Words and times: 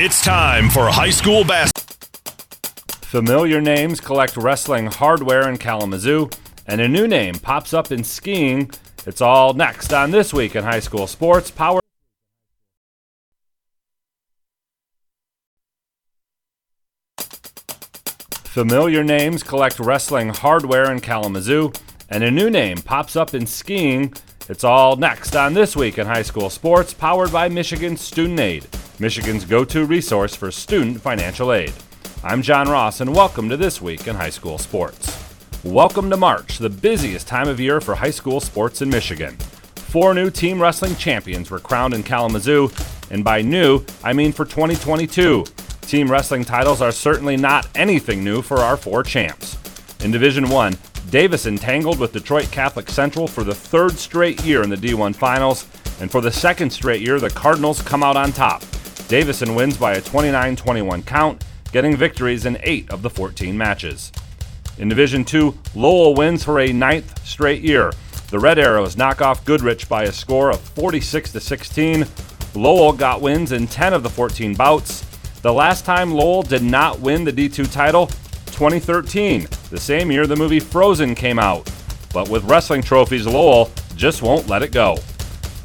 It's 0.00 0.22
time 0.22 0.70
for 0.70 0.88
high 0.88 1.10
school 1.10 1.42
basketball. 1.42 1.96
Familiar 3.02 3.60
names 3.60 4.00
collect 4.00 4.36
wrestling 4.36 4.86
hardware 4.86 5.48
in 5.48 5.58
Kalamazoo, 5.58 6.30
and 6.68 6.80
a 6.80 6.86
new 6.86 7.08
name 7.08 7.34
pops 7.34 7.74
up 7.74 7.90
in 7.90 8.04
skiing. 8.04 8.70
It's 9.06 9.20
all 9.20 9.54
next 9.54 9.92
on 9.92 10.12
This 10.12 10.32
Week 10.32 10.54
in 10.54 10.62
High 10.62 10.78
School 10.78 11.08
Sports, 11.08 11.50
powered. 11.50 11.82
Familiar 18.44 19.02
names 19.02 19.42
collect 19.42 19.80
wrestling 19.80 20.28
hardware 20.28 20.92
in 20.92 21.00
Kalamazoo, 21.00 21.72
and 22.10 22.24
a 22.24 22.30
new 22.30 22.48
name 22.48 22.78
pops 22.78 23.16
up 23.16 23.34
in 23.34 23.46
skiing. 23.46 24.12
It's 24.48 24.64
all 24.64 24.96
next 24.96 25.36
on 25.36 25.52
This 25.52 25.76
Week 25.76 25.98
in 25.98 26.06
High 26.06 26.22
School 26.22 26.48
Sports, 26.48 26.94
powered 26.94 27.30
by 27.30 27.48
Michigan 27.48 27.96
Student 27.96 28.40
Aid, 28.40 28.66
Michigan's 28.98 29.44
go 29.44 29.64
to 29.66 29.84
resource 29.84 30.34
for 30.34 30.50
student 30.50 31.00
financial 31.02 31.52
aid. 31.52 31.72
I'm 32.24 32.40
John 32.40 32.68
Ross, 32.68 33.00
and 33.00 33.14
welcome 33.14 33.48
to 33.50 33.56
This 33.56 33.82
Week 33.82 34.08
in 34.08 34.16
High 34.16 34.30
School 34.30 34.56
Sports. 34.56 35.22
Welcome 35.64 36.08
to 36.10 36.16
March, 36.16 36.58
the 36.58 36.70
busiest 36.70 37.28
time 37.28 37.46
of 37.46 37.60
year 37.60 37.80
for 37.80 37.94
high 37.94 38.10
school 38.10 38.40
sports 38.40 38.80
in 38.80 38.88
Michigan. 38.88 39.36
Four 39.76 40.14
new 40.14 40.30
team 40.30 40.60
wrestling 40.60 40.96
champions 40.96 41.50
were 41.50 41.60
crowned 41.60 41.92
in 41.92 42.02
Kalamazoo, 42.02 42.70
and 43.10 43.22
by 43.22 43.42
new, 43.42 43.84
I 44.02 44.14
mean 44.14 44.32
for 44.32 44.46
2022. 44.46 45.44
Team 45.82 46.10
wrestling 46.10 46.44
titles 46.44 46.80
are 46.80 46.92
certainly 46.92 47.36
not 47.36 47.68
anything 47.74 48.24
new 48.24 48.40
for 48.40 48.58
our 48.58 48.76
four 48.78 49.02
champs. 49.02 49.58
In 50.02 50.10
Division 50.10 50.48
1, 50.48 50.74
Davison 51.10 51.54
entangled 51.54 51.98
with 51.98 52.12
Detroit 52.12 52.50
Catholic 52.50 52.90
Central 52.90 53.26
for 53.26 53.42
the 53.42 53.54
third 53.54 53.92
straight 53.92 54.44
year 54.44 54.62
in 54.62 54.68
the 54.68 54.76
D1 54.76 55.16
Finals, 55.16 55.66
and 56.00 56.10
for 56.10 56.20
the 56.20 56.30
second 56.30 56.70
straight 56.70 57.00
year, 57.00 57.18
the 57.18 57.30
Cardinals 57.30 57.80
come 57.80 58.02
out 58.02 58.18
on 58.18 58.30
top. 58.30 58.62
Davison 59.08 59.54
wins 59.54 59.78
by 59.78 59.94
a 59.94 60.02
29 60.02 60.54
21 60.54 61.02
count, 61.04 61.44
getting 61.72 61.96
victories 61.96 62.44
in 62.44 62.58
8 62.62 62.90
of 62.90 63.00
the 63.00 63.08
14 63.08 63.56
matches. 63.56 64.12
In 64.76 64.90
Division 64.90 65.24
2, 65.24 65.56
Lowell 65.74 66.14
wins 66.14 66.44
for 66.44 66.60
a 66.60 66.72
ninth 66.74 67.26
straight 67.26 67.62
year. 67.62 67.90
The 68.30 68.38
Red 68.38 68.58
Arrows 68.58 68.98
knock 68.98 69.22
off 69.22 69.46
Goodrich 69.46 69.88
by 69.88 70.02
a 70.02 70.12
score 70.12 70.50
of 70.50 70.60
46 70.60 71.30
16. 71.30 72.06
Lowell 72.54 72.92
got 72.92 73.22
wins 73.22 73.52
in 73.52 73.66
10 73.66 73.94
of 73.94 74.02
the 74.02 74.10
14 74.10 74.54
bouts. 74.54 75.06
The 75.40 75.52
last 75.54 75.86
time 75.86 76.12
Lowell 76.12 76.42
did 76.42 76.62
not 76.62 77.00
win 77.00 77.24
the 77.24 77.32
D2 77.32 77.72
title, 77.72 78.10
2013, 78.58 79.46
the 79.70 79.78
same 79.78 80.10
year 80.10 80.26
the 80.26 80.34
movie 80.34 80.58
Frozen 80.58 81.14
came 81.14 81.38
out. 81.38 81.70
But 82.12 82.28
with 82.28 82.42
wrestling 82.42 82.82
trophies, 82.82 83.24
Lowell 83.24 83.70
just 83.94 84.20
won't 84.20 84.48
let 84.48 84.64
it 84.64 84.72
go. 84.72 84.96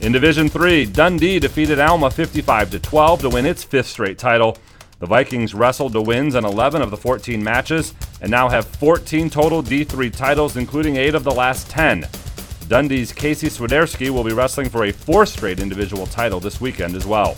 In 0.02 0.12
Division 0.12 0.48
3, 0.48 0.86
Dundee 0.86 1.40
defeated 1.40 1.80
Alma 1.80 2.12
55 2.12 2.80
12 2.84 3.22
to 3.22 3.30
win 3.30 3.48
its 3.48 3.64
fifth 3.64 3.88
straight 3.88 4.20
title. 4.20 4.60
The 5.00 5.08
Vikings 5.08 5.56
wrestled 5.56 5.94
to 5.94 6.04
wins 6.04 6.36
in 6.36 6.46
11 6.46 6.84
of 6.84 6.92
the 6.92 6.98
14 6.98 7.44
matches 7.44 7.96
and 8.22 8.30
now 8.30 8.48
have 8.48 8.68
14 8.68 9.28
total 9.28 9.64
D3 9.64 10.16
titles, 10.16 10.56
including 10.56 10.98
8 10.98 11.16
of 11.16 11.24
the 11.24 11.34
last 11.34 11.72
10. 11.72 12.08
Dundee's 12.68 13.12
Casey 13.12 13.48
Swiderski 13.48 14.12
will 14.12 14.24
be 14.24 14.34
wrestling 14.34 14.70
for 14.70 14.84
a 14.84 14.94
fourth 14.94 15.30
straight 15.30 15.60
individual 15.60 16.06
title 16.06 16.40
this 16.40 16.62
weekend 16.62 16.96
as 16.96 17.08
well. 17.08 17.38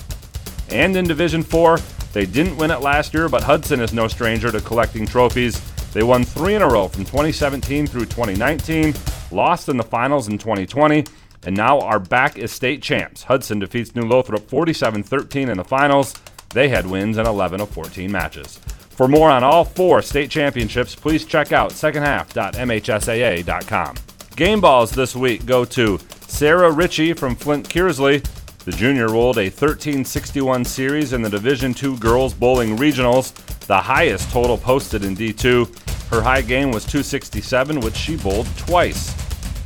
And 0.69 0.97
in 0.97 1.07
Division 1.07 1.43
4, 1.43 1.79
they 2.15 2.25
didn't 2.25 2.55
win 2.55 2.71
it 2.71 2.79
last 2.79 3.13
year, 3.13 3.27
but 3.27 3.43
Hudson 3.43 3.81
is 3.81 3.91
no 3.91 4.07
stranger 4.07 4.49
to 4.49 4.61
collecting 4.61 5.05
trophies. 5.05 5.59
They 5.91 6.01
won 6.01 6.23
three 6.23 6.55
in 6.55 6.61
a 6.61 6.67
row 6.67 6.87
from 6.87 7.03
2017 7.03 7.87
through 7.87 8.05
2019, 8.05 8.93
lost 9.31 9.67
in 9.67 9.75
the 9.75 9.83
finals 9.83 10.29
in 10.29 10.37
2020, 10.37 11.03
and 11.45 11.57
now 11.57 11.81
are 11.81 11.99
back 11.99 12.39
as 12.39 12.53
state 12.53 12.81
champs. 12.81 13.23
Hudson 13.23 13.59
defeats 13.59 13.95
New 13.95 14.03
Lothrop 14.03 14.47
47 14.47 15.03
13 15.03 15.49
in 15.49 15.57
the 15.57 15.65
finals. 15.65 16.15
They 16.53 16.69
had 16.69 16.87
wins 16.87 17.17
in 17.17 17.27
11 17.27 17.59
of 17.59 17.67
14 17.71 18.09
matches. 18.09 18.59
For 18.91 19.09
more 19.09 19.29
on 19.29 19.43
all 19.43 19.65
four 19.65 20.01
state 20.01 20.31
championships, 20.31 20.95
please 20.95 21.25
check 21.25 21.51
out 21.51 21.71
secondhalf.mhsaa.com. 21.71 23.95
Game 24.37 24.61
balls 24.61 24.91
this 24.91 25.17
week 25.17 25.45
go 25.45 25.65
to 25.65 25.99
Sarah 26.27 26.71
Ritchie 26.71 27.11
from 27.11 27.35
Flint 27.35 27.67
Kearsley, 27.67 28.25
the 28.65 28.71
junior 28.71 29.07
rolled 29.09 29.37
a 29.37 29.45
1361 29.45 30.65
series 30.65 31.13
in 31.13 31.21
the 31.21 31.29
Division 31.29 31.75
II 31.81 31.97
Girls 31.97 32.33
Bowling 32.33 32.75
Regionals, 32.77 33.33
the 33.67 33.79
highest 33.79 34.31
total 34.31 34.57
posted 34.57 35.05
in 35.05 35.15
D2. 35.15 36.09
Her 36.09 36.19
high 36.19 36.41
game 36.41 36.71
was 36.71 36.83
267, 36.85 37.79
which 37.79 37.95
she 37.95 38.17
bowled 38.17 38.47
twice. 38.57 39.13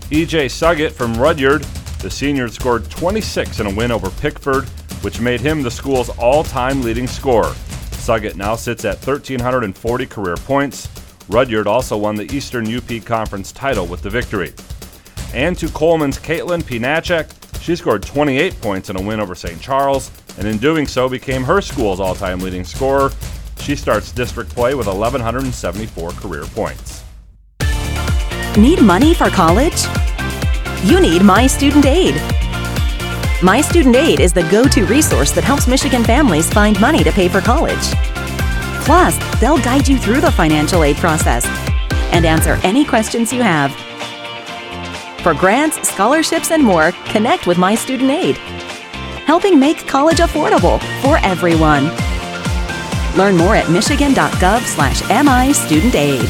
EJ 0.09 0.51
Suggett 0.51 0.91
from 0.91 1.13
Rudyard, 1.17 1.63
the 2.01 2.11
senior 2.11 2.49
scored 2.49 2.89
26 2.91 3.61
in 3.61 3.67
a 3.67 3.73
win 3.73 3.91
over 3.91 4.09
Pickford, 4.09 4.65
which 5.01 5.21
made 5.21 5.39
him 5.39 5.63
the 5.63 5.71
school's 5.71 6.09
all 6.17 6.43
time 6.43 6.81
leading 6.81 7.07
scorer. 7.07 7.53
Suggett 7.91 8.35
now 8.35 8.57
sits 8.57 8.83
at 8.83 8.95
1,340 8.97 10.05
career 10.07 10.35
points. 10.35 10.89
Rudyard 11.29 11.67
also 11.67 11.95
won 11.95 12.16
the 12.16 12.29
Eastern 12.35 12.75
UP 12.75 13.05
Conference 13.05 13.53
title 13.53 13.85
with 13.85 14.01
the 14.01 14.09
victory. 14.09 14.53
And 15.33 15.57
to 15.57 15.69
Coleman's 15.69 16.17
Caitlin 16.17 16.63
Pinachek, 16.63 17.38
she 17.62 17.75
scored 17.75 18.03
28 18.03 18.59
points 18.62 18.90
in 18.90 18.96
a 18.96 19.02
win 19.02 19.20
over 19.20 19.36
St. 19.36 19.59
Charles, 19.62 20.12
and 20.38 20.47
in 20.47 20.58
doing 20.58 20.88
so 20.88 21.09
became 21.09 21.44
her 21.44 21.62
school's 21.62 22.00
all 22.00 22.16
time 22.16 22.40
leading 22.40 22.64
scorer. 22.64 23.12
She 23.59 23.75
starts 23.75 24.12
district 24.12 24.52
play 24.52 24.75
with 24.75 24.88
1,174 24.88 26.12
career 26.12 26.46
points. 26.46 27.03
Need 28.58 28.81
money 28.81 29.14
for 29.14 29.30
college? 29.30 29.86
You 30.84 31.00
need 31.00 31.22
My 31.22 31.46
Student 31.46 31.86
Aid. 31.86 32.16
My 33.44 33.62
Student 33.62 33.96
Aid 33.96 34.20
is 34.20 34.34
the 34.34 34.44
go 34.50 34.64
to 34.66 34.86
resource 34.86 35.31
that 35.31 35.44
helps 35.44 35.68
Michigan 35.68 36.03
families 36.03 36.50
find 36.52 36.80
money 36.81 37.03
to 37.03 37.12
pay 37.12 37.28
for 37.28 37.41
college. 37.41 37.94
Plus, 38.86 39.18
they'll 39.40 39.59
guide 39.59 39.88
you 39.88 39.97
through 39.97 40.22
the 40.22 40.31
financial 40.31 40.84
aid 40.84 40.97
process 40.97 41.46
and 42.12 42.26
answer 42.26 42.59
any 42.64 42.84
questions 42.84 43.31
you 43.31 43.41
have. 43.41 43.88
For 45.29 45.35
grants, 45.35 45.88
scholarships, 45.88 46.50
and 46.50 46.63
more, 46.63 46.91
connect 47.06 47.45
with 47.45 47.59
My 47.59 47.75
Student 47.75 48.09
Aid, 48.09 48.35
helping 49.28 49.59
make 49.59 49.85
college 49.85 50.17
affordable 50.17 50.79
for 51.03 51.19
everyone. 51.23 51.84
Learn 53.16 53.38
more 53.38 53.56
at 53.56 53.69
michigan.gov 53.69 54.62
slash 54.62 55.07
MI 55.07 55.53
Student 55.53 55.94
Aid. 55.94 56.28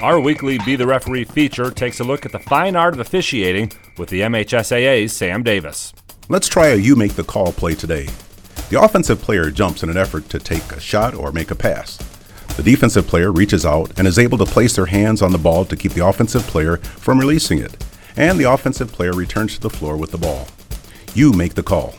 Our 0.00 0.18
weekly 0.18 0.56
Be 0.64 0.76
the 0.76 0.86
Referee 0.86 1.24
feature 1.24 1.70
takes 1.70 2.00
a 2.00 2.04
look 2.04 2.24
at 2.24 2.32
the 2.32 2.38
fine 2.38 2.74
art 2.74 2.94
of 2.94 3.00
officiating 3.00 3.70
with 3.98 4.08
the 4.08 4.22
MHSAA's 4.22 5.12
Sam 5.12 5.42
Davis. 5.42 5.92
Let's 6.30 6.48
try 6.48 6.68
a 6.68 6.76
You 6.76 6.96
Make 6.96 7.16
the 7.16 7.24
Call 7.24 7.52
play 7.52 7.74
today. 7.74 8.08
The 8.72 8.82
offensive 8.82 9.20
player 9.20 9.50
jumps 9.50 9.82
in 9.82 9.90
an 9.90 9.98
effort 9.98 10.30
to 10.30 10.38
take 10.38 10.72
a 10.72 10.80
shot 10.80 11.12
or 11.14 11.30
make 11.30 11.50
a 11.50 11.54
pass. 11.54 11.98
The 12.56 12.62
defensive 12.62 13.06
player 13.06 13.30
reaches 13.30 13.66
out 13.66 13.92
and 13.98 14.08
is 14.08 14.18
able 14.18 14.38
to 14.38 14.46
place 14.46 14.74
their 14.74 14.86
hands 14.86 15.20
on 15.20 15.30
the 15.30 15.36
ball 15.36 15.66
to 15.66 15.76
keep 15.76 15.92
the 15.92 16.06
offensive 16.06 16.40
player 16.44 16.78
from 16.78 17.18
releasing 17.18 17.58
it, 17.58 17.84
and 18.16 18.40
the 18.40 18.50
offensive 18.50 18.90
player 18.90 19.12
returns 19.12 19.56
to 19.56 19.60
the 19.60 19.68
floor 19.68 19.98
with 19.98 20.10
the 20.10 20.16
ball. 20.16 20.48
You 21.12 21.34
make 21.34 21.52
the 21.52 21.62
call. 21.62 21.96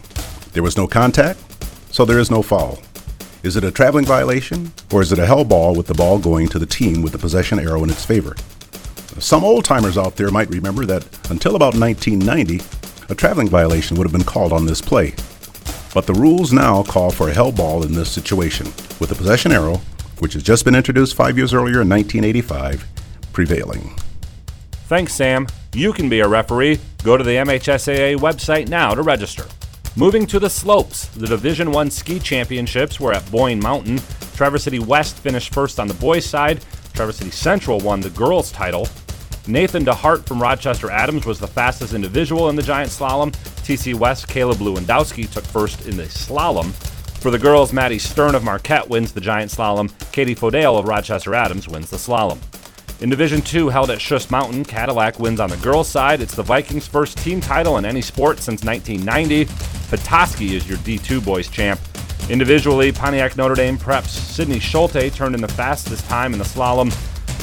There 0.53 0.63
was 0.63 0.75
no 0.75 0.87
contact, 0.87 1.39
so 1.91 2.05
there 2.05 2.17
is 2.17 2.31
no 2.31 2.41
foul. 2.41 2.79
Is 3.43 3.55
it 3.55 3.63
a 3.63 3.69
traveling 3.69 4.05
violation, 4.05 4.73
or 4.91 5.03
is 5.03 5.11
it 5.11 5.19
a 5.19 5.27
held 5.27 5.49
ball 5.49 5.75
with 5.75 5.85
the 5.85 5.93
ball 5.93 6.17
going 6.17 6.47
to 6.47 6.57
the 6.57 6.65
team 6.65 7.03
with 7.03 7.11
the 7.11 7.19
possession 7.19 7.59
arrow 7.59 7.83
in 7.83 7.91
its 7.91 8.03
favor? 8.03 8.35
Some 9.19 9.43
old 9.43 9.63
timers 9.63 9.95
out 9.95 10.15
there 10.15 10.31
might 10.31 10.49
remember 10.49 10.87
that 10.87 11.03
until 11.29 11.55
about 11.55 11.75
1990, 11.75 12.61
a 13.09 13.15
traveling 13.15 13.47
violation 13.47 13.95
would 13.95 14.07
have 14.07 14.11
been 14.11 14.23
called 14.23 14.51
on 14.51 14.65
this 14.65 14.81
play. 14.81 15.13
But 15.93 16.07
the 16.07 16.13
rules 16.13 16.51
now 16.51 16.81
call 16.83 17.11
for 17.11 17.29
a 17.29 17.33
held 17.33 17.55
ball 17.55 17.83
in 17.83 17.93
this 17.93 18.11
situation, 18.11 18.65
with 18.99 19.09
the 19.09 19.15
possession 19.15 19.51
arrow, 19.51 19.81
which 20.19 20.33
has 20.33 20.43
just 20.43 20.65
been 20.65 20.75
introduced 20.75 21.15
five 21.15 21.37
years 21.37 21.53
earlier 21.53 21.81
in 21.81 21.89
1985, 21.89 22.85
prevailing. 23.31 23.95
Thanks, 24.87 25.13
Sam. 25.13 25.47
You 25.73 25.93
can 25.93 26.09
be 26.09 26.19
a 26.19 26.27
referee. 26.27 26.79
Go 27.03 27.17
to 27.17 27.23
the 27.23 27.35
MHSAA 27.35 28.17
website 28.17 28.69
now 28.69 28.93
to 28.95 29.01
register. 29.01 29.45
Moving 29.95 30.25
to 30.27 30.39
the 30.39 30.49
slopes, 30.49 31.07
the 31.09 31.27
Division 31.27 31.71
One 31.71 31.91
ski 31.91 32.19
championships 32.19 32.99
were 32.99 33.13
at 33.13 33.29
Boyne 33.31 33.59
Mountain. 33.59 34.01
Traverse 34.35 34.63
City 34.63 34.79
West 34.79 35.17
finished 35.17 35.53
first 35.53 35.79
on 35.79 35.87
the 35.87 35.93
boys' 35.93 36.25
side. 36.25 36.65
Traverse 36.93 37.17
City 37.17 37.29
Central 37.29 37.79
won 37.79 38.01
the 38.01 38.09
girls' 38.09 38.51
title. 38.51 38.87
Nathan 39.45 39.83
DeHart 39.83 40.25
from 40.25 40.41
Rochester 40.41 40.89
Adams 40.89 41.25
was 41.25 41.37
the 41.37 41.47
fastest 41.47 41.93
individual 41.93 42.49
in 42.49 42.55
the 42.55 42.61
giant 42.61 42.89
slalom. 42.89 43.31
TC 43.63 43.93
West, 43.93 44.29
Caleb 44.29 44.59
Lewandowski 44.59 45.29
took 45.29 45.43
first 45.43 45.85
in 45.85 45.97
the 45.97 46.03
slalom. 46.03 46.71
For 47.19 47.29
the 47.29 47.39
girls, 47.39 47.73
Maddie 47.73 47.99
Stern 47.99 48.35
of 48.35 48.43
Marquette 48.43 48.87
wins 48.87 49.11
the 49.11 49.19
giant 49.19 49.51
slalom. 49.51 49.91
Katie 50.13 50.35
Fodale 50.35 50.79
of 50.79 50.87
Rochester 50.87 51.35
Adams 51.35 51.67
wins 51.67 51.89
the 51.89 51.97
slalom. 51.97 52.37
In 53.01 53.09
Division 53.09 53.41
2, 53.41 53.67
held 53.67 53.91
at 53.91 53.99
Schuss 53.99 54.31
Mountain, 54.31 54.63
Cadillac 54.63 55.19
wins 55.19 55.41
on 55.41 55.49
the 55.49 55.57
girls' 55.57 55.89
side. 55.89 56.21
It's 56.21 56.35
the 56.35 56.43
Vikings' 56.43 56.87
first 56.87 57.17
team 57.17 57.41
title 57.41 57.77
in 57.77 57.83
any 57.83 58.01
sport 58.01 58.39
since 58.39 58.63
1990. 58.63 59.45
Petoskey 59.89 60.55
is 60.55 60.69
your 60.69 60.77
D2 60.79 61.23
boys 61.23 61.49
champ. 61.49 61.81
Individually, 62.29 62.93
Pontiac 62.93 63.35
Notre 63.35 63.55
Dame 63.55 63.77
Prep's 63.77 64.11
Sydney 64.11 64.59
Schulte 64.59 65.13
turned 65.13 65.35
in 65.35 65.41
the 65.41 65.49
fastest 65.49 66.05
time 66.07 66.31
in 66.31 66.39
the 66.39 66.45
slalom. 66.45 66.93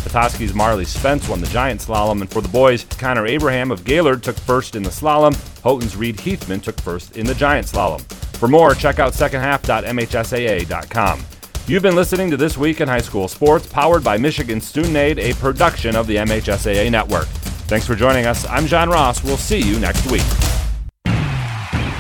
Petoskey's 0.03 0.55
Marley 0.55 0.85
Spence 0.85 1.29
won 1.29 1.41
the 1.41 1.47
giant 1.49 1.81
slalom, 1.81 2.21
and 2.21 2.31
for 2.31 2.41
the 2.41 2.49
boys, 2.49 2.85
Connor 2.85 3.27
Abraham 3.27 3.71
of 3.71 3.85
Gaylord 3.85 4.23
took 4.23 4.37
first 4.37 4.77
in 4.77 4.83
the 4.83 4.91
slalom. 4.91 5.35
Houghton's 5.63 5.97
Reed 5.97 6.17
Heathman 6.17 6.63
took 6.63 6.81
first 6.81 7.17
in 7.17 7.27
the 7.27 7.35
giant 7.35 7.67
slalom. 7.67 8.01
For 8.37 8.49
more, 8.49 8.75
check 8.75 8.99
out 8.99 9.13
secondhalf.mhsaa.com. 9.13 11.25
You've 11.67 11.83
been 11.83 11.95
listening 11.95 12.31
to 12.31 12.37
This 12.37 12.57
Week 12.57 12.81
in 12.81 12.89
High 12.89 13.03
School 13.03 13.29
Sports, 13.29 13.67
powered 13.67 14.03
by 14.03 14.17
Michigan 14.17 14.61
Student 14.61 14.97
Aid, 14.97 15.19
a 15.19 15.35
production 15.35 15.95
of 15.95 16.07
the 16.07 16.17
MHSAA 16.17 16.91
Network. 16.91 17.27
Thanks 17.69 17.87
for 17.87 17.95
joining 17.95 18.27
us. 18.27 18.47
I'm 18.47 18.67
John 18.67 18.89
Ross. 18.89 19.23
We'll 19.23 19.37
see 19.37 19.61
you 19.61 19.79
next 19.79 20.11
week. 20.11 20.23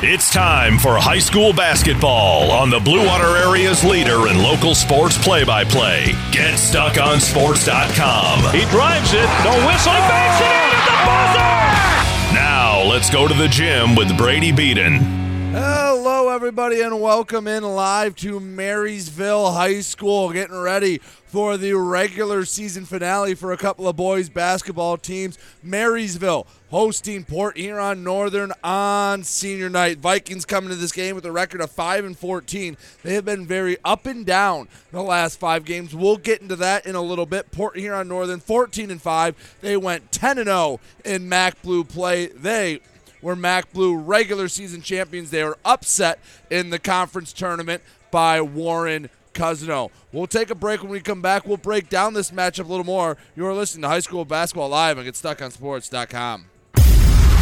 It's 0.02 0.30
time 0.30 0.78
for 0.78 0.96
high 0.96 1.18
school 1.18 1.52
basketball 1.52 2.50
on 2.50 2.70
the 2.70 2.80
Blue 2.80 3.04
Water 3.06 3.36
Area's 3.36 3.84
leader 3.84 4.28
in 4.28 4.42
local 4.42 4.74
sports 4.74 5.18
play 5.18 5.44
by 5.44 5.62
play. 5.62 6.06
Get 6.32 6.54
GetStuckOnSports.com. 6.54 8.38
He 8.54 8.64
drives 8.70 9.12
it, 9.12 9.28
no 9.44 9.52
whistle, 9.68 9.92
he 9.92 10.00
banks 10.08 10.40
it 10.40 10.48
in 10.56 10.72
at 10.72 10.84
the 10.88 10.96
buzzer! 11.04 12.34
Now, 12.34 12.82
let's 12.90 13.10
go 13.10 13.28
to 13.28 13.34
the 13.34 13.48
gym 13.48 13.94
with 13.94 14.16
Brady 14.16 14.52
Beaton. 14.52 15.20
Hello, 15.52 16.30
everybody, 16.30 16.80
and 16.80 17.02
welcome 17.02 17.46
in 17.46 17.62
live 17.62 18.16
to 18.16 18.40
Marysville 18.40 19.52
High 19.52 19.82
School. 19.82 20.32
Getting 20.32 20.56
ready 20.56 20.96
for 20.96 21.58
the 21.58 21.74
regular 21.74 22.46
season 22.46 22.86
finale 22.86 23.34
for 23.34 23.52
a 23.52 23.58
couple 23.58 23.86
of 23.86 23.96
boys 23.96 24.30
basketball 24.30 24.96
teams. 24.96 25.36
Marysville 25.62 26.46
hosting 26.70 27.24
Port 27.24 27.56
Huron 27.56 28.02
Northern 28.02 28.52
on 28.62 29.22
senior 29.24 29.68
night. 29.68 29.98
Vikings 29.98 30.44
coming 30.44 30.70
to 30.70 30.76
this 30.76 30.92
game 30.92 31.14
with 31.14 31.26
a 31.26 31.32
record 31.32 31.60
of 31.60 31.70
5 31.70 32.04
and 32.04 32.16
14. 32.16 32.76
They 33.02 33.14
have 33.14 33.24
been 33.24 33.46
very 33.46 33.76
up 33.84 34.06
and 34.06 34.24
down 34.24 34.68
the 34.90 35.02
last 35.02 35.38
5 35.38 35.64
games. 35.64 35.94
We'll 35.94 36.16
get 36.16 36.40
into 36.40 36.56
that 36.56 36.86
in 36.86 36.94
a 36.94 37.02
little 37.02 37.26
bit. 37.26 37.50
Port 37.50 37.76
Huron 37.76 38.08
Northern 38.08 38.40
14 38.40 38.90
and 38.90 39.02
5. 39.02 39.58
They 39.60 39.76
went 39.76 40.12
10 40.12 40.38
and 40.38 40.46
0 40.46 40.80
in 41.04 41.28
MAC 41.28 41.60
Blue 41.62 41.84
play. 41.84 42.26
They 42.26 42.80
were 43.22 43.36
Mac 43.36 43.72
Blue 43.72 43.96
regular 43.96 44.48
season 44.48 44.82
champions. 44.82 45.30
They 45.30 45.44
were 45.44 45.58
upset 45.64 46.20
in 46.50 46.70
the 46.70 46.78
conference 46.78 47.32
tournament 47.32 47.82
by 48.10 48.40
Warren 48.40 49.10
Cousino. 49.34 49.90
We'll 50.12 50.26
take 50.26 50.50
a 50.50 50.54
break 50.54 50.82
when 50.82 50.90
we 50.90 51.00
come 51.00 51.22
back. 51.22 51.46
We'll 51.46 51.56
break 51.56 51.88
down 51.88 52.14
this 52.14 52.30
matchup 52.30 52.64
a 52.64 52.68
little 52.68 52.84
more. 52.84 53.16
You're 53.36 53.54
listening 53.54 53.82
to 53.82 53.88
High 53.88 54.00
School 54.00 54.24
Basketball 54.24 54.68
Live 54.68 54.98
and 54.98 55.08
GetStuckOnSports.com. 55.08 56.46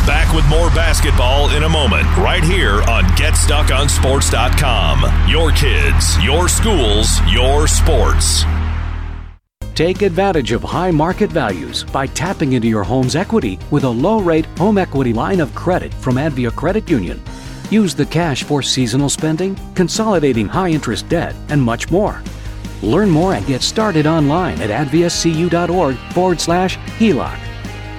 Back 0.08 0.34
with 0.34 0.48
more 0.48 0.70
basketball 0.70 1.50
in 1.50 1.62
a 1.64 1.68
moment, 1.68 2.04
right 2.16 2.42
here 2.42 2.80
on 2.84 3.04
GetStuckOnSports.com. 3.20 5.28
Your 5.28 5.52
kids, 5.52 6.24
your 6.24 6.48
schools, 6.48 7.20
your 7.30 7.68
sports. 7.68 8.44
Take 9.74 10.00
advantage 10.00 10.52
of 10.52 10.62
high 10.62 10.92
market 10.92 11.30
values 11.30 11.84
by 11.84 12.06
tapping 12.06 12.54
into 12.54 12.68
your 12.68 12.84
home's 12.84 13.16
equity 13.16 13.58
with 13.70 13.84
a 13.84 13.90
low 13.90 14.22
rate 14.22 14.46
home 14.56 14.78
equity 14.78 15.12
line 15.12 15.40
of 15.40 15.54
credit 15.54 15.92
from 15.92 16.14
Advia 16.14 16.56
Credit 16.56 16.88
Union. 16.88 17.20
Use 17.70 17.94
the 17.94 18.06
cash 18.06 18.44
for 18.44 18.62
seasonal 18.62 19.10
spending, 19.10 19.58
consolidating 19.74 20.48
high 20.48 20.70
interest 20.70 21.06
debt, 21.10 21.34
and 21.50 21.62
much 21.62 21.90
more. 21.90 22.22
Learn 22.80 23.10
more 23.10 23.34
and 23.34 23.46
get 23.46 23.60
started 23.60 24.06
online 24.06 24.58
at 24.62 24.70
adviacu.org 24.70 25.96
forward 26.14 26.40
slash 26.40 26.78
HELOC. 26.98 27.47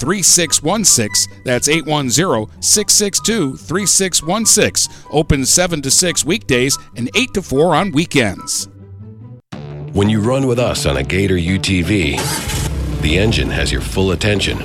3616. 0.00 1.42
That's 1.44 1.68
810 1.68 2.62
662 2.62 3.56
3616. 3.56 5.06
Open 5.10 5.44
7 5.44 5.82
to 5.82 5.90
6 5.90 6.24
weekdays 6.24 6.78
and 6.96 7.10
8 7.14 7.34
to 7.34 7.42
4 7.42 7.76
on 7.76 7.92
weekends. 7.92 8.68
When 9.92 10.08
you 10.08 10.20
run 10.20 10.46
with 10.46 10.58
us 10.58 10.86
on 10.86 10.96
a 10.96 11.02
Gator 11.02 11.36
UTV, 11.36 13.02
the 13.02 13.18
engine 13.18 13.50
has 13.50 13.72
your 13.72 13.80
full 13.80 14.12
attention. 14.12 14.58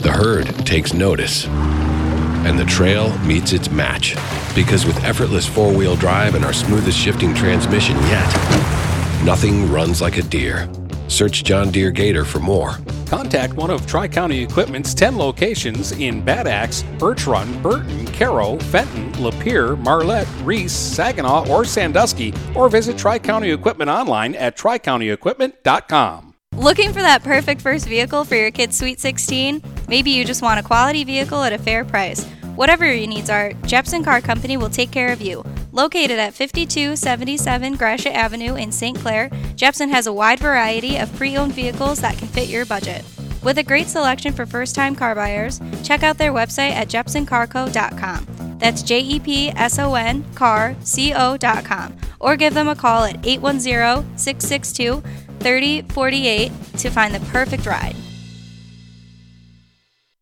The 0.00 0.10
herd 0.12 0.46
takes 0.66 0.94
notice. 0.94 1.46
And 1.46 2.58
the 2.58 2.64
trail 2.64 3.16
meets 3.18 3.52
its 3.52 3.70
match. 3.70 4.14
Because 4.54 4.86
with 4.86 5.02
effortless 5.04 5.46
four 5.46 5.72
wheel 5.72 5.96
drive 5.96 6.34
and 6.34 6.44
our 6.44 6.52
smoothest 6.52 6.98
shifting 6.98 7.34
transmission 7.34 7.96
yet, 8.04 9.22
nothing 9.24 9.70
runs 9.70 10.00
like 10.00 10.16
a 10.16 10.22
Deere. 10.22 10.68
Search 11.08 11.44
John 11.44 11.70
Deere 11.70 11.90
Gator 11.90 12.24
for 12.24 12.38
more. 12.38 12.78
Contact 13.06 13.54
one 13.54 13.70
of 13.70 13.86
Tri 13.86 14.08
County 14.08 14.42
Equipment's 14.42 14.94
10 14.94 15.16
locations 15.16 15.92
in 15.92 16.20
Bad 16.20 16.46
Axe, 16.46 16.82
Birch 16.98 17.26
Run, 17.26 17.62
Burton, 17.62 18.06
Caro, 18.06 18.58
Fenton, 18.58 19.12
Lapeer, 19.12 19.78
Marlette, 19.78 20.28
Reese, 20.42 20.72
Saginaw, 20.72 21.48
or 21.48 21.64
Sandusky, 21.64 22.34
or 22.54 22.68
visit 22.68 22.98
Tri 22.98 23.18
County 23.18 23.50
Equipment 23.50 23.90
online 23.90 24.34
at 24.34 24.56
tricountyequipment.com. 24.56 26.34
Looking 26.56 26.92
for 26.92 27.02
that 27.02 27.22
perfect 27.22 27.60
first 27.60 27.86
vehicle 27.86 28.24
for 28.24 28.34
your 28.34 28.50
kid's 28.50 28.78
Sweet 28.78 28.98
16? 28.98 29.62
Maybe 29.88 30.10
you 30.10 30.24
just 30.24 30.42
want 30.42 30.58
a 30.58 30.62
quality 30.62 31.04
vehicle 31.04 31.42
at 31.42 31.52
a 31.52 31.58
fair 31.58 31.84
price. 31.84 32.26
Whatever 32.56 32.90
your 32.90 33.06
needs 33.06 33.28
are, 33.28 33.52
Jepson 33.66 34.02
Car 34.02 34.22
Company 34.22 34.56
will 34.56 34.70
take 34.70 34.90
care 34.90 35.12
of 35.12 35.20
you. 35.20 35.44
Located 35.72 36.18
at 36.18 36.32
5277 36.32 37.76
Gratiot 37.76 38.14
Avenue 38.14 38.54
in 38.54 38.72
St. 38.72 38.98
Clair, 38.98 39.30
Jepson 39.56 39.90
has 39.90 40.06
a 40.06 40.12
wide 40.12 40.40
variety 40.40 40.96
of 40.96 41.14
pre 41.16 41.36
owned 41.36 41.52
vehicles 41.52 42.00
that 42.00 42.16
can 42.16 42.28
fit 42.28 42.48
your 42.48 42.64
budget. 42.64 43.04
With 43.42 43.58
a 43.58 43.62
great 43.62 43.88
selection 43.88 44.32
for 44.32 44.46
first 44.46 44.74
time 44.74 44.96
car 44.96 45.14
buyers, 45.14 45.60
check 45.84 46.02
out 46.02 46.16
their 46.16 46.32
website 46.32 46.70
at 46.70 46.88
jepsoncarco.com. 46.88 48.58
That's 48.58 48.82
J 48.82 49.00
E 49.00 49.20
P 49.20 49.50
S 49.50 49.78
O 49.78 49.94
N 49.94 50.24
carco.com. 50.34 51.96
Or 52.20 52.36
give 52.36 52.54
them 52.54 52.68
a 52.68 52.74
call 52.74 53.04
at 53.04 53.26
810 53.26 54.16
662 54.16 55.02
3048 55.40 56.52
to 56.78 56.90
find 56.90 57.14
the 57.14 57.20
perfect 57.30 57.66
ride. 57.66 57.96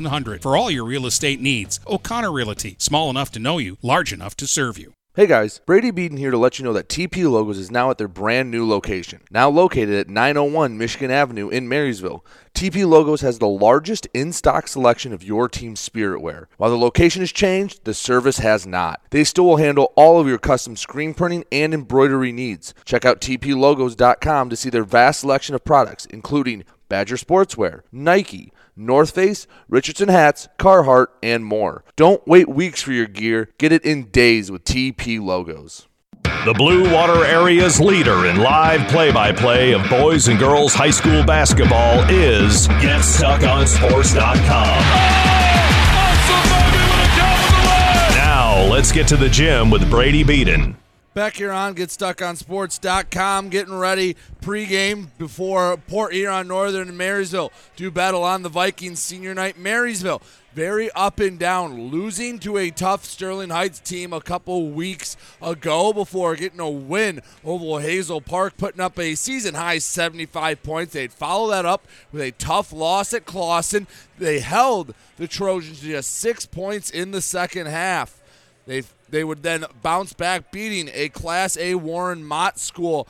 8700 0.00 0.42
for 0.42 0.56
all 0.56 0.70
your 0.70 0.84
real 0.84 1.06
estate 1.06 1.40
needs. 1.40 1.78
O'Connor 1.86 2.32
Realty, 2.32 2.76
small 2.78 3.10
enough 3.10 3.30
to 3.32 3.38
know 3.38 3.58
you, 3.58 3.76
large 3.82 4.12
enough 4.12 4.34
to 4.36 4.46
serve 4.46 4.78
you. 4.78 4.94
Hey 5.14 5.26
guys, 5.26 5.60
Brady 5.66 5.90
Beaton 5.90 6.16
here 6.16 6.30
to 6.30 6.38
let 6.38 6.58
you 6.58 6.64
know 6.64 6.72
that 6.72 6.88
TP 6.88 7.28
Logos 7.28 7.58
is 7.58 7.70
now 7.70 7.90
at 7.90 7.98
their 7.98 8.08
brand 8.08 8.50
new 8.50 8.66
location. 8.66 9.20
Now 9.30 9.50
located 9.50 9.90
at 9.90 10.08
901 10.08 10.78
Michigan 10.78 11.10
Avenue 11.10 11.48
in 11.48 11.68
Marysville. 11.68 12.24
TP 12.54 12.88
Logos 12.88 13.20
has 13.20 13.38
the 13.38 13.48
largest 13.48 14.06
in 14.14 14.32
stock 14.32 14.68
selection 14.68 15.12
of 15.12 15.24
your 15.24 15.48
team's 15.48 15.80
spirit 15.80 16.22
wear. 16.22 16.48
While 16.58 16.70
the 16.70 16.78
location 16.78 17.20
has 17.22 17.32
changed, 17.32 17.84
the 17.84 17.92
service 17.92 18.38
has 18.38 18.66
not. 18.66 19.02
They 19.10 19.24
still 19.24 19.46
will 19.46 19.56
handle 19.56 19.92
all 19.96 20.20
of 20.20 20.28
your 20.28 20.38
custom 20.38 20.76
screen 20.76 21.12
printing 21.12 21.44
and 21.50 21.74
embroidery 21.74 22.30
needs. 22.30 22.72
Check 22.84 23.04
out 23.04 23.20
tplogos.com 23.20 24.48
to 24.48 24.56
see 24.56 24.70
their 24.70 24.84
vast 24.84 25.20
selection 25.20 25.56
of 25.56 25.64
products, 25.64 26.06
including 26.06 26.64
Badger 26.88 27.16
Sportswear, 27.16 27.82
Nike, 27.92 28.52
North 28.76 29.10
Face, 29.12 29.46
Richardson 29.68 30.08
hats, 30.08 30.48
Carhartt, 30.58 31.08
and 31.22 31.44
more. 31.44 31.84
Don't 31.96 32.26
wait 32.26 32.48
weeks 32.48 32.82
for 32.82 32.92
your 32.92 33.06
gear. 33.06 33.50
Get 33.58 33.72
it 33.72 33.84
in 33.84 34.06
days 34.06 34.50
with 34.50 34.64
TP 34.64 35.20
logos. 35.20 35.86
The 36.44 36.54
Blue 36.54 36.90
Water 36.92 37.24
Area's 37.24 37.80
leader 37.80 38.24
in 38.24 38.38
live 38.38 38.88
play 38.88 39.12
by 39.12 39.30
play 39.32 39.72
of 39.72 39.86
boys 39.90 40.28
and 40.28 40.38
girls 40.38 40.72
high 40.72 40.90
school 40.90 41.22
basketball 41.22 42.02
is 42.08 42.66
GetStuckOnSports.com. 42.68 44.80
Now, 48.16 48.62
let's 48.70 48.90
get 48.90 49.06
to 49.08 49.18
the 49.18 49.28
gym 49.28 49.70
with 49.70 49.90
Brady 49.90 50.22
Beaton. 50.22 50.76
Back 51.12 51.38
here 51.38 51.50
on 51.50 51.74
GetStuckOnSports.com, 51.74 53.48
getting 53.48 53.76
ready 53.76 54.14
pregame 54.40 55.08
before 55.18 55.76
Port 55.76 56.12
Huron 56.14 56.46
Northern 56.46 56.86
and 56.86 56.96
Marysville 56.96 57.50
do 57.74 57.90
battle 57.90 58.22
on 58.22 58.44
the 58.44 58.48
Vikings 58.48 59.00
senior 59.00 59.34
night. 59.34 59.58
Marysville 59.58 60.22
very 60.54 60.88
up 60.92 61.18
and 61.18 61.36
down, 61.36 61.90
losing 61.90 62.38
to 62.38 62.58
a 62.58 62.70
tough 62.70 63.04
Sterling 63.04 63.50
Heights 63.50 63.80
team 63.80 64.12
a 64.12 64.20
couple 64.20 64.68
weeks 64.70 65.16
ago 65.42 65.92
before 65.92 66.36
getting 66.36 66.60
a 66.60 66.70
win 66.70 67.22
over 67.44 67.80
Hazel 67.80 68.20
Park, 68.20 68.56
putting 68.56 68.80
up 68.80 68.96
a 68.96 69.16
season 69.16 69.56
high 69.56 69.78
75 69.78 70.62
points. 70.62 70.92
They'd 70.92 71.12
follow 71.12 71.50
that 71.50 71.66
up 71.66 71.88
with 72.12 72.22
a 72.22 72.30
tough 72.30 72.72
loss 72.72 73.12
at 73.14 73.26
Clawson. 73.26 73.88
They 74.20 74.38
held 74.38 74.94
the 75.16 75.26
Trojans 75.26 75.80
to 75.80 75.86
just 75.86 76.14
six 76.14 76.46
points 76.46 76.88
in 76.88 77.10
the 77.10 77.20
second 77.20 77.66
half. 77.66 78.16
They 78.66 78.82
they 79.10 79.24
would 79.24 79.42
then 79.42 79.64
bounce 79.82 80.12
back, 80.12 80.50
beating 80.52 80.90
a 80.92 81.08
Class 81.08 81.56
A 81.56 81.74
Warren 81.74 82.24
Mott 82.24 82.58
school 82.58 83.08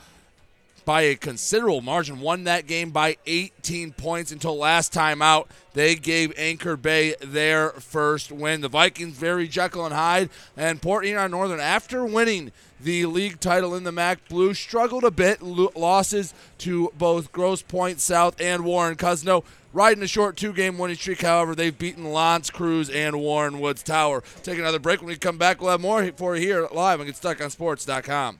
by 0.85 1.01
a 1.01 1.15
considerable 1.15 1.81
margin. 1.81 2.19
Won 2.19 2.43
that 2.45 2.67
game 2.67 2.91
by 2.91 3.17
18 3.25 3.93
points 3.93 4.31
until 4.31 4.57
last 4.57 4.93
time 4.93 5.21
out. 5.21 5.49
They 5.73 5.95
gave 5.95 6.33
Anchor 6.37 6.75
Bay 6.75 7.15
their 7.21 7.69
first 7.71 8.31
win. 8.31 8.61
The 8.61 8.69
Vikings 8.69 9.15
very 9.15 9.47
Jekyll 9.47 9.85
and 9.85 9.93
Hyde, 9.93 10.29
and 10.57 10.81
Port 10.81 11.05
Huron 11.05 11.31
Northern 11.31 11.59
after 11.59 12.05
winning 12.05 12.51
the 12.79 13.05
league 13.05 13.39
title 13.39 13.75
in 13.75 13.83
the 13.83 13.91
MAC 13.91 14.27
Blue 14.27 14.53
struggled 14.53 15.03
a 15.03 15.11
bit. 15.11 15.41
Losses 15.41 16.33
to 16.59 16.91
both 16.97 17.31
Grosse 17.31 17.61
Pointe 17.61 17.99
South 18.01 18.39
and 18.41 18.65
Warren 18.65 18.95
Cousino. 18.95 19.43
Riding 19.73 20.03
a 20.03 20.07
short 20.07 20.35
two 20.35 20.51
game 20.51 20.77
winning 20.77 20.97
streak, 20.97 21.21
however, 21.21 21.55
they've 21.55 21.77
beaten 21.77 22.11
L'Anse 22.11 22.49
Creuse 22.49 22.89
and 22.89 23.17
Warren 23.17 23.61
Woods 23.61 23.83
Tower. 23.83 24.21
Take 24.43 24.59
another 24.59 24.79
break. 24.79 24.99
When 24.99 25.07
we 25.07 25.15
come 25.15 25.37
back, 25.37 25.61
we'll 25.61 25.71
have 25.71 25.79
more 25.79 26.05
for 26.17 26.35
you 26.35 26.41
here 26.41 26.67
live 26.73 26.99
on 26.99 27.07
GetStuckOnSports.com. 27.07 28.39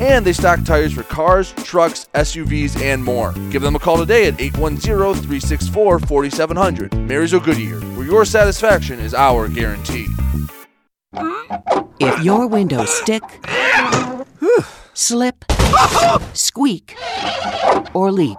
and 0.00 0.24
they 0.24 0.32
stock 0.32 0.64
tires 0.64 0.92
for 0.92 1.04
cars, 1.04 1.52
trucks, 1.52 2.08
SUVs, 2.14 2.80
and 2.82 3.02
more. 3.02 3.32
Give 3.50 3.62
them 3.62 3.76
a 3.76 3.78
call 3.78 3.96
today 3.96 4.26
at 4.26 4.40
810 4.40 5.14
364 5.14 5.98
4700. 6.00 6.94
Marysville 6.94 7.40
Goodyear, 7.40 7.80
where 7.96 8.06
your 8.06 8.24
satisfaction 8.24 9.00
is 9.00 9.14
our 9.14 9.48
guarantee 9.48 9.68
guarantee. 9.78 10.06
If 12.00 12.22
your 12.22 12.46
windows 12.46 12.90
stick, 12.90 13.22
slip, 14.94 15.44
squeak, 16.32 16.96
or 17.94 18.12
leak, 18.12 18.38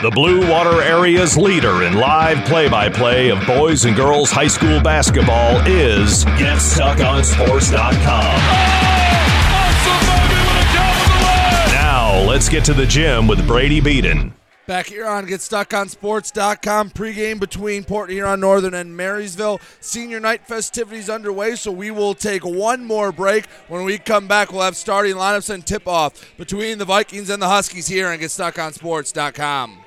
The 0.00 0.10
Blue 0.10 0.48
Water 0.48 0.80
Area's 0.80 1.36
leader 1.36 1.82
in 1.82 1.94
live 1.94 2.46
play 2.46 2.68
by 2.68 2.88
play 2.88 3.30
of 3.30 3.44
boys 3.44 3.84
and 3.84 3.96
girls 3.96 4.30
high 4.30 4.46
school 4.46 4.80
basketball 4.80 5.60
is 5.66 6.24
GetStuckOnSports.com. 6.24 8.38
Now, 11.72 12.24
let's 12.28 12.48
get 12.48 12.64
to 12.66 12.74
the 12.74 12.86
gym 12.86 13.26
with 13.26 13.44
Brady 13.44 13.80
Beaton. 13.80 14.32
Back 14.68 14.86
here 14.86 15.04
on 15.04 15.26
GetStuckOnSports.com, 15.26 16.90
pregame 16.90 17.40
between 17.40 17.82
Port 17.82 18.10
Huron 18.10 18.38
Northern 18.38 18.74
and 18.74 18.96
Marysville. 18.96 19.60
Senior 19.80 20.20
night 20.20 20.46
festivities 20.46 21.10
underway, 21.10 21.56
so 21.56 21.72
we 21.72 21.90
will 21.90 22.14
take 22.14 22.44
one 22.44 22.84
more 22.84 23.10
break. 23.10 23.46
When 23.66 23.82
we 23.82 23.98
come 23.98 24.28
back, 24.28 24.52
we'll 24.52 24.62
have 24.62 24.76
starting 24.76 25.16
lineups 25.16 25.50
and 25.50 25.66
tip 25.66 25.88
off 25.88 26.36
between 26.36 26.78
the 26.78 26.84
Vikings 26.84 27.30
and 27.30 27.42
the 27.42 27.48
Huskies 27.48 27.88
here 27.88 28.06
on 28.06 28.20
GetStuckOnSports.com. 28.20 29.86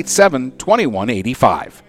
987 0.00 0.56
2185. 0.56 1.82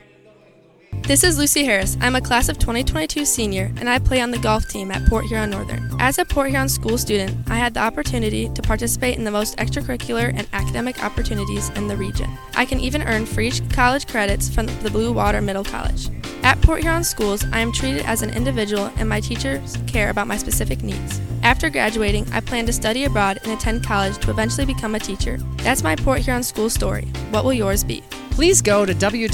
This 1.04 1.24
is 1.24 1.38
Lucy 1.38 1.64
Harris. 1.64 1.98
I'm 2.02 2.16
a 2.16 2.22
class 2.22 2.50
of 2.50 2.60
2022 2.60 3.24
senior 3.24 3.72
and 3.78 3.90
I 3.90 4.00
play 4.00 4.22
on 4.22 4.32
the 4.32 4.38
golf 4.38 4.68
team 4.68 4.92
at 4.92 5.08
Port 5.08 5.26
Huron 5.26 5.50
Northern. 5.50 5.90
As 6.00 6.20
a 6.20 6.26
Port 6.26 6.50
Huron 6.50 6.68
school 6.68 6.98
student, 6.98 7.50
I 7.50 7.56
had 7.56 7.74
the 7.74 7.80
opportunity 7.80 8.50
to 8.50 8.62
participate 8.62 9.18
in 9.18 9.24
the 9.24 9.32
most 9.32 9.58
extracurricular 9.58 10.34
and 10.36 10.48
academic 10.52 11.04
opportunities 11.04 11.70
in 11.70 11.88
the 11.88 11.96
region. 11.96 12.30
I 12.54 12.66
can 12.66 12.82
even 12.82 13.02
earn 13.04 13.26
free 13.26 13.52
college 13.70 14.08
credits 14.08 14.54
from 14.54 14.66
the 14.84 14.92
Blue 14.92 15.14
Water 15.14 15.42
Middle 15.42 15.64
College. 15.64 16.10
At 16.44 16.62
Port 16.62 16.82
Huron 16.82 17.04
schools, 17.04 17.46
I 17.54 17.60
am 17.60 17.72
treated 17.72 18.06
as 18.06 18.22
an 18.22 18.32
individual 18.32 18.92
and 18.98 19.08
my 19.08 19.22
teachers 19.22 19.78
care 19.88 20.10
about 20.10 20.28
my 20.28 20.38
specific 20.38 20.84
needs. 20.84 21.22
After 21.44 21.70
graduating, 21.70 22.28
I 22.32 22.40
plan 22.40 22.66
to 22.68 22.74
study 22.74 23.06
abroad 23.06 23.40
and 23.44 23.52
attend 23.52 23.84
college 23.84 24.18
to 24.20 24.30
eventually 24.30 24.66
become 24.66 24.96
a 24.96 25.00
teacher. 25.00 25.38
That's 25.58 25.84
my 25.84 25.96
Port 25.96 26.20
Huron 26.20 26.44
school 26.44 26.70
story. 26.70 27.06
What 27.32 27.44
will 27.44 27.54
yours 27.54 27.84
be? 27.84 28.04
Please 28.32 28.62
go 28.62 28.86
to 28.86 28.94
www.phasd.us 28.94 29.32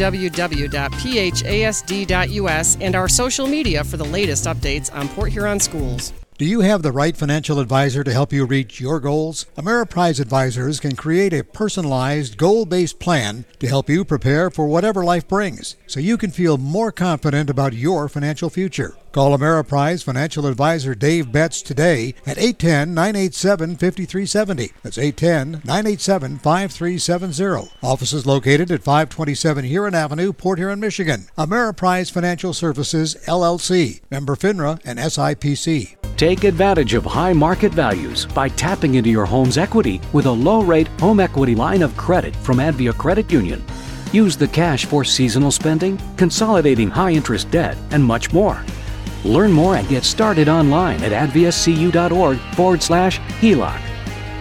and 2.82 2.96
our 2.96 3.08
social 3.08 3.48
media 3.48 3.84
for 3.84 3.98
the 3.98 4.06
latest 4.06 4.46
updates 4.46 4.94
on 4.94 5.08
Port 5.10 5.32
Huron 5.32 5.60
schools. 5.60 6.14
Do 6.38 6.46
you 6.46 6.62
have 6.62 6.84
the 6.84 6.92
right 6.92 7.18
financial 7.18 7.60
advisor 7.60 8.04
to 8.04 8.14
help 8.14 8.32
you 8.32 8.46
reach 8.46 8.80
your 8.80 9.00
goals? 9.00 9.48
Ameriprise 9.58 10.20
Advisors 10.20 10.80
can 10.80 10.96
create 10.96 11.34
a 11.34 11.44
personalized, 11.44 12.38
goal 12.38 12.66
based 12.66 13.00
plan 13.00 13.44
to 13.58 13.68
help 13.68 13.90
you 13.90 14.06
prepare 14.06 14.52
for 14.52 14.68
whatever 14.68 15.04
life 15.04 15.28
brings 15.28 15.78
so 15.88 16.00
you 16.00 16.16
can 16.16 16.30
feel 16.30 16.60
more 16.60 16.92
confident 16.92 17.50
about 17.50 17.74
your 17.74 18.08
financial 18.08 18.52
future. 18.52 18.96
Call 19.18 19.36
Ameriprise 19.36 20.04
Financial 20.04 20.46
Advisor 20.46 20.94
Dave 20.94 21.32
Betts 21.32 21.64
today 21.64 22.14
at 22.28 22.38
810 22.38 22.94
987 22.94 23.76
5370. 23.76 24.72
That's 24.84 25.00
810 25.00 25.64
987 25.66 26.38
5370. 26.38 27.72
Office 27.82 28.14
is 28.14 28.28
located 28.28 28.70
at 28.70 28.84
527 28.84 29.66
Huron 29.66 29.96
Avenue, 29.96 30.32
Port 30.32 30.60
Huron, 30.60 30.80
Michigan. 30.80 31.26
Ameriprise 31.36 32.12
Financial 32.12 32.54
Services, 32.54 33.16
LLC. 33.26 34.02
Member 34.12 34.36
FINRA 34.36 34.80
and 34.86 35.00
SIPC. 35.00 35.96
Take 36.16 36.44
advantage 36.44 36.94
of 36.94 37.04
high 37.04 37.34
market 37.34 37.74
values 37.74 38.28
by 38.28 38.50
tapping 38.50 38.94
into 38.94 39.10
your 39.10 39.26
home's 39.26 39.58
equity 39.58 40.00
with 40.14 40.28
a 40.28 40.32
low 40.32 40.62
rate 40.62 40.90
home 41.00 41.20
equity 41.20 41.56
line 41.56 41.82
of 41.82 41.98
credit 41.98 42.36
from 42.36 42.58
Advia 42.58 42.96
Credit 42.96 43.32
Union. 43.32 43.66
Use 44.14 44.38
the 44.38 44.48
cash 44.48 44.86
for 44.86 45.04
seasonal 45.04 45.50
spending, 45.50 46.00
consolidating 46.18 46.92
high 46.92 47.14
interest 47.14 47.50
debt, 47.50 47.78
and 47.90 48.06
much 48.06 48.32
more. 48.32 48.64
Learn 49.26 49.52
more 49.52 49.76
and 49.76 49.88
get 49.88 50.04
started 50.04 50.50
online 50.50 51.04
at 51.04 51.12
adviacu.org 51.12 52.38
forward 52.56 52.82
slash 52.82 53.20
HELOC. 53.42 53.82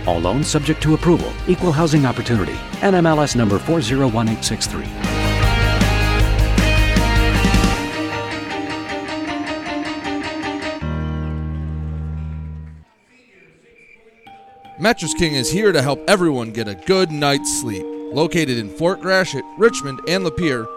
All 0.06 0.20
loans 0.20 0.46
subject 0.46 0.82
to 0.82 0.94
approval, 0.94 1.32
equal 1.48 1.72
housing 1.72 2.06
opportunity, 2.06 2.54
NMLS 2.80 3.34
number 3.36 3.58
401863. 3.58 5.16
Mattress 14.78 15.14
King 15.14 15.34
is 15.34 15.50
here 15.50 15.72
to 15.72 15.80
help 15.80 16.04
everyone 16.06 16.50
get 16.52 16.68
a 16.68 16.74
good 16.74 17.10
night's 17.10 17.60
sleep. 17.60 17.84
Located 18.12 18.58
in 18.58 18.68
Fort 18.68 19.00
Gratiot, 19.00 19.42
Richmond, 19.56 20.00
and 20.06 20.22
Lapeer, 20.24 20.66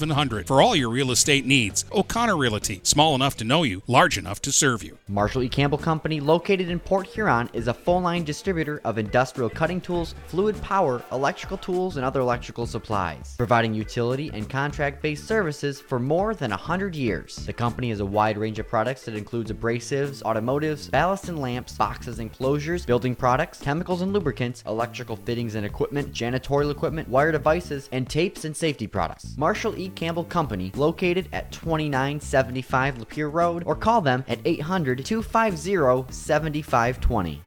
8700 0.00 0.46
for 0.46 0.62
all 0.62 0.74
your 0.74 0.88
real 0.88 1.10
estate 1.10 1.44
needs. 1.44 1.84
O'Connor 1.92 2.36
Realty, 2.36 2.80
small 2.82 3.14
enough 3.14 3.36
to 3.36 3.44
know 3.44 3.62
you, 3.62 3.82
large 3.86 4.16
enough 4.16 4.40
to 4.42 4.52
serve 4.52 4.82
you. 4.82 4.96
Marshall 5.08 5.42
E. 5.42 5.48
Campbell 5.48 5.78
Company, 5.78 6.20
located 6.20 6.70
in 6.70 6.78
Port 6.78 7.06
Huron, 7.06 7.50
is 7.52 7.68
a 7.68 7.74
full 7.74 8.00
line 8.00 8.24
distributor 8.24 8.80
of 8.84 8.98
industrial 8.98 9.50
cutting 9.50 9.80
tools, 9.80 10.14
fluid 10.28 10.60
power, 10.62 11.02
electrical 11.12 11.58
tools, 11.58 11.96
and 11.96 12.04
other 12.04 12.20
electrical 12.20 12.66
supplies, 12.66 13.34
providing 13.36 13.74
utility 13.74 14.30
and 14.32 14.48
contract 14.48 15.02
based 15.02 15.26
services 15.26 15.80
for 15.80 15.98
more 15.98 16.34
than 16.34 16.50
100 16.50 16.94
years. 16.94 17.36
The 17.36 17.52
company 17.52 17.90
has 17.90 18.00
a 18.00 18.06
wide 18.06 18.38
range 18.38 18.58
of 18.58 18.68
products 18.68 19.04
that 19.04 19.14
includes 19.14 19.52
abrasives, 19.52 20.22
automotives, 20.22 20.90
ballast 20.90 21.28
and 21.28 21.38
lamps, 21.38 21.74
boxes 21.74 22.18
and 22.18 22.32
closures, 22.32 22.86
building 22.86 23.14
products, 23.14 23.60
chemicals 23.60 24.02
and 24.02 24.12
lubricants, 24.12 24.62
electrical 24.66 25.16
fittings 25.16 25.54
and 25.54 25.66
equipment, 25.66 26.12
janitorial 26.12 26.70
equipment, 26.70 27.08
wire 27.08 27.32
devices, 27.32 27.88
and 27.92 28.08
tapes 28.08 28.44
and 28.44 28.56
safety 28.56 28.86
products. 28.86 29.36
Marshall 29.36 29.76
E. 29.78 29.89
Campbell 29.90 30.24
Company, 30.24 30.72
located 30.74 31.28
at 31.32 31.52
2975 31.52 32.98
Lapeer 32.98 33.32
Road, 33.32 33.62
or 33.66 33.76
call 33.76 34.00
them 34.00 34.24
at 34.28 34.40
800 34.44 35.04
250 35.04 36.12
7520. 36.12 37.42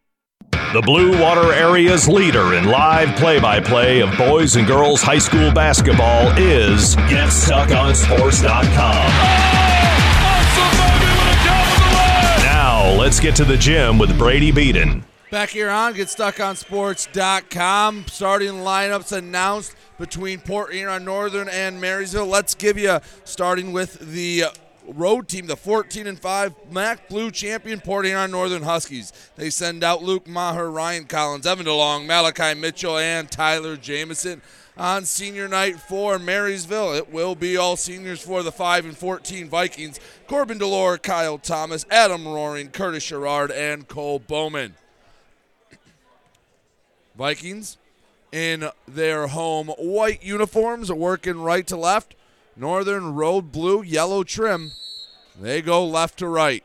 The 0.74 0.82
Blue 0.82 1.22
Water 1.22 1.54
Area's 1.54 2.08
leader 2.08 2.56
in 2.56 2.66
live 2.66 3.16
play 3.16 3.40
by 3.40 3.60
play 3.60 4.02
of 4.02 4.18
boys 4.18 4.56
and 4.56 4.66
girls 4.66 5.04
high 5.04 5.20
school 5.20 5.52
basketball 5.52 6.36
is 6.36 6.96
GetStuckOnSports.com. 6.96 9.06
Now, 12.44 12.92
let's 13.00 13.20
get 13.20 13.36
to 13.36 13.46
the 13.46 13.56
gym 13.56 14.00
with 14.00 14.18
Brady 14.18 14.52
Beaton. 14.52 15.06
Back 15.30 15.50
here 15.50 15.70
on 15.70 15.94
GetStuckOnSports.com. 15.94 18.06
Starting 18.08 18.54
lineups 18.54 19.16
announced 19.16 19.76
between 20.04 20.38
Port 20.38 20.74
Huron 20.74 21.06
Northern 21.06 21.48
and 21.48 21.80
Marysville. 21.80 22.28
Let's 22.28 22.56
give 22.56 22.78
you 22.78 23.00
starting 23.24 23.72
with 23.72 23.98
the 24.12 24.44
road 24.86 25.30
team, 25.30 25.48
the 25.48 25.56
14 25.56 26.08
and 26.08 26.20
5 26.20 26.54
MAC 26.74 27.08
Blue 27.08 27.32
champion 27.32 27.80
Port 27.80 28.06
Huron 28.06 28.30
Northern 28.30 28.64
Huskies. 28.64 29.14
They 29.38 29.50
send 29.50 29.82
out 29.82 30.04
Luke 30.04 30.28
Maher, 30.28 30.70
Ryan 30.70 31.06
Collins, 31.06 31.48
Evan 31.48 31.66
DeLong, 31.66 32.06
Malachi 32.06 32.54
Mitchell, 32.60 32.98
and 32.98 33.32
Tyler 33.32 33.78
Jamison 33.78 34.42
on 34.76 35.06
senior 35.06 35.48
night 35.48 35.80
for 35.80 36.20
Marysville. 36.20 36.92
It 36.92 37.10
will 37.10 37.34
be 37.34 37.56
all 37.56 37.78
seniors 37.78 38.22
for 38.22 38.44
the 38.44 38.52
5 38.52 38.84
and 38.84 38.98
14 38.98 39.48
Vikings. 39.48 40.02
Corbin 40.28 40.60
Delore, 40.60 41.02
Kyle 41.02 41.38
Thomas, 41.38 41.86
Adam 41.90 42.28
Roaring, 42.28 42.72
Curtis 42.72 43.04
Sherrard, 43.04 43.52
and 43.52 43.88
Cole 43.88 44.20
Bowman. 44.20 44.76
Vikings 47.16 47.78
in 48.34 48.68
their 48.88 49.28
home 49.28 49.68
white 49.78 50.24
uniforms, 50.24 50.92
working 50.92 51.40
right 51.40 51.68
to 51.68 51.78
left. 51.78 52.16
Northern 52.56 53.14
road 53.14 53.52
blue, 53.52 53.84
yellow 53.84 54.24
trim. 54.24 54.72
They 55.40 55.62
go 55.62 55.86
left 55.86 56.18
to 56.20 56.28
right. 56.28 56.64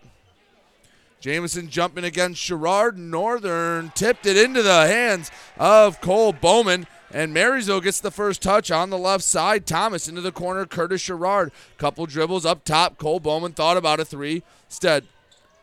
Jamison 1.20 1.68
jumping 1.68 2.04
against 2.04 2.40
Sherrard. 2.40 2.96
Northern 2.96 3.92
tipped 3.94 4.24
it 4.24 4.36
into 4.36 4.62
the 4.62 4.86
hands 4.86 5.30
of 5.58 6.00
Cole 6.00 6.32
Bowman. 6.32 6.86
And 7.10 7.34
Marysville 7.34 7.80
gets 7.80 8.00
the 8.00 8.10
first 8.10 8.42
touch 8.42 8.70
on 8.70 8.90
the 8.90 8.98
left 8.98 9.24
side. 9.24 9.66
Thomas 9.66 10.08
into 10.08 10.20
the 10.20 10.32
corner. 10.32 10.64
Curtis 10.64 11.00
Sherrard. 11.00 11.52
Couple 11.76 12.06
dribbles 12.06 12.46
up 12.46 12.64
top. 12.64 12.98
Cole 12.98 13.20
Bowman 13.20 13.52
thought 13.52 13.76
about 13.76 14.00
a 14.00 14.04
three. 14.04 14.42
Instead, 14.68 15.04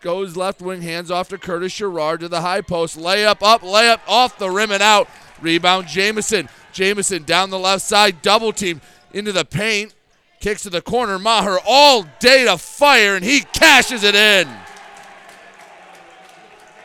goes 0.01 0.37
left 0.37 0.61
wing, 0.61 0.81
hands 0.81 1.09
off 1.09 1.29
to 1.29 1.37
Curtis 1.37 1.71
Sherrard 1.71 2.19
to 2.19 2.27
the 2.27 2.41
high 2.41 2.61
post. 2.61 2.97
Layup 2.97 3.41
up, 3.41 3.61
layup 3.61 4.01
off 4.07 4.37
the 4.37 4.49
rim 4.49 4.71
and 4.71 4.83
out. 4.83 5.07
Rebound 5.45 5.88
Jamison. 5.88 6.49
Jamison 6.73 7.23
down 7.23 7.51
the 7.51 7.60
left 7.60 7.84
side. 7.84 8.23
Double 8.23 8.51
team 8.51 8.81
into 9.13 9.31
the 9.31 9.45
paint. 9.45 9.93
Kicks 10.39 10.63
to 10.63 10.71
the 10.71 10.81
corner. 10.81 11.19
Maher 11.19 11.60
all 11.65 12.05
day 12.19 12.45
to 12.45 12.58
fire, 12.58 13.15
and 13.15 13.23
he 13.23 13.41
cashes 13.41 14.03
it 14.03 14.15
in. 14.15 14.49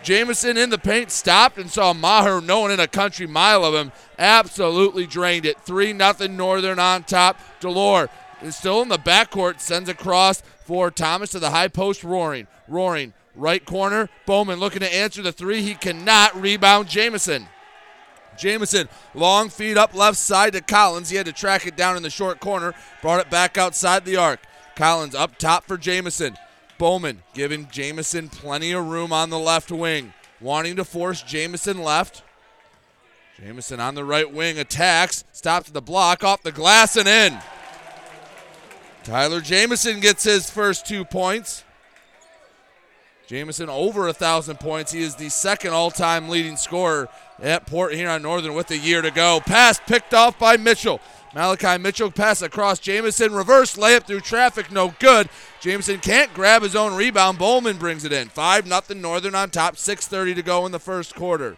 Jamison 0.03 0.59
in 0.59 0.69
the 0.71 0.79
paint 0.79 1.11
stopped 1.11 1.59
and 1.59 1.71
saw 1.71 1.93
Maher, 1.93 2.41
no 2.41 2.61
one 2.61 2.71
in 2.71 2.81
a 2.81 2.89
country 2.89 3.27
mile 3.27 3.65
of 3.65 3.75
him, 3.75 3.93
absolutely 4.19 5.07
drained 5.07 5.45
it. 5.45 5.61
3 5.61 5.97
0 5.97 6.29
Northern 6.31 6.79
on 6.79 7.05
top. 7.05 7.39
Delore 7.61 8.09
is 8.43 8.57
still 8.57 8.83
in 8.83 8.89
the 8.89 8.99
backcourt, 8.99 9.61
sends 9.61 9.89
across 9.89 10.43
for 10.65 10.91
Thomas 10.91 11.31
to 11.31 11.39
the 11.39 11.51
high 11.51 11.69
post, 11.69 12.05
roaring. 12.05 12.47
Roaring. 12.69 13.13
Right 13.35 13.65
corner. 13.65 14.09
Bowman 14.27 14.59
looking 14.59 14.81
to 14.81 14.95
answer 14.95 15.23
the 15.23 15.33
three. 15.33 15.63
He 15.63 15.75
cannot 15.75 16.41
rebound 16.41 16.89
Jamison. 16.89 17.47
Jamison, 18.41 18.89
long 19.15 19.51
feed 19.51 19.77
up 19.77 19.95
left 19.95 20.17
side 20.17 20.55
to 20.55 20.61
Collins. 20.61 21.11
He 21.11 21.17
had 21.17 21.27
to 21.27 21.33
track 21.33 21.67
it 21.67 21.77
down 21.77 21.97
in 21.97 22.03
the 22.03 22.11
short 22.11 22.41
corner, 22.41 22.75
brought 23.03 23.21
it 23.21 23.31
back 23.31 23.59
outside 23.59 24.05
the 24.05 24.17
arc. 24.17 24.41
Collins 24.75 25.15
up 25.15 25.37
top 25.37 25.65
for 25.65 25.77
Jamison. 25.77 26.37
Bowman 26.79 27.23
giving 27.35 27.69
Jamison 27.71 28.31
plenty 28.31 28.73
of 28.73 28.87
room 28.87 29.13
on 29.13 29.29
the 29.29 29.39
left 29.39 29.71
wing, 29.71 30.15
wanting 30.41 30.77
to 30.77 30.85
force 30.85 31.23
Jamison 31.23 31.83
left. 31.83 32.23
Jamison 33.39 33.79
on 33.79 33.95
the 33.95 34.05
right 34.05 34.33
wing 34.33 34.59
attacks, 34.59 35.25
stops 35.33 35.71
the 35.71 35.83
block, 35.83 36.25
off 36.25 36.43
the 36.43 36.53
glass 36.53 36.97
and 36.97 37.07
in. 37.07 37.39
Tyler 39.05 39.41
Jamison 39.41 40.01
gets 40.01 40.25
his 40.25 40.51
first 40.51 40.87
two 40.87 41.05
points. 41.05 41.65
Jamison 43.27 43.69
over 43.69 44.09
a 44.09 44.13
thousand 44.13 44.59
points. 44.59 44.91
He 44.93 45.03
is 45.03 45.15
the 45.15 45.29
second 45.29 45.73
all-time 45.73 46.29
leading 46.29 46.57
scorer 46.57 47.09
at 47.43 47.67
Port 47.67 47.95
Huron 47.95 48.23
Northern 48.23 48.55
with 48.55 48.71
a 48.71 48.79
year 48.79 49.03
to 49.03 49.11
go. 49.11 49.41
Pass 49.41 49.81
picked 49.87 50.15
off 50.15 50.39
by 50.39 50.57
Mitchell. 50.57 51.01
Malachi 51.35 51.79
Mitchell 51.81 52.11
pass 52.11 52.43
across 52.43 52.81
Jamison. 52.81 53.33
Reverse 53.33 53.77
layup 53.77 54.05
through 54.05 54.21
traffic, 54.21 54.73
no 54.73 54.95
good. 54.99 55.29
Jamison 55.61 55.99
can't 55.99 56.35
grab 56.35 56.63
his 56.63 56.75
own 56.75 56.95
rebound. 56.95 57.39
Bowman 57.39 57.77
brings 57.77 58.05
it 58.05 58.13
in. 58.13 58.29
5 58.29 58.67
0 58.67 59.01
Northern 59.01 59.35
on 59.35 59.51
top. 59.51 59.77
6.30 59.77 60.35
to 60.35 60.43
go 60.43 60.67
in 60.67 60.73
the 60.73 60.81
first 60.81 61.15
quarter. 61.15 61.57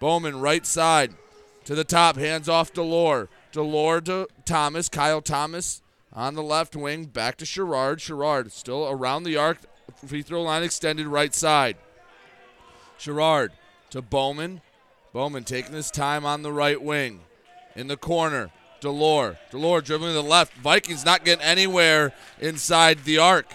Bowman 0.00 0.40
right 0.40 0.66
side 0.66 1.14
to 1.64 1.74
the 1.74 1.84
top. 1.84 2.16
Hands 2.16 2.48
off 2.48 2.72
Delore. 2.72 3.28
Delore 3.52 4.04
to 4.06 4.26
Thomas. 4.44 4.88
Kyle 4.88 5.22
Thomas 5.22 5.82
on 6.12 6.34
the 6.34 6.42
left 6.42 6.74
wing. 6.74 7.04
Back 7.04 7.36
to 7.36 7.46
Sherrard. 7.46 8.00
Sherrard 8.00 8.50
still 8.50 8.88
around 8.88 9.22
the 9.22 9.36
arc. 9.36 9.58
Free 10.04 10.22
throw 10.22 10.42
line 10.42 10.64
extended 10.64 11.06
right 11.06 11.34
side. 11.34 11.76
Sherrard 12.98 13.52
to 13.90 14.02
Bowman. 14.02 14.62
Bowman 15.12 15.44
taking 15.44 15.74
his 15.74 15.90
time 15.90 16.24
on 16.24 16.42
the 16.42 16.52
right 16.52 16.80
wing. 16.80 17.20
In 17.74 17.88
the 17.88 17.96
corner, 17.96 18.50
Delore. 18.80 19.36
Delore 19.50 19.82
dribbling 19.82 20.10
to 20.10 20.22
the 20.22 20.22
left. 20.22 20.54
Vikings 20.54 21.04
not 21.04 21.24
getting 21.24 21.44
anywhere 21.44 22.12
inside 22.38 23.04
the 23.04 23.18
arc. 23.18 23.46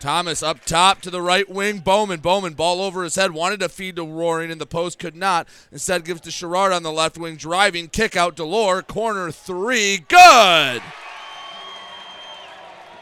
Thomas 0.00 0.42
up 0.42 0.64
top 0.64 1.00
to 1.02 1.10
the 1.10 1.22
right 1.22 1.48
wing. 1.48 1.78
Bowman. 1.78 2.20
Bowman 2.20 2.54
ball 2.54 2.82
over 2.82 3.04
his 3.04 3.14
head. 3.14 3.32
Wanted 3.32 3.60
to 3.60 3.68
feed 3.68 3.96
to 3.96 4.04
Roaring 4.04 4.50
in 4.50 4.58
the 4.58 4.66
post. 4.66 4.98
Could 4.98 5.16
not. 5.16 5.48
Instead 5.72 6.04
gives 6.04 6.20
to 6.22 6.30
Sherrard 6.30 6.72
on 6.72 6.82
the 6.82 6.92
left 6.92 7.16
wing. 7.16 7.36
Driving. 7.36 7.88
Kick 7.88 8.16
out 8.16 8.36
Delore. 8.36 8.86
Corner 8.86 9.30
three. 9.30 9.98
Good. 9.98 10.82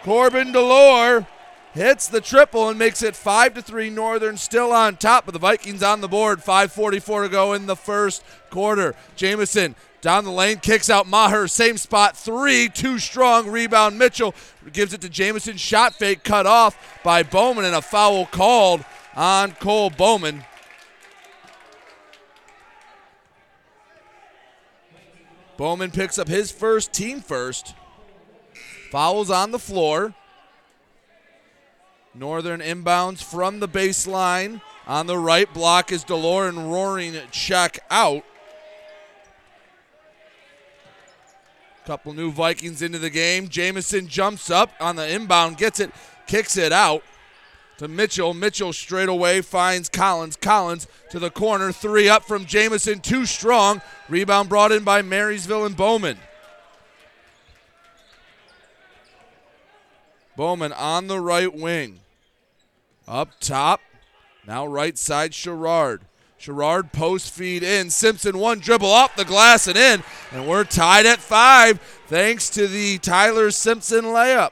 Corbin 0.03 0.53
Delore 0.53 1.27
hits 1.75 2.07
the 2.09 2.21
triple 2.21 2.69
and 2.69 2.79
makes 2.79 3.03
it 3.03 3.17
5 3.17 3.55
to 3.55 3.63
3 3.63 3.91
Northern 3.91 4.37
still 4.37 4.73
on 4.73 4.97
top 4.97 5.27
of 5.27 5.33
the 5.33 5.39
Vikings 5.39 5.83
on 5.83 6.01
the 6.01 6.09
board. 6.09 6.43
544 6.43 7.23
to 7.23 7.29
go 7.29 7.53
in 7.53 7.67
the 7.67 7.77
first 7.77 8.23
quarter. 8.51 8.95
Jamison 9.17 9.75
down 10.01 10.25
the 10.25 10.33
lane 10.33 10.59
kicks 10.59 10.91
out 10.91 11.07
Maher 11.07 11.47
same 11.47 11.77
spot 11.77 12.17
3 12.17 12.69
too 12.69 12.99
strong 12.99 13.49
rebound 13.49 13.99
Mitchell 13.99 14.35
gives 14.73 14.93
it 14.93 15.01
to 15.01 15.09
Jamison 15.09 15.57
shot 15.57 15.95
fake 15.95 16.25
cut 16.25 16.45
off 16.45 17.01
by 17.05 17.23
Bowman 17.23 17.65
and 17.65 17.75
a 17.75 17.83
foul 17.83 18.27
called 18.27 18.85
on 19.15 19.53
Cole 19.53 19.91
Bowman. 19.91 20.45
Bowman 25.57 25.93
picks 25.93 26.19
up 26.19 26.27
his 26.27 26.51
first 26.51 26.93
team 26.93 27.21
first 27.21 27.75
fouls 28.91 29.31
on 29.31 29.53
the 29.53 29.59
floor 29.59 30.15
Northern 32.14 32.61
inbounds 32.61 33.22
from 33.22 33.61
the 33.61 33.68
baseline. 33.68 34.61
On 34.87 35.07
the 35.07 35.18
right 35.18 35.53
block 35.55 35.92
is 35.92 36.05
DeLorean 36.05 36.70
roaring 36.70 37.16
check 37.31 37.79
out. 37.90 38.25
Couple 41.87 42.12
new 42.12 42.31
Vikings 42.31 42.83
into 42.83 42.98
the 42.98 43.11
game. 43.11 43.48
Jamison 43.48 44.07
jumps 44.07 44.51
up 44.51 44.70
on 44.79 44.96
the 44.96 45.09
inbound, 45.09 45.57
gets 45.57 45.81
it, 45.81 45.90
kicks 46.27 46.57
it 46.57 46.72
out 46.72 47.03
to 47.79 47.88
Mitchell. 47.88 48.35
Mitchell 48.35 48.72
straight 48.72 49.09
away 49.09 49.40
finds 49.40 49.88
Collins. 49.88 50.37
Collins 50.37 50.87
to 51.11 51.18
the 51.18 51.31
corner. 51.31 51.72
Three 51.72 52.09
up 52.09 52.25
from 52.25 52.46
Jamison, 52.46 53.01
too 53.01 53.27
strong. 53.27 53.81
Rebound 54.09 54.48
brought 54.48 54.70
in 54.70 54.85
by 54.85 55.03
Marysville 55.03 55.64
and 55.64 55.77
Bowman. 55.77 56.18
Bowman 60.37 60.73
on 60.73 61.07
the 61.07 61.21
right 61.21 61.53
wing. 61.53 62.01
Up 63.07 63.31
top. 63.40 63.81
Now 64.47 64.66
right 64.66 64.97
side 64.97 65.35
Sherrard. 65.35 66.03
Sherrard 66.38 66.92
post 66.92 67.33
feed 67.33 67.62
in. 67.62 67.90
Simpson 67.90 68.38
one 68.38 68.59
dribble 68.59 68.90
off 68.90 69.14
the 69.14 69.25
glass 69.25 69.68
and 69.68 69.77
in. 69.77 70.03
And 70.33 70.49
we're 70.49 70.64
tied 70.64 71.07
at 71.07 71.18
five 71.18 71.81
thanks 72.09 72.51
to 72.51 72.66
the 72.66 72.99
Tyler 72.99 73.51
Simpson 73.51 74.07
layup. 74.07 74.51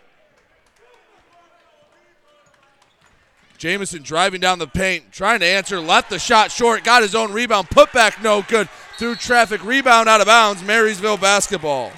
Jamison 3.58 4.02
driving 4.02 4.40
down 4.40 4.58
the 4.58 4.66
paint, 4.66 5.12
trying 5.12 5.40
to 5.40 5.46
answer, 5.46 5.80
left 5.80 6.08
the 6.08 6.18
shot 6.18 6.50
short, 6.50 6.82
got 6.82 7.02
his 7.02 7.14
own 7.14 7.30
rebound, 7.30 7.68
put 7.68 7.92
back 7.92 8.22
no 8.22 8.40
good. 8.40 8.70
Through 8.96 9.16
traffic, 9.16 9.62
rebound 9.62 10.08
out 10.08 10.22
of 10.22 10.26
bounds, 10.26 10.62
Marysville 10.62 11.18
basketball. 11.18 11.92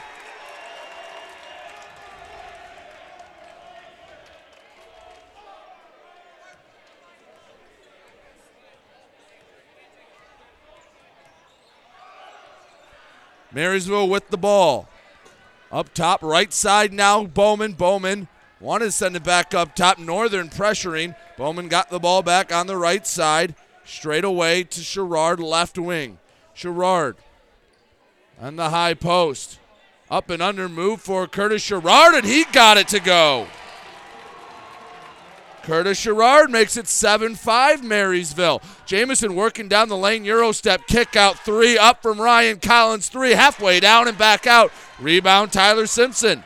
Marysville 13.54 14.08
with 14.08 14.28
the 14.28 14.38
ball. 14.38 14.88
Up 15.70 15.92
top, 15.94 16.22
right 16.22 16.52
side 16.52 16.92
now, 16.92 17.24
Bowman. 17.24 17.72
Bowman 17.72 18.28
wanted 18.60 18.86
to 18.86 18.92
send 18.92 19.16
it 19.16 19.24
back 19.24 19.54
up 19.54 19.74
top. 19.74 19.98
Northern 19.98 20.48
pressuring. 20.48 21.16
Bowman 21.36 21.68
got 21.68 21.90
the 21.90 21.98
ball 21.98 22.22
back 22.22 22.52
on 22.52 22.66
the 22.66 22.76
right 22.76 23.06
side. 23.06 23.54
Straight 23.84 24.24
away 24.24 24.64
to 24.64 24.80
Sherrard, 24.80 25.40
left 25.40 25.78
wing. 25.78 26.18
Sherrard 26.54 27.16
on 28.40 28.56
the 28.56 28.70
high 28.70 28.94
post. 28.94 29.58
Up 30.10 30.28
and 30.28 30.42
under 30.42 30.68
move 30.68 31.00
for 31.00 31.26
Curtis 31.26 31.62
Sherrard, 31.62 32.14
and 32.14 32.26
he 32.26 32.44
got 32.52 32.76
it 32.76 32.88
to 32.88 33.00
go. 33.00 33.46
Curtis 35.62 35.98
Sherrard 35.98 36.50
makes 36.50 36.76
it 36.76 36.88
7 36.88 37.34
5 37.36 37.84
Marysville. 37.84 38.60
Jamison 38.84 39.34
working 39.34 39.68
down 39.68 39.88
the 39.88 39.96
lane, 39.96 40.24
Euro 40.24 40.52
step, 40.52 40.86
kick 40.86 41.14
out 41.14 41.38
three, 41.38 41.78
up 41.78 42.02
from 42.02 42.20
Ryan 42.20 42.58
Collins, 42.58 43.08
three, 43.08 43.32
halfway 43.32 43.78
down 43.78 44.08
and 44.08 44.18
back 44.18 44.46
out. 44.46 44.72
Rebound, 44.98 45.52
Tyler 45.52 45.86
Simpson. 45.86 46.42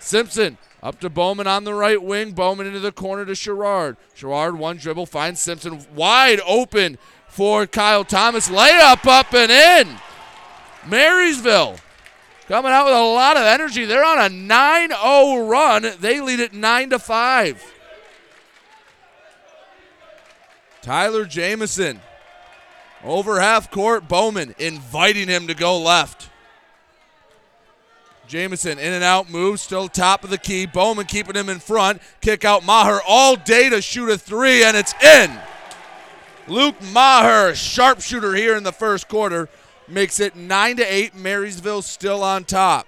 Simpson 0.00 0.58
up 0.82 1.00
to 1.00 1.08
Bowman 1.08 1.46
on 1.46 1.64
the 1.64 1.74
right 1.74 2.00
wing. 2.00 2.32
Bowman 2.32 2.66
into 2.66 2.80
the 2.80 2.92
corner 2.92 3.24
to 3.24 3.34
Sherrard. 3.34 3.96
Sherrard, 4.14 4.58
one 4.58 4.76
dribble, 4.76 5.06
finds 5.06 5.40
Simpson 5.40 5.86
wide 5.94 6.40
open 6.46 6.98
for 7.26 7.66
Kyle 7.66 8.04
Thomas. 8.04 8.48
Layup 8.48 9.06
up 9.06 9.32
and 9.32 9.50
in. 9.50 9.96
Marysville 10.86 11.76
coming 12.48 12.70
out 12.70 12.84
with 12.84 12.94
a 12.94 13.00
lot 13.00 13.38
of 13.38 13.44
energy. 13.44 13.86
They're 13.86 14.04
on 14.04 14.18
a 14.18 14.28
9 14.28 14.88
0 14.90 15.46
run. 15.46 15.86
They 16.00 16.20
lead 16.20 16.40
it 16.40 16.52
9 16.52 16.90
to 16.90 16.98
5. 16.98 17.74
Tyler 20.84 21.24
Jamison 21.24 21.98
over 23.02 23.40
half 23.40 23.70
court. 23.70 24.06
Bowman 24.06 24.54
inviting 24.58 25.28
him 25.28 25.46
to 25.46 25.54
go 25.54 25.78
left. 25.78 26.28
Jamison 28.28 28.78
in 28.78 28.92
and 28.92 29.02
out 29.02 29.30
move, 29.30 29.60
still 29.60 29.88
top 29.88 30.24
of 30.24 30.30
the 30.30 30.36
key. 30.36 30.66
Bowman 30.66 31.06
keeping 31.06 31.36
him 31.36 31.48
in 31.48 31.58
front. 31.58 32.02
Kick 32.20 32.44
out 32.44 32.66
Maher 32.66 33.00
all 33.08 33.34
day 33.34 33.70
to 33.70 33.80
shoot 33.80 34.10
a 34.10 34.18
three, 34.18 34.62
and 34.62 34.76
it's 34.76 34.92
in. 35.02 35.30
Luke 36.48 36.76
Maher, 36.92 37.54
sharpshooter 37.54 38.34
here 38.34 38.54
in 38.54 38.62
the 38.62 38.70
first 38.70 39.08
quarter, 39.08 39.48
makes 39.88 40.20
it 40.20 40.36
nine 40.36 40.76
to 40.76 40.84
eight. 40.84 41.14
Marysville 41.14 41.80
still 41.80 42.22
on 42.22 42.44
top. 42.44 42.86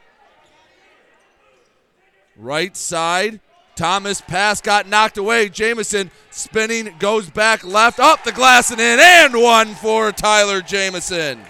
Right 2.36 2.76
side, 2.76 3.40
Thomas 3.76 4.22
pass 4.22 4.62
got 4.62 4.88
knocked 4.88 5.18
away. 5.18 5.50
Jamison 5.50 6.10
spinning, 6.30 6.94
goes 6.98 7.28
back 7.28 7.62
left, 7.62 8.00
up 8.00 8.24
the 8.24 8.32
glass 8.32 8.70
and 8.70 8.80
in, 8.80 8.98
and 8.98 9.40
one 9.40 9.74
for 9.74 10.10
Tyler 10.12 10.62
Jamison. 10.62 11.42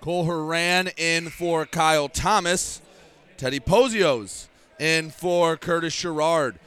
Cole 0.00 0.24
Horan 0.24 0.88
in 0.96 1.30
for 1.30 1.64
Kyle 1.64 2.08
Thomas. 2.08 2.82
Teddy 3.36 3.60
Pozios 3.60 4.48
in 4.80 5.10
for 5.10 5.56
Curtis 5.56 5.92
Sherrard. 5.92 6.58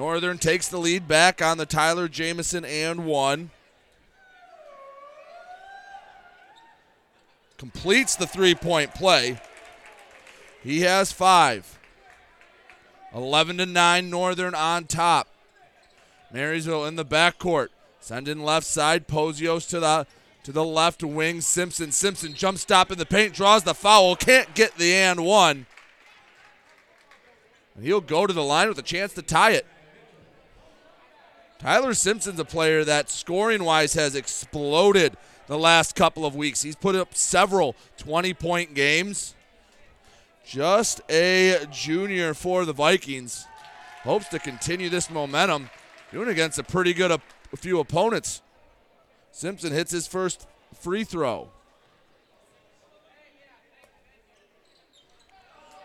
Northern 0.00 0.38
takes 0.38 0.66
the 0.66 0.78
lead 0.78 1.06
back 1.06 1.42
on 1.42 1.58
the 1.58 1.66
Tyler 1.66 2.08
Jamison 2.08 2.64
and 2.64 3.04
one. 3.04 3.50
Completes 7.58 8.16
the 8.16 8.26
three 8.26 8.54
point 8.54 8.94
play. 8.94 9.38
He 10.62 10.80
has 10.80 11.12
five. 11.12 11.78
11 13.14 13.58
to 13.58 13.66
9, 13.66 14.08
Northern 14.08 14.54
on 14.54 14.86
top. 14.86 15.28
Marysville 16.32 16.86
in 16.86 16.96
the 16.96 17.04
backcourt. 17.04 17.68
Sending 18.00 18.42
left 18.42 18.66
side. 18.66 19.06
Posios 19.06 19.66
to 19.68 19.80
the 19.80 20.06
to 20.44 20.50
the 20.50 20.64
left 20.64 21.04
wing. 21.04 21.42
Simpson. 21.42 21.92
Simpson 21.92 22.32
jump 22.32 22.56
stop 22.56 22.90
in 22.90 22.96
the 22.96 23.04
paint, 23.04 23.34
draws 23.34 23.64
the 23.64 23.74
foul, 23.74 24.16
can't 24.16 24.54
get 24.54 24.78
the 24.78 24.94
and 24.94 25.22
one. 25.26 25.66
And 27.74 27.84
he'll 27.84 28.00
go 28.00 28.26
to 28.26 28.32
the 28.32 28.42
line 28.42 28.68
with 28.68 28.78
a 28.78 28.82
chance 28.82 29.12
to 29.12 29.20
tie 29.20 29.50
it. 29.50 29.66
Tyler 31.60 31.92
Simpson's 31.92 32.40
a 32.40 32.44
player 32.44 32.84
that 32.84 33.10
scoring 33.10 33.64
wise 33.64 33.92
has 33.92 34.14
exploded 34.14 35.14
the 35.46 35.58
last 35.58 35.94
couple 35.94 36.24
of 36.24 36.34
weeks. 36.34 36.62
He's 36.62 36.74
put 36.74 36.94
up 36.94 37.14
several 37.14 37.76
20 37.98 38.32
point 38.32 38.74
games. 38.74 39.34
Just 40.46 41.02
a 41.10 41.58
junior 41.70 42.32
for 42.32 42.64
the 42.64 42.72
Vikings. 42.72 43.46
Hopes 44.04 44.28
to 44.28 44.38
continue 44.38 44.88
this 44.88 45.10
momentum. 45.10 45.68
Doing 46.10 46.30
against 46.30 46.58
a 46.58 46.62
pretty 46.62 46.94
good 46.94 47.20
few 47.56 47.78
opponents. 47.78 48.40
Simpson 49.30 49.70
hits 49.70 49.92
his 49.92 50.06
first 50.06 50.46
free 50.72 51.04
throw. 51.04 51.50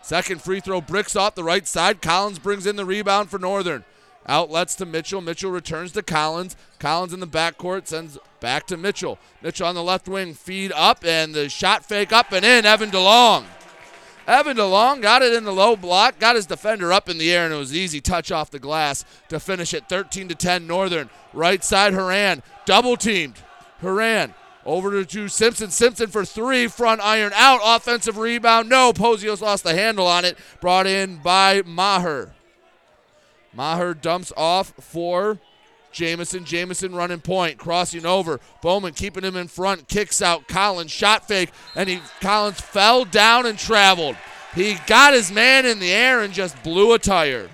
Second 0.00 0.40
free 0.40 0.60
throw 0.60 0.80
bricks 0.80 1.16
off 1.16 1.34
the 1.34 1.44
right 1.44 1.66
side. 1.66 2.00
Collins 2.00 2.38
brings 2.38 2.66
in 2.66 2.76
the 2.76 2.84
rebound 2.86 3.28
for 3.28 3.38
Northern. 3.38 3.84
Outlets 4.28 4.74
to 4.76 4.86
Mitchell. 4.86 5.20
Mitchell 5.20 5.50
returns 5.50 5.92
to 5.92 6.02
Collins. 6.02 6.56
Collins 6.78 7.12
in 7.12 7.20
the 7.20 7.26
backcourt 7.26 7.86
sends 7.86 8.18
back 8.40 8.66
to 8.66 8.76
Mitchell. 8.76 9.18
Mitchell 9.42 9.66
on 9.66 9.74
the 9.74 9.82
left 9.82 10.08
wing. 10.08 10.34
Feed 10.34 10.72
up 10.72 11.04
and 11.04 11.34
the 11.34 11.48
shot 11.48 11.84
fake 11.84 12.12
up 12.12 12.32
and 12.32 12.44
in. 12.44 12.66
Evan 12.66 12.90
DeLong. 12.90 13.44
Evan 14.26 14.56
DeLong 14.56 15.00
got 15.00 15.22
it 15.22 15.32
in 15.32 15.44
the 15.44 15.52
low 15.52 15.76
block, 15.76 16.18
got 16.18 16.34
his 16.34 16.46
defender 16.46 16.92
up 16.92 17.08
in 17.08 17.16
the 17.16 17.32
air, 17.32 17.44
and 17.44 17.54
it 17.54 17.58
was 17.58 17.76
easy 17.76 18.00
touch 18.00 18.32
off 18.32 18.50
the 18.50 18.58
glass 18.58 19.04
to 19.28 19.38
finish 19.38 19.72
it 19.72 19.88
13 19.88 20.26
to 20.28 20.34
10 20.34 20.66
Northern. 20.66 21.08
Right 21.32 21.62
side 21.62 21.94
Haran 21.94 22.42
double 22.64 22.96
teamed. 22.96 23.36
Haran 23.80 24.34
over 24.64 25.04
to 25.04 25.28
Simpson. 25.28 25.70
Simpson 25.70 26.08
for 26.08 26.24
three, 26.24 26.66
front 26.66 27.00
iron 27.00 27.32
out, 27.34 27.60
offensive 27.64 28.18
rebound. 28.18 28.68
No, 28.68 28.92
Posios 28.92 29.40
lost 29.40 29.62
the 29.62 29.74
handle 29.74 30.08
on 30.08 30.24
it. 30.24 30.36
Brought 30.60 30.88
in 30.88 31.18
by 31.18 31.62
Maher. 31.64 32.32
Maher 33.56 33.94
dumps 33.94 34.32
off 34.36 34.74
for 34.78 35.38
Jamison. 35.90 36.44
Jamison 36.44 36.94
running 36.94 37.22
point, 37.22 37.56
crossing 37.56 38.04
over. 38.04 38.38
Bowman 38.60 38.92
keeping 38.92 39.24
him 39.24 39.34
in 39.34 39.48
front, 39.48 39.88
kicks 39.88 40.20
out. 40.20 40.46
Collins 40.46 40.90
shot 40.90 41.26
fake, 41.26 41.50
and 41.74 41.88
he 41.88 42.00
Collins 42.20 42.60
fell 42.60 43.06
down 43.06 43.46
and 43.46 43.58
traveled. 43.58 44.16
He 44.54 44.76
got 44.86 45.14
his 45.14 45.32
man 45.32 45.64
in 45.64 45.78
the 45.78 45.90
air 45.90 46.20
and 46.20 46.34
just 46.34 46.62
blew 46.62 46.92
a 46.92 46.98
tire. 46.98 47.48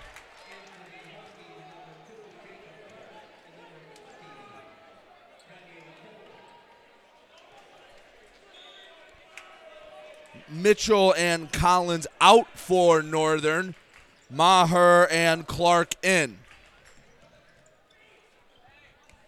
Mitchell 10.48 11.14
and 11.16 11.50
Collins 11.52 12.06
out 12.20 12.46
for 12.54 13.02
Northern. 13.02 13.74
Maher 14.32 15.06
and 15.10 15.46
Clark 15.46 15.94
in. 16.02 16.38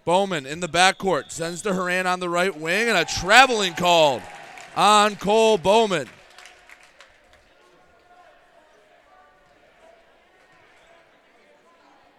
Bowman 0.04 0.46
in 0.46 0.60
the 0.60 0.68
backcourt 0.68 1.30
sends 1.30 1.62
to 1.62 1.74
Haran 1.74 2.06
on 2.06 2.20
the 2.20 2.28
right 2.28 2.54
wing 2.58 2.88
and 2.88 2.96
a 2.96 3.04
traveling 3.04 3.74
called 3.74 4.22
on 4.76 5.16
Cole 5.16 5.58
Bowman. 5.58 6.08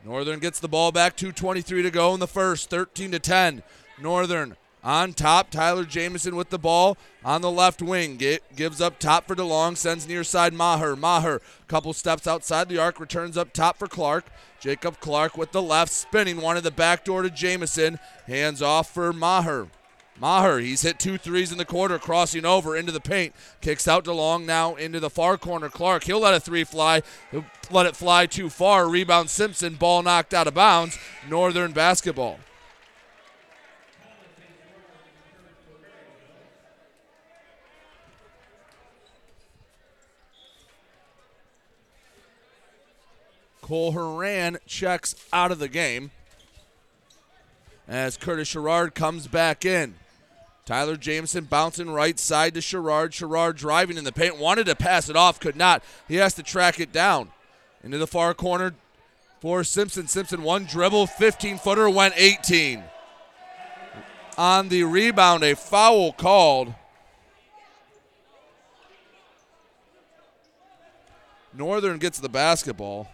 Northern 0.03 0.39
gets 0.39 0.59
the 0.59 0.67
ball 0.67 0.91
back, 0.91 1.17
2.23 1.17 1.65
to 1.81 1.89
go 1.89 2.13
in 2.13 2.19
the 2.19 2.27
first, 2.27 2.69
13 2.69 3.11
to 3.11 3.19
10. 3.19 3.63
Northern 3.99 4.55
on 4.85 5.11
top. 5.11 5.49
Tyler 5.49 5.83
Jamison 5.83 6.35
with 6.37 6.51
the 6.51 6.59
ball 6.59 6.95
on 7.25 7.41
the 7.41 7.51
left 7.51 7.81
wing. 7.81 8.15
Get, 8.15 8.55
gives 8.55 8.79
up 8.79 8.99
top 8.99 9.27
for 9.27 9.35
DeLong. 9.35 9.75
Sends 9.75 10.07
near 10.07 10.23
side 10.23 10.53
Maher. 10.53 10.95
Maher, 10.95 11.41
couple 11.67 11.91
steps 11.91 12.27
outside 12.27 12.69
the 12.69 12.77
arc, 12.77 12.99
returns 12.99 13.35
up 13.35 13.51
top 13.51 13.77
for 13.77 13.87
Clark. 13.87 14.27
Jacob 14.61 14.99
Clark 15.01 15.37
with 15.37 15.51
the 15.51 15.61
left, 15.61 15.91
spinning, 15.91 16.39
wanted 16.39 16.63
the 16.63 16.71
back 16.71 17.03
door 17.03 17.23
to 17.23 17.29
Jamison. 17.29 17.99
Hands 18.27 18.61
off 18.61 18.93
for 18.93 19.11
Maher. 19.11 19.67
Maher, 20.17 20.59
he's 20.59 20.83
hit 20.83 20.97
two 20.97 21.17
threes 21.17 21.51
in 21.51 21.57
the 21.57 21.65
quarter, 21.65 21.99
crossing 21.99 22.45
over 22.45 22.77
into 22.77 22.93
the 22.93 23.01
paint. 23.01 23.35
Kicks 23.59 23.85
out 23.85 24.05
DeLong 24.05 24.45
now 24.45 24.75
into 24.75 25.01
the 25.01 25.09
far 25.09 25.37
corner. 25.37 25.67
Clark, 25.67 26.05
he'll 26.05 26.21
let 26.21 26.33
a 26.33 26.39
three 26.39 26.63
fly. 26.63 27.01
He'll 27.31 27.45
let 27.69 27.85
it 27.85 27.97
fly 27.97 28.25
too 28.25 28.49
far. 28.49 28.87
Rebound 28.87 29.29
Simpson, 29.29 29.75
ball 29.75 30.03
knocked 30.03 30.33
out 30.33 30.47
of 30.47 30.53
bounds. 30.53 30.97
Northern 31.29 31.73
basketball. 31.73 32.39
Cole 43.65 43.93
Horan 43.93 44.59
checks 44.67 45.15
out 45.33 45.51
of 45.51 45.57
the 45.57 45.67
game 45.67 46.11
as 47.87 48.15
Curtis 48.15 48.49
Sherrard 48.49 48.93
comes 48.93 49.25
back 49.25 49.65
in. 49.65 49.95
Tyler 50.67 50.97
Jamison 50.97 51.45
bouncing 51.45 51.89
right 51.89 52.19
side 52.19 52.53
to 52.53 52.61
Sherrard. 52.61 53.15
Sherrard 53.15 53.55
driving 53.55 53.97
in 53.97 54.03
the 54.03 54.11
paint, 54.11 54.37
wanted 54.37 54.67
to 54.67 54.75
pass 54.75 55.09
it 55.09 55.15
off, 55.15 55.39
could 55.39 55.55
not. 55.55 55.83
He 56.07 56.17
has 56.17 56.35
to 56.35 56.43
track 56.43 56.79
it 56.79 56.91
down. 56.91 57.31
Into 57.83 57.97
the 57.97 58.05
far 58.05 58.35
corner 58.35 58.75
for 59.41 59.63
Simpson. 59.63 60.07
Simpson, 60.07 60.43
one 60.43 60.65
dribble, 60.65 61.07
15 61.07 61.57
footer, 61.57 61.89
went 61.89 62.13
18. 62.17 62.83
On 64.37 64.69
the 64.69 64.83
rebound, 64.83 65.43
a 65.43 65.55
foul 65.55 66.13
called. 66.13 66.75
Northern 71.51 71.97
gets 71.97 72.19
the 72.19 72.29
basketball. 72.29 73.07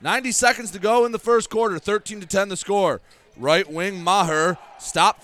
90 0.00 0.32
seconds 0.32 0.70
to 0.70 0.78
go 0.78 1.04
in 1.04 1.12
the 1.12 1.18
first 1.18 1.50
quarter. 1.50 1.78
13 1.78 2.20
to 2.20 2.26
10 2.26 2.48
the 2.48 2.56
score. 2.56 3.00
Right 3.36 3.70
wing 3.70 4.02
Maher 4.02 4.58
stop 4.78 5.22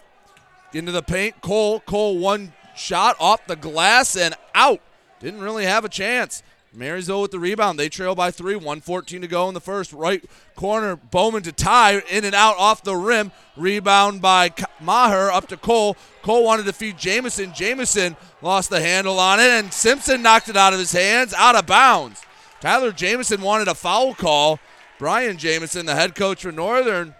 into 0.72 0.92
the 0.92 1.02
paint. 1.02 1.40
Cole 1.40 1.80
Cole 1.80 2.18
one 2.18 2.52
shot 2.76 3.16
off 3.20 3.46
the 3.46 3.56
glass 3.56 4.16
and 4.16 4.34
out. 4.54 4.80
Didn't 5.20 5.40
really 5.40 5.64
have 5.64 5.84
a 5.84 5.88
chance. 5.88 6.42
Marysville 6.76 7.22
with 7.22 7.30
the 7.30 7.38
rebound. 7.38 7.78
They 7.78 7.88
trail 7.88 8.14
by 8.14 8.30
three. 8.30 8.56
114 8.56 9.20
to 9.20 9.28
go 9.28 9.48
in 9.48 9.54
the 9.54 9.60
first. 9.60 9.92
Right 9.92 10.24
corner. 10.56 10.96
Bowman 10.96 11.42
to 11.44 11.52
tie. 11.52 12.02
In 12.10 12.24
and 12.24 12.34
out 12.34 12.56
off 12.58 12.82
the 12.82 12.96
rim. 12.96 13.30
Rebound 13.56 14.20
by 14.20 14.52
Maher 14.80 15.30
up 15.30 15.46
to 15.48 15.56
Cole. 15.56 15.96
Cole 16.22 16.44
wanted 16.44 16.66
to 16.66 16.72
feed 16.72 16.98
Jamison. 16.98 17.52
Jamison 17.54 18.16
lost 18.42 18.70
the 18.70 18.80
handle 18.80 19.18
on 19.20 19.38
it, 19.38 19.48
and 19.48 19.72
Simpson 19.72 20.22
knocked 20.22 20.48
it 20.48 20.56
out 20.56 20.72
of 20.72 20.78
his 20.78 20.92
hands, 20.92 21.32
out 21.34 21.54
of 21.54 21.66
bounds. 21.66 22.22
Tyler 22.64 22.92
Jamison 22.92 23.42
wanted 23.42 23.68
a 23.68 23.74
foul 23.74 24.14
call. 24.14 24.58
Brian 24.98 25.36
Jamison, 25.36 25.84
the 25.84 25.94
head 25.94 26.14
coach 26.14 26.44
for 26.44 26.50
Northern, 26.50 27.14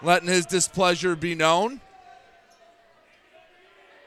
letting 0.00 0.26
his 0.30 0.46
displeasure 0.46 1.14
be 1.14 1.34
known. 1.34 1.82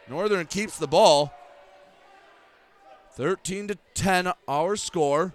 Northern 0.10 0.48
keeps 0.48 0.80
the 0.80 0.88
ball. 0.88 1.32
13 3.12 3.67
to 3.67 3.78
10 3.93 4.32
our 4.48 4.76
score. 4.76 5.32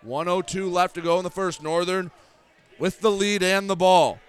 102 0.00 0.70
left 0.70 0.94
to 0.94 1.02
go 1.02 1.18
in 1.18 1.22
the 1.22 1.28
first. 1.28 1.62
Northern 1.62 2.10
with 2.78 3.02
the 3.02 3.10
lead 3.10 3.42
and 3.42 3.68
the 3.68 3.76
ball. 3.76 4.20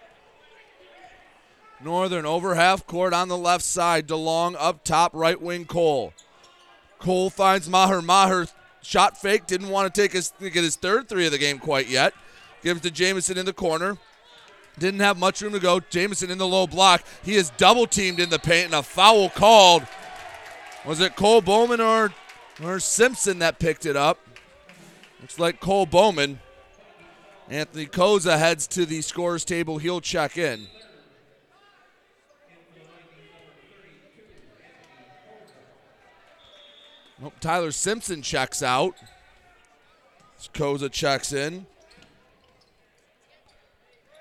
Northern 1.81 2.25
over 2.25 2.55
half 2.55 2.85
court 2.85 3.13
on 3.13 3.29
the 3.29 3.37
left 3.37 3.63
side. 3.63 4.09
DeLong 4.09 4.57
up 4.59 4.83
top, 4.83 5.13
right 5.13 5.41
wing 5.41 5.63
Cole. 5.63 6.11
Cole 6.99 7.29
finds 7.29 7.69
Maher. 7.69 8.01
Maher 8.01 8.47
shot 8.81 9.17
fake. 9.17 9.47
Didn't 9.47 9.69
want 9.69 9.93
to 9.93 10.01
take 10.01 10.11
his 10.13 10.33
get 10.39 10.53
his 10.55 10.75
third 10.75 11.07
three 11.07 11.25
of 11.25 11.31
the 11.31 11.37
game 11.37 11.59
quite 11.59 11.87
yet. 11.87 12.13
Gives 12.63 12.81
to 12.81 12.91
Jamison 12.91 13.37
in 13.37 13.45
the 13.45 13.53
corner. 13.53 13.97
Didn't 14.79 15.01
have 15.01 15.17
much 15.17 15.41
room 15.41 15.53
to 15.53 15.59
go. 15.59 15.79
Jamison 15.79 16.31
in 16.31 16.37
the 16.37 16.47
low 16.47 16.67
block. 16.67 17.03
He 17.23 17.35
is 17.35 17.51
double 17.57 17.87
teamed 17.87 18.19
in 18.19 18.29
the 18.29 18.39
paint 18.39 18.65
and 18.65 18.75
a 18.75 18.83
foul 18.83 19.29
called. 19.29 19.85
Was 20.85 20.99
it 20.99 21.15
Cole 21.15 21.41
Bowman 21.41 21.81
or 21.81 22.13
or 22.63 22.79
Simpson 22.79 23.39
that 23.39 23.59
picked 23.59 23.85
it 23.85 23.95
up? 23.95 24.19
Looks 25.21 25.39
like 25.39 25.59
Cole 25.59 25.85
Bowman. 25.85 26.39
Anthony 27.49 27.85
Koza 27.85 28.39
heads 28.39 28.65
to 28.67 28.85
the 28.85 29.01
scores 29.01 29.43
table. 29.43 29.77
He'll 29.77 30.01
check 30.01 30.37
in. 30.37 30.67
Tyler 37.39 37.71
Simpson 37.71 38.21
checks 38.21 38.63
out. 38.63 38.95
Koza 40.53 40.91
checks 40.91 41.33
in. 41.33 41.65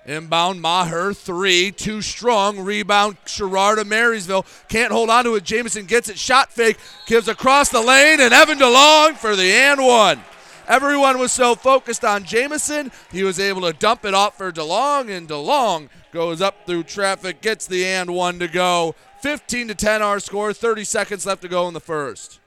Inbound 0.05 0.61
Maher, 0.61 1.13
three, 1.13 1.71
too 1.71 2.01
strong. 2.01 2.59
Rebound 2.59 3.17
Sherrard 3.25 3.85
Marysville. 3.85 4.45
Can't 4.67 4.91
hold 4.91 5.09
on 5.09 5.25
to 5.25 5.35
it. 5.35 5.43
Jamison 5.43 5.85
gets 5.85 6.09
it. 6.09 6.17
Shot 6.17 6.51
fake. 6.51 6.77
Gives 7.05 7.27
across 7.27 7.69
the 7.69 7.81
lane, 7.81 8.19
and 8.19 8.33
Evan 8.33 8.57
DeLong 8.57 9.15
for 9.15 9.35
the 9.35 9.51
and 9.51 9.83
one. 9.83 10.19
Everyone 10.67 11.19
was 11.19 11.31
so 11.31 11.55
focused 11.55 12.05
on 12.05 12.23
Jamison, 12.23 12.91
he 13.11 13.23
was 13.23 13.39
able 13.39 13.61
to 13.61 13.73
dump 13.73 14.05
it 14.05 14.13
off 14.13 14.37
for 14.37 14.51
DeLong, 14.51 15.09
and 15.09 15.27
DeLong 15.27 15.89
goes 16.13 16.39
up 16.39 16.65
through 16.65 16.83
traffic, 16.83 17.41
gets 17.41 17.67
the 17.67 17.83
and 17.85 18.13
one 18.13 18.39
to 18.39 18.47
go. 18.47 18.95
15 19.21 19.69
to 19.69 19.75
10 19.75 20.01
our 20.01 20.19
score, 20.19 20.53
30 20.53 20.83
seconds 20.83 21.25
left 21.25 21.41
to 21.41 21.47
go 21.47 21.67
in 21.67 21.73
the 21.73 21.79
first. 21.79 22.40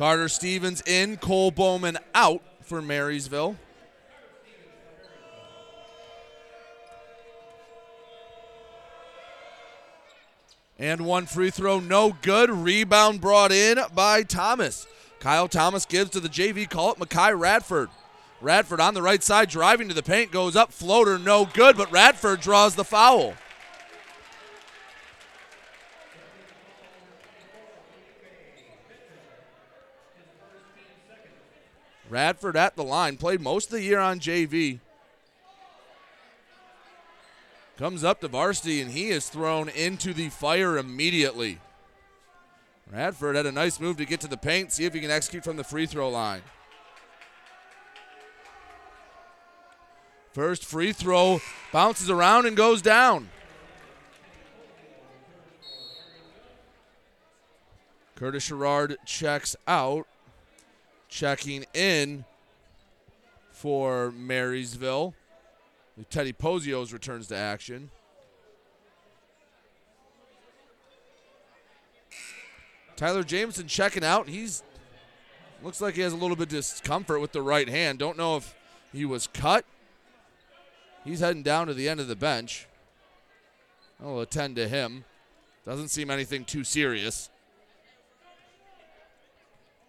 Carter 0.00 0.30
Stevens 0.30 0.82
in, 0.86 1.18
Cole 1.18 1.50
Bowman 1.50 1.98
out 2.14 2.40
for 2.62 2.80
Marysville. 2.80 3.54
And 10.78 11.04
one 11.04 11.26
free 11.26 11.50
throw, 11.50 11.80
no 11.80 12.16
good. 12.22 12.48
Rebound 12.48 13.20
brought 13.20 13.52
in 13.52 13.78
by 13.94 14.22
Thomas. 14.22 14.86
Kyle 15.18 15.48
Thomas 15.48 15.84
gives 15.84 16.08
to 16.12 16.20
the 16.20 16.30
JV 16.30 16.66
call 16.66 16.92
it 16.92 16.98
Makai 16.98 17.38
Radford. 17.38 17.90
Radford 18.40 18.80
on 18.80 18.94
the 18.94 19.02
right 19.02 19.22
side, 19.22 19.50
driving 19.50 19.88
to 19.88 19.94
the 19.94 20.02
paint, 20.02 20.32
goes 20.32 20.56
up, 20.56 20.72
floater, 20.72 21.18
no 21.18 21.44
good, 21.44 21.76
but 21.76 21.92
Radford 21.92 22.40
draws 22.40 22.74
the 22.74 22.84
foul. 22.84 23.34
Radford 32.10 32.56
at 32.56 32.74
the 32.74 32.82
line, 32.82 33.16
played 33.16 33.40
most 33.40 33.66
of 33.66 33.72
the 33.72 33.82
year 33.82 34.00
on 34.00 34.18
JV. 34.18 34.80
Comes 37.78 38.04
up 38.04 38.20
to 38.20 38.28
varsity 38.28 38.82
and 38.82 38.90
he 38.90 39.08
is 39.08 39.28
thrown 39.30 39.68
into 39.70 40.12
the 40.12 40.28
fire 40.28 40.76
immediately. 40.76 41.60
Radford 42.92 43.36
had 43.36 43.46
a 43.46 43.52
nice 43.52 43.78
move 43.78 43.96
to 43.98 44.04
get 44.04 44.20
to 44.20 44.28
the 44.28 44.36
paint, 44.36 44.72
see 44.72 44.84
if 44.84 44.92
he 44.92 45.00
can 45.00 45.10
execute 45.10 45.44
from 45.44 45.56
the 45.56 45.64
free 45.64 45.86
throw 45.86 46.10
line. 46.10 46.42
First 50.32 50.64
free 50.64 50.92
throw 50.92 51.40
bounces 51.72 52.10
around 52.10 52.46
and 52.46 52.56
goes 52.56 52.82
down. 52.82 53.30
Curtis 58.16 58.42
Sherrard 58.44 58.98
checks 59.06 59.56
out 59.66 60.06
checking 61.10 61.66
in 61.74 62.24
for 63.52 64.10
Marysville. 64.12 65.14
Teddy 66.08 66.32
Pozios 66.32 66.94
returns 66.94 67.26
to 67.28 67.36
action. 67.36 67.90
Tyler 72.96 73.22
Jamison 73.22 73.66
checking 73.66 74.04
out. 74.04 74.28
He's 74.28 74.62
looks 75.62 75.80
like 75.80 75.94
he 75.94 76.00
has 76.00 76.14
a 76.14 76.16
little 76.16 76.36
bit 76.36 76.44
of 76.44 76.48
discomfort 76.50 77.20
with 77.20 77.32
the 77.32 77.42
right 77.42 77.68
hand. 77.68 77.98
Don't 77.98 78.16
know 78.16 78.36
if 78.36 78.54
he 78.92 79.04
was 79.04 79.26
cut. 79.26 79.66
He's 81.04 81.20
heading 81.20 81.42
down 81.42 81.66
to 81.66 81.74
the 81.74 81.88
end 81.88 82.00
of 82.00 82.08
the 82.08 82.16
bench. 82.16 82.66
I'll 84.02 84.20
attend 84.20 84.56
to 84.56 84.68
him. 84.68 85.04
Doesn't 85.66 85.88
seem 85.88 86.10
anything 86.10 86.44
too 86.44 86.64
serious. 86.64 87.28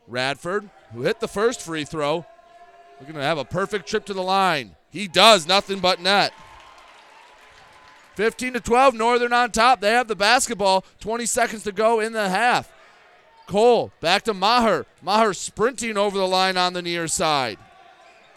Radford, 0.08 0.70
who 0.94 1.02
hit 1.02 1.20
the 1.20 1.28
first 1.28 1.62
free 1.62 1.86
throw, 1.86 2.26
looking 3.00 3.16
to 3.16 3.22
have 3.22 3.38
a 3.38 3.46
perfect 3.46 3.88
trip 3.88 4.06
to 4.06 4.14
the 4.14 4.24
line. 4.24 4.76
He 4.90 5.08
does, 5.08 5.48
nothing 5.48 5.80
but 5.80 6.02
net. 6.02 6.34
15 8.16 8.54
to 8.54 8.60
12, 8.60 8.94
Northern 8.94 9.34
on 9.34 9.52
top. 9.52 9.80
They 9.80 9.92
have 9.92 10.08
the 10.08 10.16
basketball. 10.16 10.84
20 11.00 11.26
seconds 11.26 11.64
to 11.64 11.72
go 11.72 12.00
in 12.00 12.14
the 12.14 12.30
half. 12.30 12.72
Cole 13.48 13.92
back 14.00 14.24
to 14.24 14.34
Maher. 14.34 14.86
Maher 15.02 15.34
sprinting 15.34 15.98
over 15.98 16.18
the 16.18 16.28
line 16.28 16.58
on 16.58 16.74
the 16.74 16.82
near 16.82 17.08
side. 17.08 17.58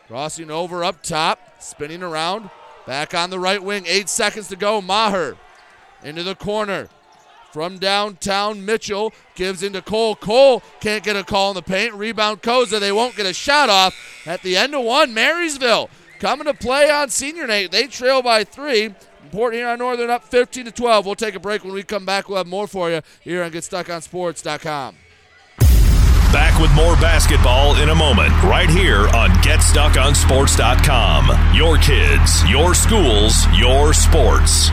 Crossing 0.07 0.50
over 0.50 0.85
up 0.85 1.03
top, 1.03 1.38
spinning 1.61 2.03
around. 2.03 2.50
Back 2.87 3.14
on 3.14 3.31
the 3.31 3.38
right 3.38 3.62
wing. 3.62 3.85
Eight 3.87 4.09
seconds 4.09 4.48
to 4.48 4.57
go. 4.57 4.81
Maher 4.81 5.37
into 6.03 6.22
the 6.22 6.35
corner. 6.35 6.88
From 7.55 7.79
downtown, 7.79 8.64
Mitchell 8.64 9.12
gives 9.37 9.62
into 9.62 9.81
Cole. 9.81 10.17
Cole 10.17 10.61
can't 10.81 11.05
get 11.05 11.14
a 11.14 11.23
call 11.23 11.53
in 11.53 11.55
the 11.55 11.62
paint. 11.62 11.95
Rebound 11.95 12.43
Koza. 12.43 12.81
They 12.81 12.90
won't 12.90 13.14
get 13.14 13.27
a 13.27 13.33
shot 13.33 13.71
off. 13.71 13.95
At 14.27 14.43
the 14.43 14.57
end 14.57 14.75
of 14.75 14.83
one, 14.83 15.14
Marysville 15.14 15.88
coming 16.19 16.47
to 16.47 16.55
play 16.55 16.90
on 16.90 17.11
senior 17.11 17.47
night. 17.47 17.71
They 17.71 17.87
trail 17.87 18.23
by 18.23 18.43
three. 18.43 18.93
Port 19.31 19.55
Huron 19.55 19.79
Northern 19.79 20.11
up 20.11 20.25
15 20.25 20.64
to 20.64 20.73
12. 20.73 21.07
We'll 21.07 21.14
take 21.14 21.37
a 21.37 21.40
break. 21.40 21.62
When 21.62 21.73
we 21.73 21.85
come 21.85 22.05
back, 22.05 22.29
we'll 22.29 22.38
have 22.38 22.49
more 22.49 22.67
for 22.67 22.90
you 22.90 23.03
here 23.21 23.45
on 23.45 23.53
GetStuckOnSports.com. 23.53 24.97
Back 26.33 26.61
with 26.61 26.75
more 26.75 26.97
basketball 26.97 27.77
in 27.77 27.90
a 27.90 27.95
moment, 27.95 28.33
right 28.43 28.69
here 28.69 29.07
on 29.11 29.31
GetStuckOnSports.com. 29.31 31.55
Your 31.55 31.79
kids, 31.79 32.51
your 32.51 32.75
schools, 32.75 33.47
your 33.57 33.95
sports. 33.95 34.73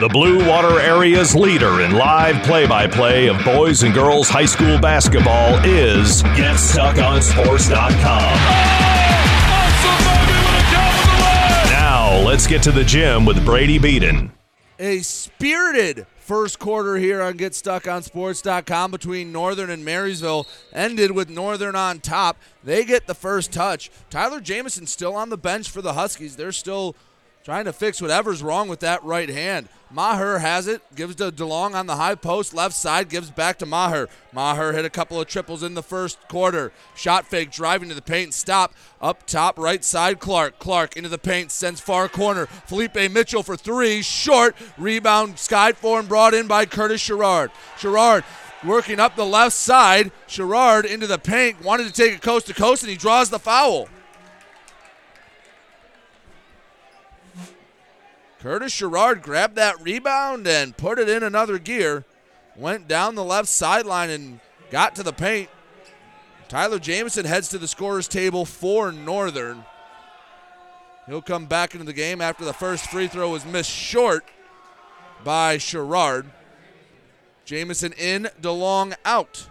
The 0.00 0.08
Blue 0.08 0.48
Water 0.48 0.78
Area's 0.78 1.34
leader 1.34 1.80
in 1.80 1.90
live 1.90 2.40
play 2.44 2.68
by 2.68 2.86
play 2.86 3.26
of 3.26 3.44
boys 3.44 3.82
and 3.82 3.92
girls 3.92 4.28
high 4.28 4.44
school 4.44 4.78
basketball 4.78 5.58
is 5.64 6.22
GetStuckOnSports.com. 6.22 7.98
Now, 11.72 12.16
let's 12.24 12.46
get 12.46 12.62
to 12.62 12.70
the 12.70 12.84
gym 12.84 13.24
with 13.24 13.44
Brady 13.44 13.80
Beaton. 13.80 14.30
A 14.78 15.00
spirited 15.00 16.06
first 16.20 16.60
quarter 16.60 16.96
here 16.98 17.20
on 17.20 17.36
GetStuckOnSports.com 17.36 18.92
between 18.92 19.32
Northern 19.32 19.68
and 19.68 19.84
Marysville 19.84 20.46
ended 20.72 21.10
with 21.10 21.28
Northern 21.28 21.74
on 21.74 21.98
top. 21.98 22.36
They 22.62 22.84
get 22.84 23.08
the 23.08 23.14
first 23.14 23.50
touch. 23.50 23.90
Tyler 24.10 24.40
Jamison 24.40 24.86
still 24.86 25.16
on 25.16 25.30
the 25.30 25.36
bench 25.36 25.68
for 25.68 25.82
the 25.82 25.94
Huskies. 25.94 26.36
They're 26.36 26.52
still 26.52 26.94
trying 27.48 27.64
to 27.64 27.72
fix 27.72 28.02
whatever's 28.02 28.42
wrong 28.42 28.68
with 28.68 28.80
that 28.80 29.02
right 29.02 29.30
hand. 29.30 29.70
Maher 29.90 30.38
has 30.38 30.66
it, 30.66 30.82
gives 30.94 31.14
to 31.14 31.32
DeLong 31.32 31.74
on 31.74 31.86
the 31.86 31.96
high 31.96 32.14
post, 32.14 32.52
left 32.52 32.74
side, 32.74 33.08
gives 33.08 33.30
back 33.30 33.58
to 33.58 33.64
Maher. 33.64 34.06
Maher 34.34 34.74
hit 34.74 34.84
a 34.84 34.90
couple 34.90 35.18
of 35.18 35.26
triples 35.28 35.62
in 35.62 35.72
the 35.72 35.82
first 35.82 36.18
quarter. 36.28 36.72
Shot 36.94 37.24
fake, 37.24 37.50
driving 37.50 37.88
to 37.88 37.94
the 37.94 38.02
paint, 38.02 38.34
stop. 38.34 38.74
Up 39.00 39.26
top, 39.26 39.58
right 39.58 39.82
side, 39.82 40.20
Clark. 40.20 40.58
Clark 40.58 40.94
into 40.94 41.08
the 41.08 41.16
paint, 41.16 41.50
sends 41.50 41.80
far 41.80 42.06
corner. 42.06 42.44
Felipe 42.44 42.96
Mitchell 43.10 43.42
for 43.42 43.56
three, 43.56 44.02
short. 44.02 44.54
Rebound, 44.76 45.38
skied 45.38 45.78
for 45.78 45.98
and 45.98 46.06
brought 46.06 46.34
in 46.34 46.48
by 46.48 46.66
Curtis 46.66 47.00
Sherrard. 47.00 47.50
Sherrard 47.78 48.24
working 48.62 49.00
up 49.00 49.16
the 49.16 49.24
left 49.24 49.56
side. 49.56 50.12
Sherrard 50.26 50.84
into 50.84 51.06
the 51.06 51.18
paint, 51.18 51.64
wanted 51.64 51.86
to 51.86 51.94
take 51.94 52.12
it 52.12 52.20
coast 52.20 52.48
to 52.48 52.52
coast, 52.52 52.82
and 52.82 52.90
he 52.90 52.98
draws 52.98 53.30
the 53.30 53.38
foul. 53.38 53.88
Curtis 58.40 58.72
Sherrard 58.72 59.22
grabbed 59.22 59.56
that 59.56 59.80
rebound 59.82 60.46
and 60.46 60.76
put 60.76 60.98
it 60.98 61.08
in 61.08 61.22
another 61.22 61.58
gear. 61.58 62.04
Went 62.56 62.86
down 62.86 63.14
the 63.14 63.24
left 63.24 63.48
sideline 63.48 64.10
and 64.10 64.40
got 64.70 64.94
to 64.96 65.02
the 65.02 65.12
paint. 65.12 65.48
Tyler 66.48 66.78
Jamison 66.78 67.24
heads 67.26 67.48
to 67.48 67.58
the 67.58 67.68
scorer's 67.68 68.08
table 68.08 68.44
for 68.44 68.92
Northern. 68.92 69.64
He'll 71.06 71.22
come 71.22 71.46
back 71.46 71.74
into 71.74 71.84
the 71.84 71.92
game 71.92 72.20
after 72.20 72.44
the 72.44 72.52
first 72.52 72.90
free 72.90 73.08
throw 73.08 73.30
was 73.30 73.44
missed 73.44 73.70
short 73.70 74.24
by 75.24 75.58
Sherrard. 75.58 76.26
Jamison 77.44 77.92
in, 77.92 78.28
DeLong 78.40 78.94
out. 79.04 79.48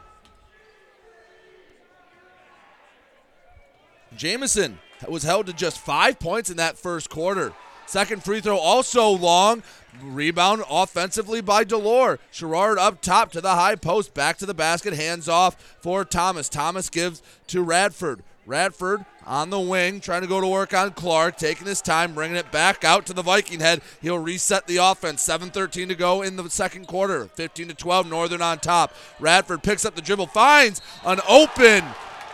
Jamison 4.15 4.79
was 5.07 5.23
held 5.23 5.47
to 5.47 5.53
just 5.53 5.77
five 5.79 6.19
points 6.19 6.49
in 6.49 6.57
that 6.57 6.77
first 6.77 7.09
quarter. 7.09 7.53
Second 7.88 8.23
free 8.23 8.41
throw 8.41 8.57
also 8.57 9.09
long. 9.09 9.63
Rebound 10.03 10.63
offensively 10.69 11.41
by 11.41 11.63
Delore. 11.63 12.19
Sherrard 12.31 12.77
up 12.77 13.01
top 13.01 13.31
to 13.31 13.41
the 13.41 13.55
high 13.55 13.75
post. 13.75 14.13
Back 14.13 14.38
to 14.38 14.45
the 14.45 14.53
basket. 14.53 14.93
Hands 14.93 15.27
off 15.27 15.55
for 15.81 16.05
Thomas. 16.05 16.49
Thomas 16.49 16.89
gives 16.89 17.23
to 17.47 17.63
Radford. 17.63 18.21
Radford 18.45 19.05
on 19.25 19.49
the 19.49 19.59
wing, 19.59 19.99
trying 19.99 20.21
to 20.21 20.27
go 20.27 20.39
to 20.39 20.47
work 20.47 20.73
on 20.73 20.91
Clark, 20.91 21.38
taking 21.38 21.67
his 21.67 21.81
time, 21.81 22.13
bringing 22.13 22.38
it 22.38 22.49
back 22.49 22.85
out 22.85 23.05
to 23.05 23.13
the 23.13 23.21
Viking 23.21 23.59
head. 23.59 23.81
He'll 24.01 24.19
reset 24.19 24.67
the 24.67 24.77
offense. 24.77 25.21
7:13 25.21 25.89
to 25.89 25.95
go 25.95 26.21
in 26.21 26.38
the 26.38 26.49
second 26.49 26.88
quarter. 26.88 27.25
15 27.35 27.67
to 27.67 27.73
12, 27.73 28.09
Northern 28.09 28.41
on 28.41 28.59
top. 28.59 28.93
Radford 29.19 29.63
picks 29.63 29.83
up 29.83 29.95
the 29.95 30.01
dribble, 30.01 30.27
finds 30.27 30.81
an 31.05 31.19
open 31.27 31.83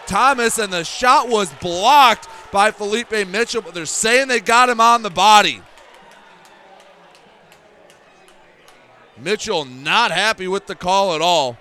Thomas, 0.07 0.57
and 0.59 0.71
the 0.71 0.83
shot 0.83 1.29
was 1.29 1.51
blocked 1.53 2.27
by 2.51 2.71
Felipe 2.71 3.11
Mitchell, 3.27 3.61
but 3.61 3.73
they're 3.73 3.85
saying 3.85 4.27
they 4.27 4.39
got 4.39 4.69
him 4.69 4.79
on 4.79 5.01
the 5.01 5.09
body. 5.09 5.61
Mitchell 9.17 9.65
not 9.65 10.11
happy 10.11 10.47
with 10.47 10.67
the 10.67 10.75
call 10.75 11.15
at 11.15 11.21
all. 11.21 11.57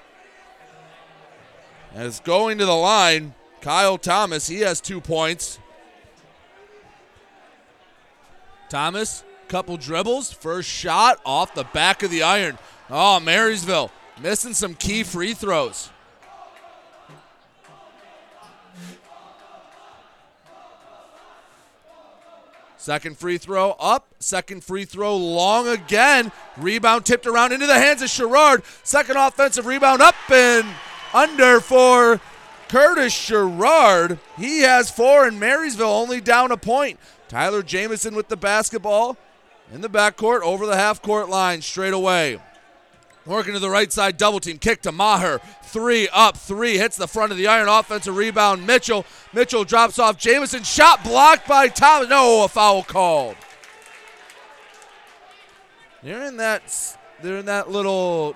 As 1.95 2.20
going 2.20 2.59
to 2.59 2.66
the 2.66 2.72
line, 2.72 3.34
Kyle 3.61 3.99
Thomas, 3.99 4.49
he 4.49 4.61
has 4.61 4.80
two 4.80 5.01
points. 5.01 5.59
Thomas, 8.68 9.22
couple 9.49 9.76
dribbles, 9.76 10.32
first 10.32 10.68
shot 10.68 11.20
off 11.26 11.55
the 11.55 11.64
back 11.64 12.03
of 12.03 12.11
the 12.11 12.22
iron. 12.22 12.59
Oh, 12.88 13.20
Marysville 13.20 13.90
missing 14.20 14.55
some 14.55 14.74
key 14.74 15.03
free 15.03 15.34
throws. 15.34 15.90
Second 22.83 23.16
free 23.16 23.39
throw 23.39 23.76
up. 23.78 24.12
Second 24.18 24.64
free 24.64 24.85
throw 24.85 25.16
long 25.16 25.68
again. 25.68 26.33
Rebound 26.57 27.07
tipped 27.07 27.28
around 27.28 27.53
into 27.53 27.68
the 27.68 27.78
hands 27.78 28.03
of 28.03 28.11
Sherrard. 28.11 28.64
Second 28.83 29.16
offensive 29.16 29.66
rebound 29.66 30.03
up 30.03 30.16
and 30.28 30.66
under 31.14 31.61
for 31.61 32.20
Curtis 32.66 33.12
Sherrard. 33.12 34.18
He 34.37 34.62
has 34.62 34.91
four, 34.91 35.28
and 35.28 35.39
Marysville 35.39 35.87
only 35.87 36.20
down 36.20 36.51
a 36.51 36.57
point. 36.57 36.99
Tyler 37.28 37.62
Jamison 37.62 38.16
with 38.16 38.26
the 38.26 38.37
basketball 38.37 39.16
in 39.72 39.80
the 39.80 39.89
backcourt 39.89 40.43
over 40.43 40.66
the 40.66 40.74
half 40.74 41.01
court 41.01 41.28
line 41.28 41.62
straight 41.62 41.95
away. 41.95 42.41
Working 43.25 43.55
to 43.55 43.61
the 43.61 43.70
right 43.70 43.93
side, 43.93 44.16
double 44.16 44.41
team, 44.41 44.59
kick 44.59 44.83
to 44.83 44.91
Maher. 44.91 45.41
Three 45.62 46.09
up, 46.12 46.37
three 46.37 46.77
hits 46.77 46.97
the 46.97 47.07
front 47.07 47.31
of 47.31 47.39
the 47.39 47.47
iron. 47.47 47.68
Offensive 47.68 48.16
rebound, 48.16 48.66
Mitchell. 48.66 49.07
Mitchell 49.33 49.64
drops 49.64 49.99
off 49.99 50.18
Jamison. 50.18 50.64
Shot 50.64 51.05
blocked 51.05 51.47
by 51.47 51.68
Thomas. 51.68 52.09
No, 52.09 52.45
a 52.45 52.49
foul 52.49 52.83
called. 52.83 53.37
During 56.03 56.37
that, 56.39 56.97
in 57.23 57.47
that 57.47 57.70
little 57.70 58.35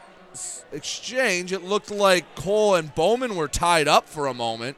exchange, 0.73 1.53
it 1.53 1.65
looked 1.65 1.91
like 1.91 2.37
Cole 2.37 2.77
and 2.77 2.95
Bowman 2.95 3.35
were 3.35 3.49
tied 3.49 3.89
up 3.89 4.09
for 4.09 4.29
a 4.29 4.35
moment. 4.35 4.77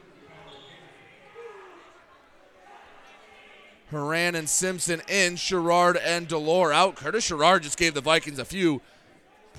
Haran 3.91 4.35
and 4.35 4.49
Simpson 4.49 5.01
in, 5.07 5.35
Sherrard 5.35 5.97
and 5.97 6.27
Delore 6.27 6.73
out. 6.73 6.95
Curtis 6.95 7.25
Sherrard 7.25 7.63
just 7.63 7.77
gave 7.77 7.93
the 7.93 8.01
Vikings 8.01 8.39
a 8.39 8.45
few 8.45 8.81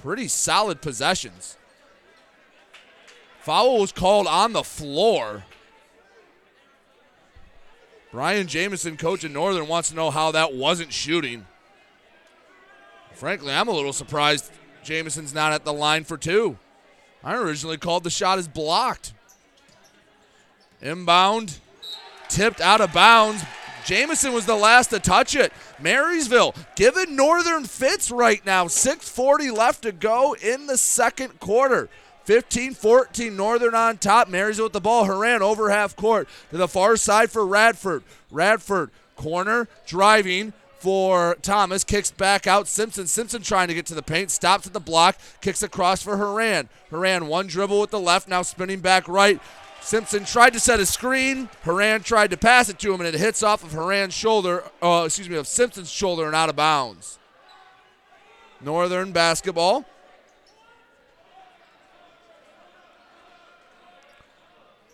pretty 0.03 0.29
solid 0.29 0.81
possessions. 0.81 1.57
Foul 3.41 3.81
was 3.81 3.93
called 3.93 4.27
on 4.27 4.53
the 4.53 4.63
floor. 4.63 5.45
Brian 8.13 8.47
Jamison, 8.47 8.97
coach 8.97 9.25
in 9.25 9.33
Northern, 9.33 9.69
wants 9.69 9.91
to 9.91 9.95
know 9.95 10.11
how 10.11 10.33
that 10.33 10.53
wasn't 10.53 10.93
shooting. 10.93 11.47
Frankly, 13.13 13.53
I'm 13.53 13.69
a 13.69 13.73
little 13.73 13.93
surprised 13.93 14.51
Jamison's 14.83 15.35
not 15.35 15.53
at 15.53 15.65
the 15.65 15.73
line 15.73 16.05
for 16.05 16.17
two. 16.17 16.59
I 17.23 17.37
originally 17.37 17.77
called 17.77 18.05
the 18.05 18.11
shot 18.11 18.39
as 18.39 18.49
blocked. 18.49 19.13
Inbound, 20.81 21.59
tipped 22.29 22.61
out 22.61 22.81
of 22.81 22.93
bounds. 22.93 23.45
Jamison 23.85 24.33
was 24.33 24.47
the 24.47 24.55
last 24.57 24.89
to 24.89 24.99
touch 24.99 25.35
it. 25.35 25.53
Marysville 25.83 26.55
giving 26.77 27.17
Northern 27.17 27.65
fits 27.65 28.11
right 28.11 28.45
now. 28.45 28.67
6.40 28.67 29.57
left 29.57 29.83
to 29.83 29.93
go 29.93 30.35
in 30.35 30.67
the 30.67 30.79
second 30.79 31.41
quarter. 31.41 31.89
15 32.25 32.75
14, 32.75 33.35
Northern 33.35 33.75
on 33.75 33.99
top. 33.99 34.29
Marysville 34.29 34.67
with 34.67 34.73
the 34.73 34.81
ball. 34.81 35.05
Haran 35.05 35.43
over 35.43 35.71
half 35.71 35.97
court 35.97 36.29
to 36.51 36.57
the 36.57 36.69
far 36.69 36.97
side 36.97 37.31
for 37.31 37.47
Radford. 37.47 38.03
Radford, 38.31 38.91
corner, 39.17 39.69
driving 39.87 40.53
for 40.79 41.37
Thomas. 41.43 41.85
Kicks 41.85 42.11
back 42.11 42.47
out. 42.47 42.69
Simpson. 42.69 43.07
Simpson 43.07 43.43
trying 43.43 43.69
to 43.69 43.75
get 43.75 43.87
to 43.87 43.95
the 43.95 44.03
paint. 44.03 44.31
Stops 44.31 44.67
at 44.67 44.73
the 44.73 44.81
block. 44.81 45.19
Kicks 45.41 45.63
across 45.63 46.03
for 46.03 46.17
Haran. 46.17 46.69
Haran, 46.91 47.27
one 47.27 47.47
dribble 47.47 47.81
with 47.81 47.91
the 47.91 48.01
left. 48.01 48.29
Now 48.29 48.43
spinning 48.43 48.81
back 48.81 49.09
right. 49.09 49.41
Simpson 49.81 50.25
tried 50.25 50.53
to 50.53 50.61
set 50.61 50.79
a 50.79 50.87
screen. 50.87 51.49
Haran 51.63 52.03
tried 52.03 52.31
to 52.31 52.37
pass 52.37 52.69
it 52.69 52.79
to 52.81 52.93
him, 52.93 53.01
and 53.01 53.15
it 53.15 53.19
hits 53.19 53.43
off 53.43 53.65
of 53.65 53.73
Haran's 53.73 54.15
shoulder, 54.15 54.65
uh, 54.83 55.03
excuse 55.07 55.29
me, 55.29 55.37
of 55.37 55.47
Simpson's 55.47 55.91
shoulder 55.91 56.27
and 56.27 56.35
out 56.35 56.49
of 56.49 56.57
bounds. 56.57 57.19
Northern 58.61 59.13
basketball. 59.13 59.85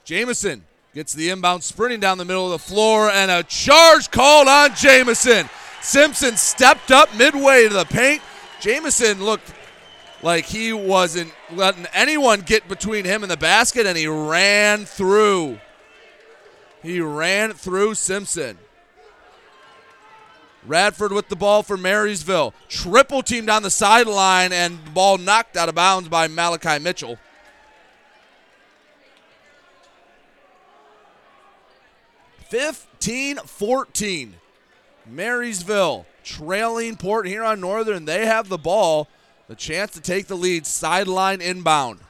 Jamison 0.04 0.64
gets 0.94 1.12
the 1.12 1.30
inbound, 1.30 1.64
sprinting 1.64 1.98
down 1.98 2.16
the 2.16 2.24
middle 2.24 2.44
of 2.44 2.52
the 2.52 2.66
floor, 2.66 3.10
and 3.10 3.28
a 3.28 3.42
charge 3.42 4.10
called 4.10 4.46
on 4.46 4.72
Jamison. 4.76 5.50
Simpson 5.82 6.36
stepped 6.36 6.92
up 6.92 7.14
midway 7.16 7.68
to 7.68 7.74
the 7.74 7.84
paint. 7.84 8.22
Jamison 8.60 9.22
looked 9.22 9.52
like 10.22 10.46
he 10.46 10.72
wasn't 10.72 11.32
letting 11.52 11.86
anyone 11.92 12.40
get 12.40 12.68
between 12.68 13.04
him 13.04 13.22
and 13.22 13.30
the 13.30 13.36
basket, 13.36 13.86
and 13.86 13.96
he 13.96 14.06
ran 14.06 14.84
through. 14.84 15.58
He 16.82 17.00
ran 17.00 17.52
through 17.52 17.94
Simpson. 17.94 18.58
Radford 20.64 21.12
with 21.12 21.28
the 21.28 21.36
ball 21.36 21.62
for 21.62 21.76
Marysville. 21.76 22.52
Triple 22.68 23.22
team 23.22 23.46
down 23.46 23.62
the 23.62 23.70
sideline, 23.70 24.52
and 24.52 24.84
the 24.84 24.90
ball 24.90 25.16
knocked 25.16 25.56
out 25.56 25.68
of 25.68 25.74
bounds 25.74 26.08
by 26.08 26.26
Malachi 26.26 26.78
Mitchell. 26.78 27.18
Fifteen 32.48 33.36
fourteen. 33.38 34.36
Marysville 35.08 36.06
trailing 36.24 36.96
Port 36.96 37.28
Huron 37.28 37.60
Northern. 37.60 38.04
They 38.04 38.26
have 38.26 38.48
the 38.48 38.58
ball, 38.58 39.08
the 39.48 39.54
chance 39.54 39.92
to 39.92 40.00
take 40.00 40.26
the 40.26 40.36
lead. 40.36 40.66
Sideline 40.66 41.40
inbound. 41.40 42.00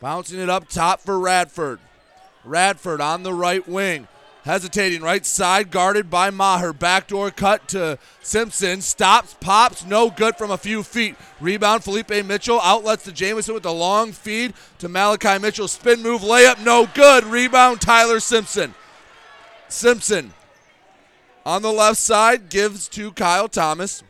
Bouncing 0.00 0.40
it 0.40 0.50
up 0.50 0.68
top 0.68 1.00
for 1.00 1.18
Radford. 1.18 1.78
Radford 2.44 3.00
on 3.00 3.22
the 3.22 3.32
right 3.32 3.66
wing. 3.66 4.08
Hesitating 4.44 5.02
right 5.02 5.26
side, 5.26 5.72
guarded 5.72 6.08
by 6.08 6.30
Maher. 6.30 6.72
Backdoor 6.72 7.32
cut 7.32 7.66
to 7.68 7.98
Simpson. 8.22 8.80
Stops, 8.80 9.34
pops, 9.40 9.84
no 9.84 10.08
good 10.08 10.36
from 10.36 10.52
a 10.52 10.58
few 10.58 10.84
feet. 10.84 11.16
Rebound, 11.40 11.82
Felipe 11.82 12.24
Mitchell. 12.24 12.60
Outlets 12.60 13.02
to 13.04 13.12
Jamison 13.12 13.54
with 13.54 13.66
a 13.66 13.72
long 13.72 14.12
feed 14.12 14.54
to 14.78 14.88
Malachi 14.88 15.40
Mitchell. 15.40 15.66
Spin 15.66 16.00
move, 16.00 16.20
layup, 16.20 16.64
no 16.64 16.88
good. 16.94 17.24
Rebound, 17.24 17.80
Tyler 17.80 18.20
Simpson. 18.20 18.72
Simpson 19.68 20.32
on 21.44 21.62
the 21.62 21.72
left 21.72 21.98
side 21.98 22.48
gives 22.48 22.88
to 22.88 23.12
Kyle 23.12 23.48
Thomas. 23.48 24.04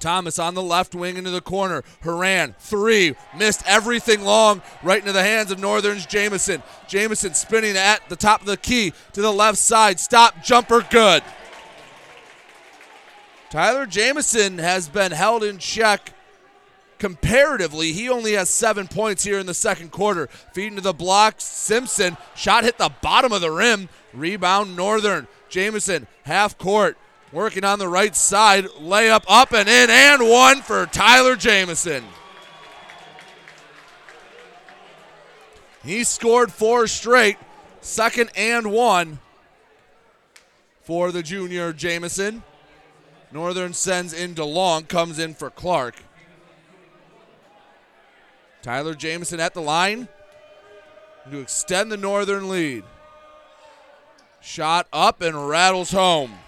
Thomas 0.00 0.38
on 0.38 0.54
the 0.54 0.62
left 0.62 0.94
wing 0.94 1.16
into 1.16 1.30
the 1.30 1.40
corner. 1.40 1.82
Haran, 2.02 2.54
three, 2.58 3.14
missed 3.36 3.62
everything 3.66 4.22
long, 4.22 4.62
right 4.82 5.00
into 5.00 5.12
the 5.12 5.22
hands 5.22 5.50
of 5.50 5.58
Northern's 5.58 6.06
Jamison. 6.06 6.62
Jamison 6.88 7.34
spinning 7.34 7.76
at 7.76 8.08
the 8.08 8.16
top 8.16 8.40
of 8.40 8.46
the 8.46 8.56
key 8.56 8.92
to 9.12 9.22
the 9.22 9.32
left 9.32 9.58
side. 9.58 9.98
Stop, 10.00 10.42
jumper, 10.42 10.84
good. 10.90 11.22
Tyler 13.50 13.86
Jamison 13.86 14.58
has 14.58 14.88
been 14.88 15.12
held 15.12 15.44
in 15.44 15.58
check 15.58 16.12
comparatively. 16.98 17.92
He 17.92 18.08
only 18.08 18.32
has 18.32 18.50
seven 18.50 18.88
points 18.88 19.22
here 19.22 19.38
in 19.38 19.46
the 19.46 19.54
second 19.54 19.90
quarter. 19.92 20.26
Feeding 20.52 20.76
to 20.76 20.82
the 20.82 20.92
block, 20.92 21.36
Simpson. 21.38 22.16
Shot 22.34 22.64
hit 22.64 22.78
the 22.78 22.90
bottom 23.00 23.32
of 23.32 23.40
the 23.40 23.50
rim. 23.50 23.88
Rebound, 24.12 24.74
Northern. 24.74 25.28
Jamison, 25.48 26.06
half 26.24 26.58
court. 26.58 26.98
Working 27.34 27.64
on 27.64 27.80
the 27.80 27.88
right 27.88 28.14
side. 28.14 28.66
Layup 28.80 29.24
up 29.26 29.52
and 29.52 29.68
in, 29.68 29.90
and 29.90 30.30
one 30.30 30.62
for 30.62 30.86
Tyler 30.86 31.34
Jamison. 31.34 32.04
He 35.82 36.04
scored 36.04 36.52
four 36.52 36.86
straight, 36.86 37.36
second 37.80 38.30
and 38.36 38.70
one 38.70 39.18
for 40.82 41.10
the 41.10 41.24
junior 41.24 41.72
Jamison. 41.72 42.44
Northern 43.32 43.72
sends 43.72 44.12
in 44.12 44.36
DeLong, 44.36 44.86
comes 44.86 45.18
in 45.18 45.34
for 45.34 45.50
Clark. 45.50 45.96
Tyler 48.62 48.94
Jamison 48.94 49.40
at 49.40 49.54
the 49.54 49.60
line 49.60 50.06
to 51.28 51.40
extend 51.40 51.90
the 51.90 51.96
Northern 51.96 52.48
lead. 52.48 52.84
Shot 54.40 54.86
up 54.92 55.20
and 55.20 55.48
rattles 55.48 55.90
home. 55.90 56.38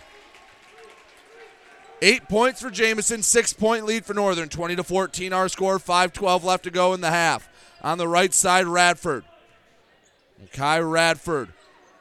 Eight 2.02 2.28
points 2.28 2.60
for 2.60 2.70
Jamison, 2.70 3.22
six 3.22 3.52
point 3.52 3.86
lead 3.86 4.04
for 4.04 4.14
Northern. 4.14 4.48
20 4.48 4.76
to 4.76 4.84
14 4.84 5.32
our 5.32 5.48
score, 5.48 5.78
5-12 5.78 6.44
left 6.44 6.64
to 6.64 6.70
go 6.70 6.92
in 6.92 7.00
the 7.00 7.10
half. 7.10 7.48
On 7.82 7.98
the 7.98 8.08
right 8.08 8.34
side, 8.34 8.66
Radford. 8.66 9.24
Kai 10.52 10.78
Radford 10.80 11.48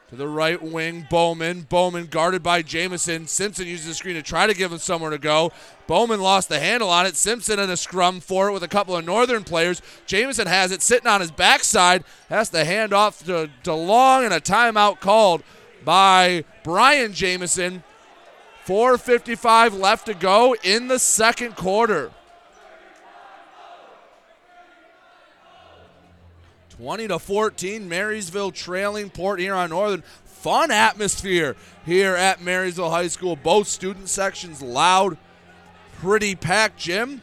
to 0.08 0.16
the 0.16 0.28
right 0.28 0.62
wing, 0.62 1.06
Bowman. 1.10 1.62
Bowman 1.62 2.06
guarded 2.06 2.42
by 2.42 2.62
Jamison. 2.62 3.26
Simpson 3.26 3.66
uses 3.66 3.86
the 3.86 3.94
screen 3.94 4.14
to 4.14 4.22
try 4.22 4.46
to 4.46 4.54
give 4.54 4.70
him 4.70 4.78
somewhere 4.78 5.10
to 5.10 5.18
go. 5.18 5.50
Bowman 5.86 6.20
lost 6.20 6.48
the 6.48 6.60
handle 6.60 6.90
on 6.90 7.06
it. 7.06 7.16
Simpson 7.16 7.58
in 7.58 7.70
a 7.70 7.76
scrum 7.76 8.20
for 8.20 8.48
it 8.48 8.52
with 8.52 8.62
a 8.62 8.68
couple 8.68 8.96
of 8.96 9.04
Northern 9.04 9.42
players. 9.42 9.82
Jamison 10.06 10.46
has 10.46 10.70
it 10.70 10.82
sitting 10.82 11.08
on 11.08 11.20
his 11.20 11.30
backside. 11.30 12.04
Has 12.28 12.50
to 12.50 12.64
hand 12.64 12.92
off 12.92 13.24
to 13.24 13.50
DeLong 13.64 14.24
and 14.24 14.34
a 14.34 14.40
timeout 14.40 15.00
called 15.00 15.42
by 15.84 16.44
Brian 16.62 17.12
Jamison. 17.12 17.82
4.55 18.66 19.78
left 19.78 20.06
to 20.06 20.14
go 20.14 20.56
in 20.62 20.88
the 20.88 20.98
second 20.98 21.54
quarter. 21.54 22.10
20 26.70 27.08
to 27.08 27.18
14, 27.18 27.88
Marysville 27.88 28.50
trailing 28.50 29.08
Port 29.08 29.40
Huron 29.40 29.70
Northern. 29.70 30.02
Fun 30.24 30.70
atmosphere 30.70 31.56
here 31.86 32.14
at 32.14 32.42
Marysville 32.42 32.90
High 32.90 33.08
School. 33.08 33.36
Both 33.36 33.68
student 33.68 34.08
sections 34.08 34.60
loud, 34.60 35.16
pretty 35.98 36.34
packed 36.34 36.76
gym. 36.76 37.22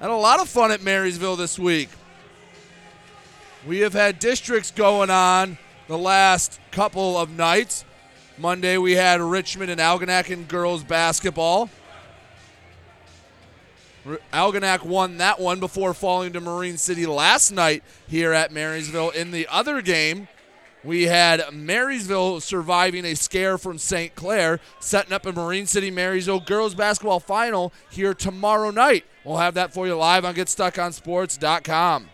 Had 0.00 0.10
a 0.10 0.16
lot 0.16 0.40
of 0.40 0.48
fun 0.48 0.70
at 0.70 0.82
Marysville 0.82 1.36
this 1.36 1.58
week. 1.58 1.88
We 3.66 3.80
have 3.80 3.94
had 3.94 4.18
districts 4.18 4.70
going 4.70 5.10
on 5.10 5.58
the 5.86 5.98
last 5.98 6.60
couple 6.70 7.16
of 7.16 7.30
nights. 7.30 7.84
Monday 8.38 8.78
we 8.78 8.92
had 8.92 9.20
Richmond 9.20 9.70
and 9.70 9.80
Algonac 9.80 10.46
girls 10.46 10.84
basketball. 10.84 11.68
Algonac 14.32 14.84
won 14.84 15.16
that 15.16 15.40
one 15.40 15.58
before 15.60 15.92
falling 15.92 16.32
to 16.32 16.40
Marine 16.40 16.78
City 16.78 17.04
last 17.04 17.50
night 17.50 17.82
here 18.06 18.32
at 18.32 18.52
Marysville. 18.52 19.10
In 19.10 19.32
the 19.32 19.46
other 19.48 19.82
game, 19.82 20.28
we 20.84 21.04
had 21.04 21.52
Marysville 21.52 22.40
surviving 22.40 23.04
a 23.04 23.14
scare 23.14 23.58
from 23.58 23.76
St. 23.76 24.14
Clair, 24.14 24.60
setting 24.78 25.12
up 25.12 25.26
a 25.26 25.32
Marine 25.32 25.66
City 25.66 25.90
Marysville 25.90 26.40
girls 26.40 26.74
basketball 26.74 27.20
final 27.20 27.72
here 27.90 28.14
tomorrow 28.14 28.70
night. 28.70 29.04
We'll 29.24 29.38
have 29.38 29.54
that 29.54 29.74
for 29.74 29.86
you 29.86 29.96
live 29.96 30.24
on 30.24 30.36
GetStuckOnSports.com. 30.36 32.08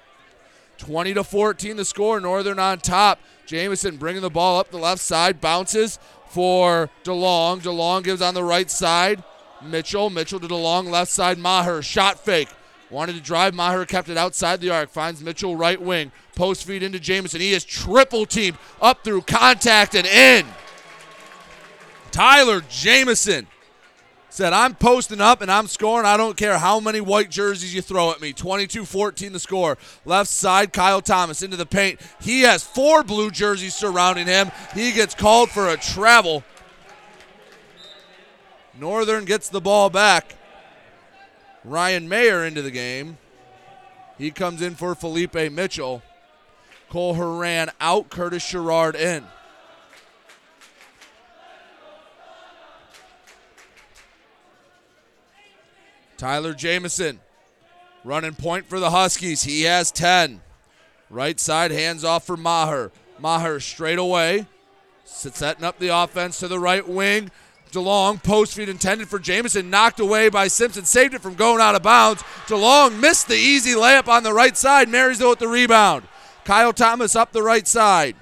20 0.78 1.14
to 1.14 1.24
14 1.24 1.76
the 1.76 1.84
score, 1.84 2.20
Northern 2.20 2.58
on 2.58 2.78
top. 2.78 3.20
Jamison 3.46 3.96
bringing 3.96 4.22
the 4.22 4.30
ball 4.30 4.58
up 4.58 4.70
the 4.70 4.78
left 4.78 5.00
side, 5.00 5.40
bounces 5.40 5.98
for 6.34 6.90
DeLong. 7.04 7.62
DeLong 7.62 8.02
gives 8.02 8.20
on 8.20 8.34
the 8.34 8.42
right 8.42 8.68
side. 8.68 9.22
Mitchell, 9.62 10.10
Mitchell 10.10 10.40
to 10.40 10.48
DeLong, 10.48 10.90
left 10.90 11.12
side, 11.12 11.38
Maher, 11.38 11.80
shot 11.80 12.18
fake. 12.18 12.48
Wanted 12.90 13.14
to 13.14 13.20
drive, 13.20 13.54
Maher 13.54 13.86
kept 13.86 14.08
it 14.08 14.16
outside 14.16 14.60
the 14.60 14.70
arc, 14.70 14.90
finds 14.90 15.22
Mitchell 15.22 15.54
right 15.54 15.80
wing. 15.80 16.10
Post 16.34 16.64
feed 16.64 16.82
into 16.82 16.98
Jamison. 16.98 17.40
He 17.40 17.52
is 17.52 17.64
triple 17.64 18.26
teamed 18.26 18.58
up 18.82 19.04
through 19.04 19.22
contact 19.22 19.94
and 19.94 20.08
in. 20.08 20.44
Tyler 22.10 22.62
Jamison 22.68 23.46
said, 24.34 24.52
I'm 24.52 24.74
posting 24.74 25.20
up 25.20 25.42
and 25.42 25.50
I'm 25.50 25.68
scoring. 25.68 26.06
I 26.06 26.16
don't 26.16 26.36
care 26.36 26.58
how 26.58 26.80
many 26.80 27.00
white 27.00 27.30
jerseys 27.30 27.72
you 27.72 27.80
throw 27.80 28.10
at 28.10 28.20
me. 28.20 28.32
22 28.32 28.84
14 28.84 29.32
the 29.32 29.38
score. 29.38 29.78
Left 30.04 30.28
side, 30.28 30.72
Kyle 30.72 31.00
Thomas 31.00 31.40
into 31.42 31.56
the 31.56 31.64
paint. 31.64 32.00
He 32.20 32.42
has 32.42 32.64
four 32.64 33.04
blue 33.04 33.30
jerseys 33.30 33.76
surrounding 33.76 34.26
him. 34.26 34.50
He 34.74 34.90
gets 34.90 35.14
called 35.14 35.50
for 35.50 35.68
a 35.68 35.76
travel. 35.76 36.42
Northern 38.76 39.24
gets 39.24 39.48
the 39.48 39.60
ball 39.60 39.88
back. 39.88 40.34
Ryan 41.64 42.08
Mayer 42.08 42.44
into 42.44 42.60
the 42.60 42.72
game. 42.72 43.18
He 44.18 44.32
comes 44.32 44.62
in 44.62 44.74
for 44.74 44.96
Felipe 44.96 45.34
Mitchell. 45.52 46.02
Cole 46.90 47.14
Haran 47.14 47.70
out, 47.80 48.10
Curtis 48.10 48.44
Sherrard 48.44 48.96
in. 48.96 49.24
Tyler 56.16 56.54
Jamison 56.54 57.20
running 58.04 58.34
point 58.34 58.66
for 58.66 58.78
the 58.78 58.90
Huskies. 58.90 59.44
He 59.44 59.62
has 59.62 59.90
10. 59.90 60.40
Right 61.10 61.38
side 61.40 61.70
hands 61.70 62.04
off 62.04 62.26
for 62.26 62.36
Maher. 62.36 62.92
Maher 63.18 63.60
straight 63.60 63.98
away. 63.98 64.46
Setting 65.04 65.64
up 65.64 65.78
the 65.78 65.88
offense 65.88 66.38
to 66.40 66.48
the 66.48 66.58
right 66.58 66.86
wing. 66.86 67.30
DeLong, 67.72 68.22
post 68.22 68.54
feed 68.54 68.68
intended 68.68 69.08
for 69.08 69.18
Jamison, 69.18 69.68
knocked 69.68 69.98
away 69.98 70.28
by 70.28 70.46
Simpson, 70.46 70.84
saved 70.84 71.12
it 71.12 71.20
from 71.20 71.34
going 71.34 71.60
out 71.60 71.74
of 71.74 71.82
bounds. 71.82 72.22
DeLong 72.46 73.00
missed 73.00 73.26
the 73.26 73.34
easy 73.34 73.72
layup 73.72 74.06
on 74.06 74.22
the 74.22 74.32
right 74.32 74.56
side. 74.56 74.88
Marysville 74.88 75.30
with 75.30 75.40
the 75.40 75.48
rebound. 75.48 76.04
Kyle 76.44 76.72
Thomas 76.72 77.16
up 77.16 77.32
the 77.32 77.42
right 77.42 77.66
side. 77.66 78.14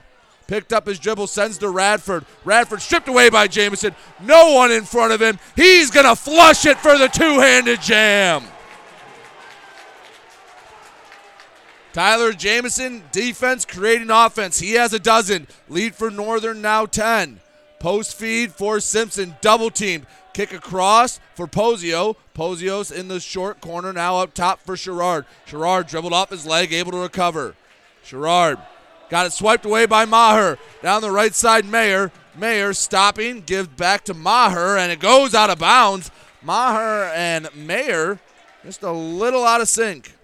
Picked 0.53 0.74
up 0.74 0.86
his 0.86 0.98
dribble, 0.98 1.28
sends 1.28 1.57
to 1.57 1.70
Radford. 1.70 2.26
Radford 2.44 2.82
stripped 2.82 3.09
away 3.09 3.30
by 3.30 3.48
Jamison. 3.48 3.94
No 4.20 4.53
one 4.53 4.70
in 4.70 4.84
front 4.84 5.14
of 5.14 5.22
him. 5.22 5.38
He's 5.57 5.90
going 5.90 6.05
to 6.05 6.14
flush 6.14 6.66
it 6.66 6.76
for 6.76 6.98
the 6.98 7.09
two 7.09 7.40
handed 7.40 7.80
jam. 7.80 8.44
Tyler 11.94 12.34
Jamison, 12.34 13.03
defense 13.12 13.64
creating 13.64 14.11
offense. 14.11 14.61
He 14.61 14.72
has 14.72 14.92
a 14.92 14.98
dozen. 14.98 15.46
Lead 15.70 15.94
for 15.94 16.11
Northern 16.11 16.61
now 16.61 16.84
10. 16.84 17.40
Post 17.78 18.14
feed 18.14 18.53
for 18.53 18.78
Simpson, 18.78 19.36
double 19.40 19.70
teamed. 19.70 20.05
Kick 20.34 20.53
across 20.53 21.18
for 21.34 21.46
Posio. 21.46 22.14
Posios 22.34 22.90
in 22.90 23.09
the 23.09 23.20
short 23.20 23.62
corner, 23.62 23.90
now 23.94 24.18
up 24.18 24.34
top 24.34 24.61
for 24.61 24.76
Sherrard. 24.76 25.24
Sherrard 25.46 25.86
dribbled 25.86 26.12
off 26.12 26.28
his 26.28 26.44
leg, 26.44 26.74
able 26.74 26.92
to 26.92 26.98
recover. 26.98 27.55
Sherrard 28.05 28.59
got 29.12 29.26
it 29.26 29.32
swiped 29.34 29.66
away 29.66 29.84
by 29.84 30.06
Maher. 30.06 30.58
Down 30.82 31.02
the 31.02 31.10
right 31.10 31.34
side, 31.34 31.66
Mayer. 31.66 32.10
Mayer 32.34 32.72
stopping, 32.72 33.42
gives 33.42 33.68
back 33.68 34.04
to 34.04 34.14
Maher, 34.14 34.78
and 34.78 34.90
it 34.90 35.00
goes 35.00 35.34
out 35.34 35.50
of 35.50 35.58
bounds. 35.58 36.10
Maher 36.40 37.12
and 37.14 37.54
Mayer 37.54 38.18
just 38.64 38.82
a 38.82 38.90
little 38.90 39.44
out 39.44 39.60
of 39.60 39.68
sync. 39.68 40.14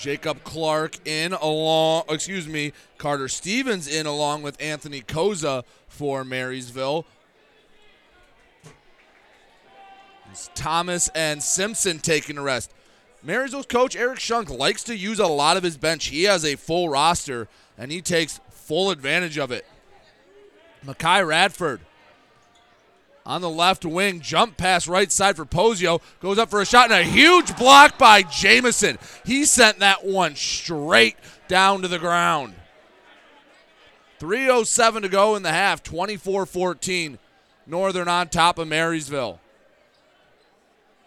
Jacob 0.00 0.42
Clark 0.42 1.06
in 1.06 1.32
along, 1.32 2.02
excuse 2.08 2.48
me, 2.48 2.72
Carter 2.98 3.28
Stevens 3.28 3.86
in 3.86 4.04
along 4.04 4.42
with 4.42 4.60
Anthony 4.60 5.00
Koza 5.00 5.62
for 5.86 6.24
Marysville. 6.24 7.06
It's 10.21 10.21
Thomas 10.54 11.08
and 11.14 11.42
Simpson 11.42 11.98
taking 11.98 12.38
a 12.38 12.42
rest. 12.42 12.72
Marysville's 13.22 13.66
coach 13.66 13.94
Eric 13.94 14.18
Shunk 14.18 14.50
likes 14.50 14.82
to 14.84 14.96
use 14.96 15.18
a 15.18 15.26
lot 15.26 15.56
of 15.56 15.62
his 15.62 15.76
bench. 15.76 16.06
He 16.06 16.24
has 16.24 16.44
a 16.44 16.56
full 16.56 16.88
roster 16.88 17.48
and 17.78 17.92
he 17.92 18.00
takes 18.00 18.40
full 18.50 18.90
advantage 18.90 19.38
of 19.38 19.50
it. 19.50 19.66
Makai 20.84 21.26
Radford 21.26 21.80
on 23.24 23.40
the 23.40 23.50
left 23.50 23.84
wing, 23.84 24.20
jump 24.20 24.56
pass 24.56 24.88
right 24.88 25.10
side 25.10 25.36
for 25.36 25.44
Posio, 25.44 26.00
goes 26.20 26.38
up 26.38 26.50
for 26.50 26.60
a 26.60 26.66
shot 26.66 26.90
and 26.90 27.00
a 27.00 27.04
huge 27.04 27.56
block 27.56 27.98
by 27.98 28.22
Jamison. 28.22 28.98
He 29.24 29.44
sent 29.44 29.78
that 29.78 30.04
one 30.04 30.34
straight 30.34 31.16
down 31.48 31.82
to 31.82 31.88
the 31.88 31.98
ground. 31.98 32.54
307 34.18 35.02
to 35.02 35.08
go 35.08 35.36
in 35.36 35.42
the 35.42 35.52
half, 35.52 35.82
24-14. 35.82 37.18
Northern 37.66 38.08
on 38.08 38.28
top 38.28 38.58
of 38.58 38.66
Marysville. 38.66 39.38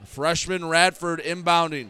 Freshman 0.06 0.66
Radford 0.66 1.20
inbounding 1.22 1.89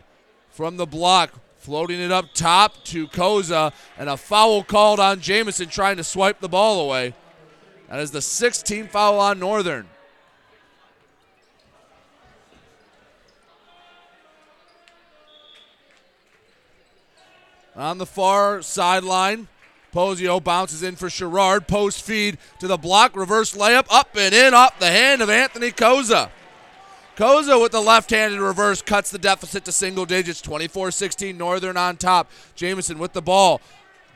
from 0.49 0.77
the 0.77 0.85
block, 0.85 1.31
floating 1.57 1.99
it 1.99 2.11
up 2.11 2.33
top 2.33 2.83
to 2.85 3.07
Koza, 3.07 3.73
and 3.97 4.09
a 4.09 4.17
foul 4.17 4.63
called 4.63 4.99
on 4.99 5.19
Jamison 5.19 5.67
trying 5.67 5.97
to 5.97 6.03
swipe 6.03 6.39
the 6.39 6.49
ball 6.49 6.81
away. 6.81 7.13
That 7.89 7.99
is 7.99 8.11
the 8.11 8.19
16th 8.19 8.89
foul 8.89 9.19
on 9.19 9.39
Northern. 9.39 9.87
On 17.75 17.97
the 17.97 18.05
far 18.05 18.61
sideline, 18.61 19.49
Posio 19.93 20.41
bounces 20.41 20.81
in 20.81 20.95
for 20.95 21.09
Sherrard. 21.09 21.67
Post 21.67 22.01
feed 22.01 22.37
to 22.59 22.67
the 22.67 22.77
block, 22.77 23.15
reverse 23.15 23.53
layup, 23.53 23.85
up 23.89 24.15
and 24.15 24.33
in, 24.33 24.53
off 24.53 24.79
the 24.79 24.89
hand 24.89 25.21
of 25.21 25.29
Anthony 25.29 25.71
Koza. 25.71 26.29
Koza 27.15 27.61
with 27.61 27.71
the 27.71 27.81
left-handed 27.81 28.39
reverse 28.39 28.81
cuts 28.81 29.09
the 29.09 29.17
deficit 29.17 29.63
to 29.65 29.71
single 29.71 30.05
digits. 30.05 30.41
24-16 30.41 31.37
Northern 31.37 31.77
on 31.77 31.95
top. 31.95 32.29
Jamison 32.55 32.99
with 32.99 33.13
the 33.13 33.21
ball. 33.21 33.61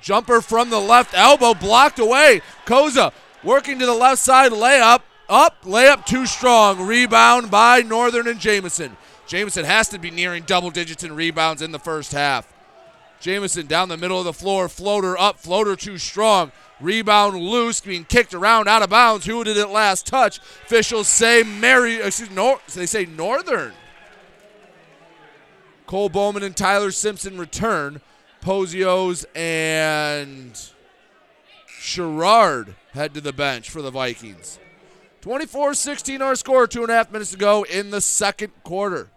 Jumper 0.02 0.42
from 0.42 0.70
the 0.70 0.80
left 0.80 1.14
elbow 1.14 1.54
blocked 1.54 2.00
away. 2.00 2.42
Koza 2.66 3.14
working 3.44 3.80
to 3.80 3.86
the 3.86 3.94
left 3.94 4.22
side 4.22 4.52
layup. 4.52 5.02
Up, 5.30 5.64
layup 5.64 6.06
too 6.06 6.26
strong. 6.26 6.86
Rebound 6.86 7.50
by 7.50 7.82
Northern 7.82 8.28
and 8.28 8.40
Jamison. 8.40 8.98
Jamison 9.28 9.64
has 9.64 9.88
to 9.90 10.00
be 10.00 10.12
nearing 10.12 10.44
double 10.44 10.72
digits 10.72 11.04
in 11.04 11.16
rebounds 11.16 11.62
in 11.62 11.72
the 11.72 11.80
first 11.80 12.12
half. 12.12 12.52
Jamison 13.20 13.68
down 13.68 13.90
the 13.90 13.98
middle 13.98 14.18
of 14.18 14.26
the 14.26 14.34
floor, 14.34 14.68
floater 14.68 15.18
up, 15.18 15.40
floater 15.40 15.76
too 15.76 15.98
strong. 15.98 16.52
Rebound 16.82 17.38
loose, 17.38 17.82
being 17.82 18.06
kicked 18.06 18.34
around 18.34 18.68
out 18.68 18.82
of 18.82 18.90
bounds. 18.90 19.26
Who 19.26 19.44
did 19.44 19.58
it 19.58 19.68
last 19.68 20.06
touch? 20.06 20.40
Officials 20.40 21.08
say 21.08 21.44
Mary, 21.44 21.96
excuse 21.96 22.32
nor, 22.32 22.60
they 22.74 22.86
say 22.86 23.06
Northern. 23.06 23.74
Cole 25.86 26.10
Bowman 26.10 26.44
and 26.44 26.56
Tyler 26.56 26.92
Simpson 26.92 27.38
return. 27.38 28.02
Posios 28.42 29.26
and 29.36 30.58
Sherrard 31.68 32.76
head 32.94 33.14
to 33.14 33.22
the 33.22 33.34
bench 33.34 33.70
for 33.70 33.82
the 33.82 33.92
Vikings. 33.92 34.60
24 35.22 35.74
16 35.74 36.22
our 36.22 36.36
score, 36.36 36.68
two 36.68 36.82
and 36.84 36.92
a 36.92 36.94
half 36.94 37.12
minutes 37.12 37.32
to 37.32 37.38
go 37.38 37.64
in 37.64 37.90
the 37.90 38.00
second 38.00 38.52
quarter. 38.64 39.10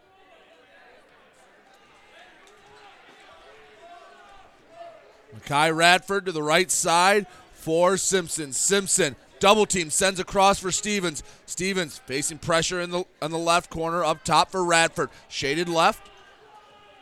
Makai 5.37 5.75
Radford 5.75 6.27
to 6.27 6.33
the 6.33 6.43
right 6.43 6.71
side 6.71 7.27
for 7.63 7.97
Simpson. 7.97 8.53
Simpson 8.53 9.15
double 9.39 9.67
team 9.67 9.89
sends 9.89 10.19
across 10.19 10.59
for 10.59 10.73
Stevens. 10.73 11.23
Stevens 11.47 12.01
facing 12.07 12.39
pressure 12.39 12.81
in 12.81 12.91
the 12.91 13.05
on 13.21 13.31
the 13.31 13.39
left 13.39 13.71
corner 13.71 14.05
up 14.05 14.25
top 14.25 14.51
for 14.51 14.65
Radford. 14.65 15.11
Shaded 15.29 15.69
left. 15.69 16.11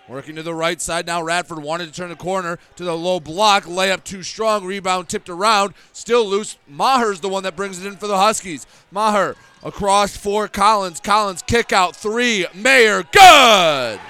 Working 0.09 0.37
to 0.37 0.43
the 0.43 0.55
right 0.55 0.81
side 0.81 1.07
now. 1.07 1.23
Radford 1.23 1.63
wanted 1.63 1.87
to 1.87 1.93
turn 1.93 2.09
the 2.09 2.17
corner 2.17 2.59
to 2.77 2.85
the 2.85 2.97
low 2.97 3.21
block. 3.21 3.65
Layup 3.65 4.05
too 4.05 4.23
strong. 4.23 4.65
Rebound 4.65 5.09
tipped 5.09 5.29
around. 5.29 5.73
Still 5.93 6.27
loose. 6.27 6.59
Maher's 6.67 7.21
the 7.21 7.29
one 7.29 7.45
that 7.45 7.57
brings 7.57 7.83
it 7.83 7.87
in 7.87 7.97
for 7.97 8.07
the 8.07 8.19
Huskies. 8.19 8.67
Maher 8.91 9.37
across 9.63 10.17
for 10.17 10.49
Collins. 10.49 11.01
Collins 11.01 11.43
kick 11.43 11.73
out 11.73 11.95
three. 11.95 12.47
Mayer 12.55 13.05
good. 13.05 14.01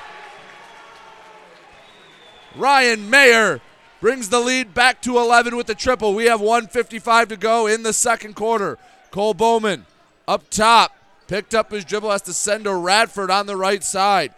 Ryan 2.56 3.10
Mayer 3.10 3.60
brings 4.00 4.28
the 4.30 4.40
lead 4.40 4.74
back 4.74 5.02
to 5.02 5.18
11 5.18 5.56
with 5.56 5.66
the 5.66 5.74
triple. 5.74 6.14
We 6.14 6.24
have 6.24 6.40
155 6.40 7.28
to 7.28 7.36
go 7.36 7.66
in 7.66 7.82
the 7.82 7.92
second 7.92 8.34
quarter. 8.34 8.78
Cole 9.10 9.34
Bowman 9.34 9.86
up 10.26 10.48
top, 10.50 10.96
picked 11.26 11.54
up 11.54 11.70
his 11.70 11.84
dribble, 11.84 12.10
has 12.10 12.22
to 12.22 12.32
send 12.32 12.64
to 12.64 12.74
Radford 12.74 13.30
on 13.30 13.46
the 13.46 13.56
right 13.56 13.84
side. 13.84 14.34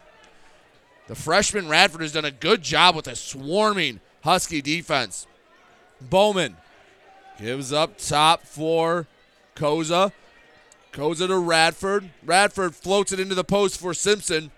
The 1.09 1.15
freshman 1.15 1.69
Radford 1.69 2.01
has 2.01 2.13
done 2.13 2.25
a 2.25 2.31
good 2.31 2.63
job 2.63 2.97
with 2.97 3.07
a 3.07 3.17
swarming 3.17 4.01
Husky 4.23 4.63
defense. 4.63 5.27
Bowman 6.01 6.57
gives 7.39 7.73
up 7.73 7.99
top 7.99 8.43
for 8.43 9.07
Koza. 9.57 10.13
Koza 10.93 11.27
to 11.27 11.39
Radford. 11.39 12.11
Radford 12.25 12.75
floats 12.75 13.13
it 13.13 13.21
into 13.21 13.35
the 13.35 13.45
post 13.45 13.81
for 13.81 13.95
Simpson. 13.95 14.51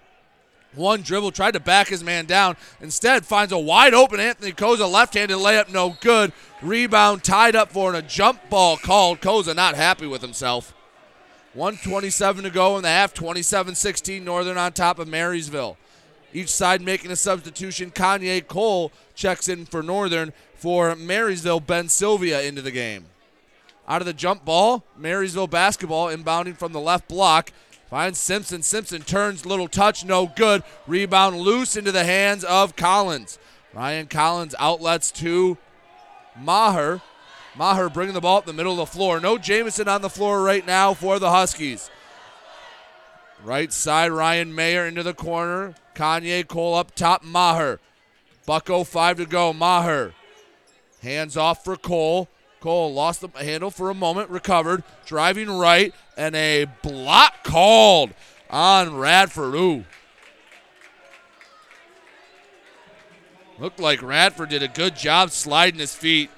One 0.75 1.03
dribble, 1.03 1.33
tried 1.33 1.53
to 1.53 1.61
back 1.61 1.89
his 1.89 2.03
man 2.03 2.27
down. 2.27 2.57
Instead, 2.81 3.25
finds 3.25 3.53
a 3.53 3.59
wide 3.59 3.95
open 3.95 4.19
Anthony 4.19 4.53
Koza, 4.53 4.91
left 4.91 5.15
handed 5.15 5.39
layup, 5.39 5.73
no 5.73 5.97
good. 6.01 6.33
Rebound 6.63 7.23
tied 7.23 7.55
up 7.55 7.71
for 7.71 7.95
and 7.95 8.05
a 8.05 8.09
jump 8.09 8.51
ball 8.51 8.77
called. 8.77 9.21
Koza 9.21 9.55
not 9.55 9.77
happy 9.77 10.07
with 10.07 10.23
himself. 10.23 10.75
127 11.55 12.45
to 12.45 12.51
go 12.51 12.77
in 12.77 12.83
the 12.83 12.89
half, 12.89 13.15
27 13.15 13.77
16, 13.77 14.25
Northern 14.25 14.59
on 14.59 14.73
top 14.73 14.99
of 14.99 15.07
Marysville. 15.07 15.77
Each 16.33 16.49
side 16.49 16.83
making 16.83 17.13
a 17.13 17.17
substitution. 17.17 17.93
Kanye 17.93 18.47
Cole 18.47 18.91
checks 19.15 19.49
in 19.49 19.67
for 19.67 19.83
Northern. 19.83 20.33
For 20.57 20.97
Marysville, 20.97 21.61
Ben 21.61 21.89
Sylvia 21.89 22.43
into 22.43 22.63
the 22.63 22.73
game. 22.73 23.07
Out 23.87 24.03
of 24.03 24.07
the 24.07 24.13
jump 24.13 24.45
ball, 24.45 24.83
Marysville 24.97 25.47
basketball 25.47 26.09
inbounding 26.09 26.57
from 26.57 26.73
the 26.73 26.81
left 26.81 27.07
block. 27.07 27.53
Finds 27.95 28.19
Simpson. 28.19 28.61
Simpson 28.61 29.03
turns, 29.03 29.47
little 29.47 29.69
touch, 29.69 30.05
no 30.05 30.27
good. 30.27 30.65
Rebound 30.89 31.39
loose 31.39 31.77
into 31.77 31.93
the 31.93 32.03
hands 32.03 32.43
of 32.43 32.75
Collins. 32.75 33.39
Ryan 33.73 34.09
Collins 34.09 34.53
outlets 34.59 35.13
to 35.13 35.59
Maher. 36.37 37.03
Maher 37.57 37.89
bringing 37.89 38.15
the 38.15 38.21
ball 38.21 38.39
up 38.39 38.47
the 38.47 38.53
middle 38.53 38.73
of 38.73 38.79
the 38.79 38.87
floor. 38.87 39.21
No 39.21 39.39
Jamison 39.39 39.87
on 39.87 40.03
the 40.03 40.11
floor 40.11 40.43
right 40.43 40.67
now 40.67 40.93
for 40.93 41.21
the 41.21 41.31
Huskies. 41.31 41.89
Right 43.45 43.73
side, 43.73 44.11
Ryan 44.11 44.53
Mayer 44.53 44.87
into 44.87 45.05
the 45.05 45.15
corner. 45.15 45.77
Kanye 45.95 46.49
Cole 46.49 46.75
up 46.75 46.97
top, 46.97 47.23
Maher. 47.23 47.79
Bucko 48.45 48.83
five 48.83 49.19
to 49.19 49.25
go. 49.25 49.53
Maher. 49.53 50.15
Hands 51.01 51.37
off 51.37 51.63
for 51.63 51.77
Cole. 51.77 52.29
Cole 52.65 52.95
lost 52.95 53.21
the 53.21 53.29
handle 53.29 53.71
for 53.71 53.91
a 53.91 53.95
moment, 53.95 54.31
recovered, 54.31 54.85
driving 55.05 55.51
right, 55.51 55.95
and 56.17 56.35
a 56.35 56.65
block 56.83 57.45
called 57.45 58.15
on 58.49 58.97
Radford. 58.97 59.55
Ooh. 59.55 59.85
Looked 63.59 63.79
like 63.79 64.03
Radford 64.03 64.49
did 64.49 64.63
a 64.63 64.69
good 64.69 64.97
job 64.97 65.31
sliding 65.31 65.79
his 65.79 65.95
feet. 65.95 66.31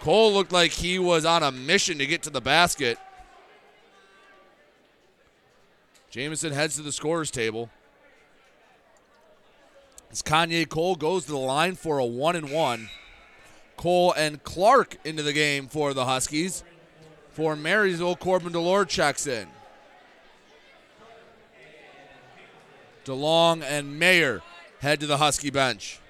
Cole 0.00 0.32
looked 0.32 0.50
like 0.50 0.72
he 0.72 0.98
was 0.98 1.24
on 1.24 1.44
a 1.44 1.52
mission 1.52 1.98
to 1.98 2.06
get 2.08 2.24
to 2.24 2.30
the 2.30 2.40
basket. 2.40 2.98
Jamison 6.10 6.52
heads 6.52 6.74
to 6.74 6.82
the 6.82 6.90
scorer's 6.90 7.30
table. 7.30 7.70
As 10.10 10.22
Kanye 10.22 10.68
Cole 10.68 10.96
goes 10.96 11.26
to 11.26 11.30
the 11.30 11.38
line 11.38 11.76
for 11.76 11.98
a 11.98 12.04
one 12.04 12.34
and 12.34 12.50
one. 12.50 12.88
Cole 13.78 14.12
and 14.12 14.42
Clark 14.42 14.96
into 15.04 15.22
the 15.22 15.32
game 15.32 15.68
for 15.68 15.94
the 15.94 16.04
Huskies. 16.04 16.64
For 17.30 17.54
Marysville, 17.54 18.16
Corbin 18.16 18.52
DeLore 18.52 18.86
checks 18.86 19.26
in. 19.26 19.46
DeLong 23.04 23.62
and 23.62 23.98
Mayer 23.98 24.42
head 24.80 24.98
to 25.00 25.06
the 25.06 25.18
Husky 25.18 25.50
bench. 25.50 26.00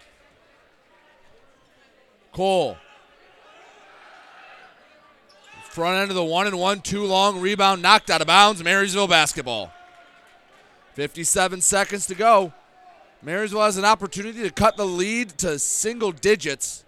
Cole. 2.33 2.79
Front 5.65 5.99
end 5.99 6.11
of 6.11 6.17
the 6.17 6.25
one 6.25 6.47
and 6.47 6.59
one, 6.59 6.81
too 6.81 7.05
long. 7.05 7.39
Rebound 7.39 7.83
knocked 7.83 8.09
out 8.09 8.23
of 8.23 8.27
bounds. 8.27 8.65
Marysville 8.65 9.07
basketball. 9.07 9.71
57 10.95 11.61
seconds 11.61 12.07
to 12.07 12.15
go. 12.15 12.55
Marysville 13.23 13.63
has 13.63 13.77
an 13.77 13.85
opportunity 13.85 14.43
to 14.43 14.51
cut 14.51 14.79
the 14.79 14.87
lead 14.87 15.37
to 15.39 15.59
single 15.59 16.13
digits 16.13 16.85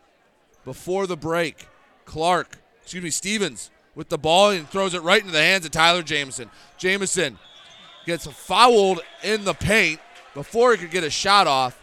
before 0.65 1.07
the 1.07 1.17
break. 1.17 1.69
Clark, 2.05 2.59
excuse 2.83 3.03
me, 3.03 3.11
Stevens 3.11 3.71
with 3.95 4.09
the 4.09 4.19
ball 4.19 4.51
and 4.51 4.69
throws 4.69 4.95
it 4.95 5.03
right 5.03 5.21
into 5.21 5.33
the 5.33 5.43
hands 5.43 5.65
of 5.65 5.71
Tyler 5.71 6.03
Jamison. 6.03 6.51
Jamison 6.79 7.39
gets 8.07 8.27
fouled 8.27 9.01
in 9.23 9.45
the 9.45 9.55
paint 9.55 10.01
before 10.35 10.73
he 10.73 10.79
could 10.79 10.91
get 10.91 11.05
a 11.05 11.11
shot 11.11 11.47
off. 11.47 11.77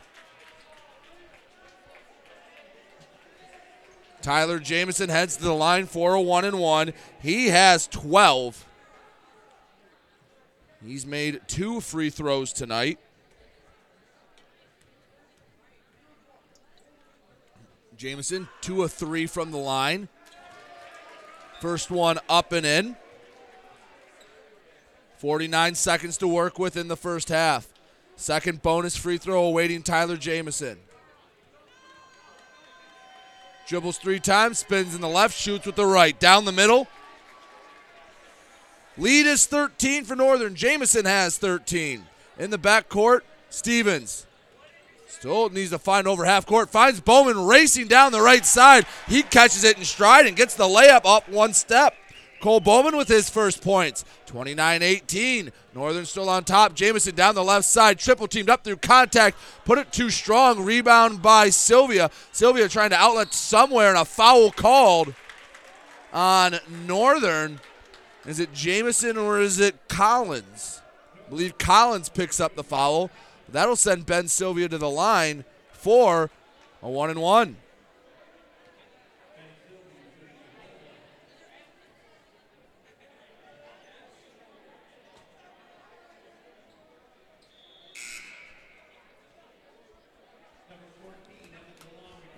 Tyler 4.22 4.60
Jamison 4.60 5.10
heads 5.10 5.38
to 5.38 5.44
the 5.44 5.54
line 5.54 5.86
for 5.86 6.14
a 6.14 6.22
one 6.22 6.44
and 6.44 6.60
one. 6.60 6.92
He 7.22 7.48
has 7.48 7.88
12. 7.88 8.66
He's 10.86 11.06
made 11.06 11.42
two 11.48 11.80
free 11.82 12.10
throws 12.10 12.52
tonight. 12.52 13.00
Jamison, 17.98 18.48
two 18.62 18.84
of 18.84 18.93
three 18.93 19.26
from 19.26 19.50
the 19.50 19.58
line. 19.58 20.08
First 21.60 21.89
one 21.89 22.20
up 22.30 22.52
and 22.52 22.64
in. 22.66 22.95
49 25.18 25.74
seconds 25.74 26.18
to 26.18 26.28
work 26.28 26.60
with 26.60 26.78
in 26.78 26.89
the 26.89 26.95
first 26.95 27.30
half. 27.30 27.68
Second 28.16 28.62
bonus 28.62 28.95
free 28.95 29.18
throw 29.18 29.43
awaiting 29.43 29.82
Tyler 29.82 30.16
Jamison. 30.16 30.78
Dribbles 33.68 33.98
three 33.98 34.20
times, 34.20 34.60
spins 34.60 34.93
in 34.93 35.02
the 35.02 35.10
left, 35.10 35.36
shoots 35.36 35.66
with 35.66 35.76
the 35.76 35.86
right. 35.86 36.18
Down 36.20 36.45
the 36.45 36.52
middle. 36.52 36.88
Lead 38.95 39.26
is 39.26 39.48
13 39.48 40.06
for 40.06 40.16
Northern. 40.16 40.54
Jamison 40.54 41.06
has 41.06 41.39
13. 41.39 42.06
In 42.38 42.52
the 42.52 42.60
backcourt, 42.60 43.22
Stevens. 43.50 44.27
Still 45.08 45.49
needs 45.49 45.72
to 45.72 45.80
find 45.80 46.08
over 46.08 46.26
half 46.26 46.45
court. 46.45 46.70
Finds 46.70 46.99
Bowman 46.99 47.45
racing 47.45 47.88
down 47.88 48.12
the 48.12 48.22
right 48.22 48.45
side. 48.45 48.86
He 49.08 49.24
catches 49.24 49.64
it 49.64 49.78
in 49.78 49.86
stride 49.86 50.28
and 50.28 50.36
gets 50.36 50.55
the 50.55 50.66
layup 50.66 51.01
up 51.05 51.30
one 51.30 51.53
step. 51.53 51.95
Cole 52.41 52.60
Bowman 52.60 52.95
with 52.95 53.08
his 53.08 53.30
first 53.30 53.64
points. 53.64 54.05
29 54.28 54.84
18. 54.84 55.51
Northern 55.74 56.05
still 56.05 56.30
on 56.30 56.43
top. 56.43 56.76
Jamison 56.76 57.16
down 57.16 57.36
the 57.36 57.43
left 57.43 57.66
side. 57.66 57.97
Triple 57.97 58.28
teamed 58.28 58.49
up 58.49 58.64
through 58.64 58.78
contact. 58.78 59.38
Put 59.66 59.80
it 59.80 59.91
too 59.91 60.10
strong. 60.10 60.64
Rebound 60.64 61.22
by 61.22 61.49
Sylvia. 61.49 62.12
Sylvia 62.32 62.68
trying 62.68 62.91
to 62.91 62.97
outlet 62.97 63.34
somewhere 63.34 63.89
and 63.89 63.97
a 63.97 64.05
foul 64.05 64.51
called 64.51 65.16
on 66.14 66.60
Northern. 66.86 67.60
Is 68.26 68.39
it 68.39 68.53
Jamison 68.53 69.18
or 69.18 69.39
is 69.39 69.60
it 69.60 69.88
Collins? 69.88 70.82
I 71.26 71.30
believe 71.30 71.58
Collins 71.58 72.10
picks 72.10 72.39
up 72.39 72.55
the 72.55 72.64
foul. 72.64 73.10
That'll 73.50 73.76
send 73.76 74.06
Ben 74.06 74.28
Sylvia 74.28 74.68
to 74.70 74.78
the 74.78 74.89
line 74.89 75.45
for 75.72 76.30
a 76.82 76.89
one 76.89 77.10
and 77.10 77.22
one. 77.22 77.58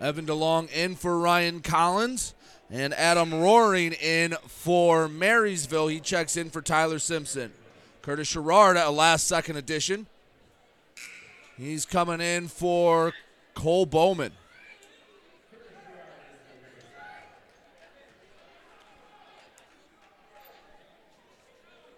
Evan 0.01 0.25
DeLong 0.25 0.71
in 0.71 0.95
for 0.95 1.19
Ryan 1.19 1.61
Collins. 1.61 2.33
And 2.71 2.93
Adam 2.93 3.33
Roaring 3.33 3.93
in 3.93 4.35
for 4.45 5.07
Marysville. 5.07 5.87
He 5.87 5.99
checks 5.99 6.37
in 6.37 6.51
for 6.51 6.61
Tyler 6.61 6.99
Simpson. 6.99 7.51
Curtis 8.03 8.27
Sherrard, 8.27 8.77
a 8.77 8.91
last 8.91 9.27
second 9.27 9.57
addition. 9.57 10.05
He's 11.59 11.85
coming 11.85 12.21
in 12.21 12.47
for 12.47 13.11
Cole 13.53 13.85
Bowman. 13.85 14.31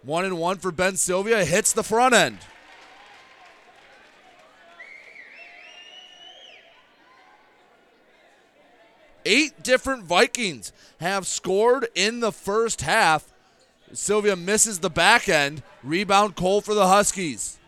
One 0.02 0.24
and 0.24 0.36
one 0.36 0.58
for 0.58 0.72
Ben 0.72 0.96
Sylvia. 0.96 1.44
Hits 1.44 1.72
the 1.72 1.84
front 1.84 2.12
end. 2.12 2.38
Eight 9.24 9.62
different 9.62 10.02
Vikings 10.02 10.72
have 10.98 11.24
scored 11.28 11.86
in 11.94 12.18
the 12.18 12.32
first 12.32 12.80
half. 12.80 13.32
Sylvia 13.92 14.34
misses 14.34 14.80
the 14.80 14.90
back 14.90 15.28
end. 15.28 15.62
Rebound 15.84 16.34
Cole 16.34 16.62
for 16.62 16.74
the 16.74 16.88
Huskies. 16.88 17.60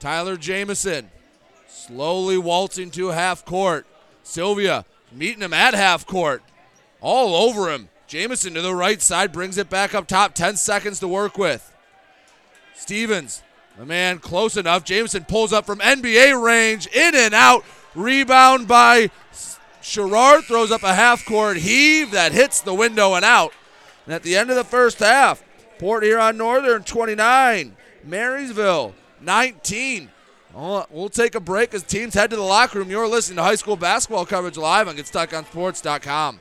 Tyler 0.00 0.36
Jamison 0.36 1.10
slowly 1.68 2.38
waltzing 2.38 2.90
to 2.92 3.08
half 3.08 3.44
court. 3.44 3.86
Sylvia 4.22 4.84
meeting 5.12 5.42
him 5.42 5.52
at 5.52 5.74
half 5.74 6.06
court. 6.06 6.42
All 7.00 7.34
over 7.34 7.72
him. 7.72 7.88
Jamison 8.06 8.54
to 8.54 8.62
the 8.62 8.74
right 8.74 9.02
side 9.02 9.32
brings 9.32 9.58
it 9.58 9.68
back 9.68 9.94
up 9.94 10.06
top. 10.06 10.34
10 10.34 10.56
seconds 10.56 11.00
to 11.00 11.08
work 11.08 11.36
with. 11.36 11.74
Stevens, 12.74 13.42
the 13.76 13.84
man 13.84 14.18
close 14.18 14.56
enough. 14.56 14.84
Jamison 14.84 15.24
pulls 15.24 15.52
up 15.52 15.66
from 15.66 15.78
NBA 15.80 16.42
range. 16.42 16.86
In 16.88 17.14
and 17.14 17.34
out. 17.34 17.64
Rebound 17.94 18.68
by 18.68 19.10
Sherrard 19.80 20.44
throws 20.44 20.70
up 20.70 20.82
a 20.82 20.94
half 20.94 21.24
court 21.24 21.56
heave 21.56 22.10
that 22.12 22.32
hits 22.32 22.60
the 22.60 22.74
window 22.74 23.14
and 23.14 23.24
out. 23.24 23.52
And 24.04 24.14
at 24.14 24.22
the 24.22 24.36
end 24.36 24.50
of 24.50 24.56
the 24.56 24.64
first 24.64 25.00
half, 25.00 25.42
Port 25.78 26.02
Huron 26.02 26.36
Northern 26.36 26.82
29, 26.82 27.76
Marysville 28.04 28.94
19. 29.22 30.10
We'll 30.54 31.10
take 31.10 31.34
a 31.34 31.40
break 31.40 31.74
as 31.74 31.82
teams 31.82 32.14
head 32.14 32.30
to 32.30 32.36
the 32.36 32.42
locker 32.42 32.78
room. 32.78 32.88
You're 32.90 33.08
listening 33.08 33.36
to 33.36 33.42
high 33.42 33.56
school 33.56 33.76
basketball 33.76 34.24
coverage 34.26 34.56
live 34.56 34.88
on 34.88 34.96
GetStuckOnSports.com. 34.96 36.40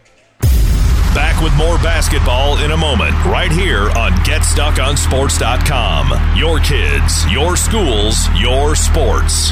Back 1.13 1.41
with 1.41 1.53
more 1.55 1.77
basketball 1.77 2.57
in 2.59 2.71
a 2.71 2.77
moment, 2.77 3.13
right 3.25 3.51
here 3.51 3.89
on 3.91 4.11
GetStuckOnSports.com. 4.23 6.37
Your 6.37 6.59
kids, 6.59 7.31
your 7.31 7.55
schools, 7.57 8.27
your 8.39 8.75
sports. 8.75 9.51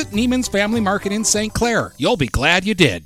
Neiman's 0.07 0.47
Family 0.47 0.81
Market 0.81 1.11
in 1.11 1.23
St. 1.23 1.53
Clair. 1.53 1.93
You'll 1.97 2.17
be 2.17 2.27
glad 2.27 2.65
you 2.65 2.73
did. 2.73 3.05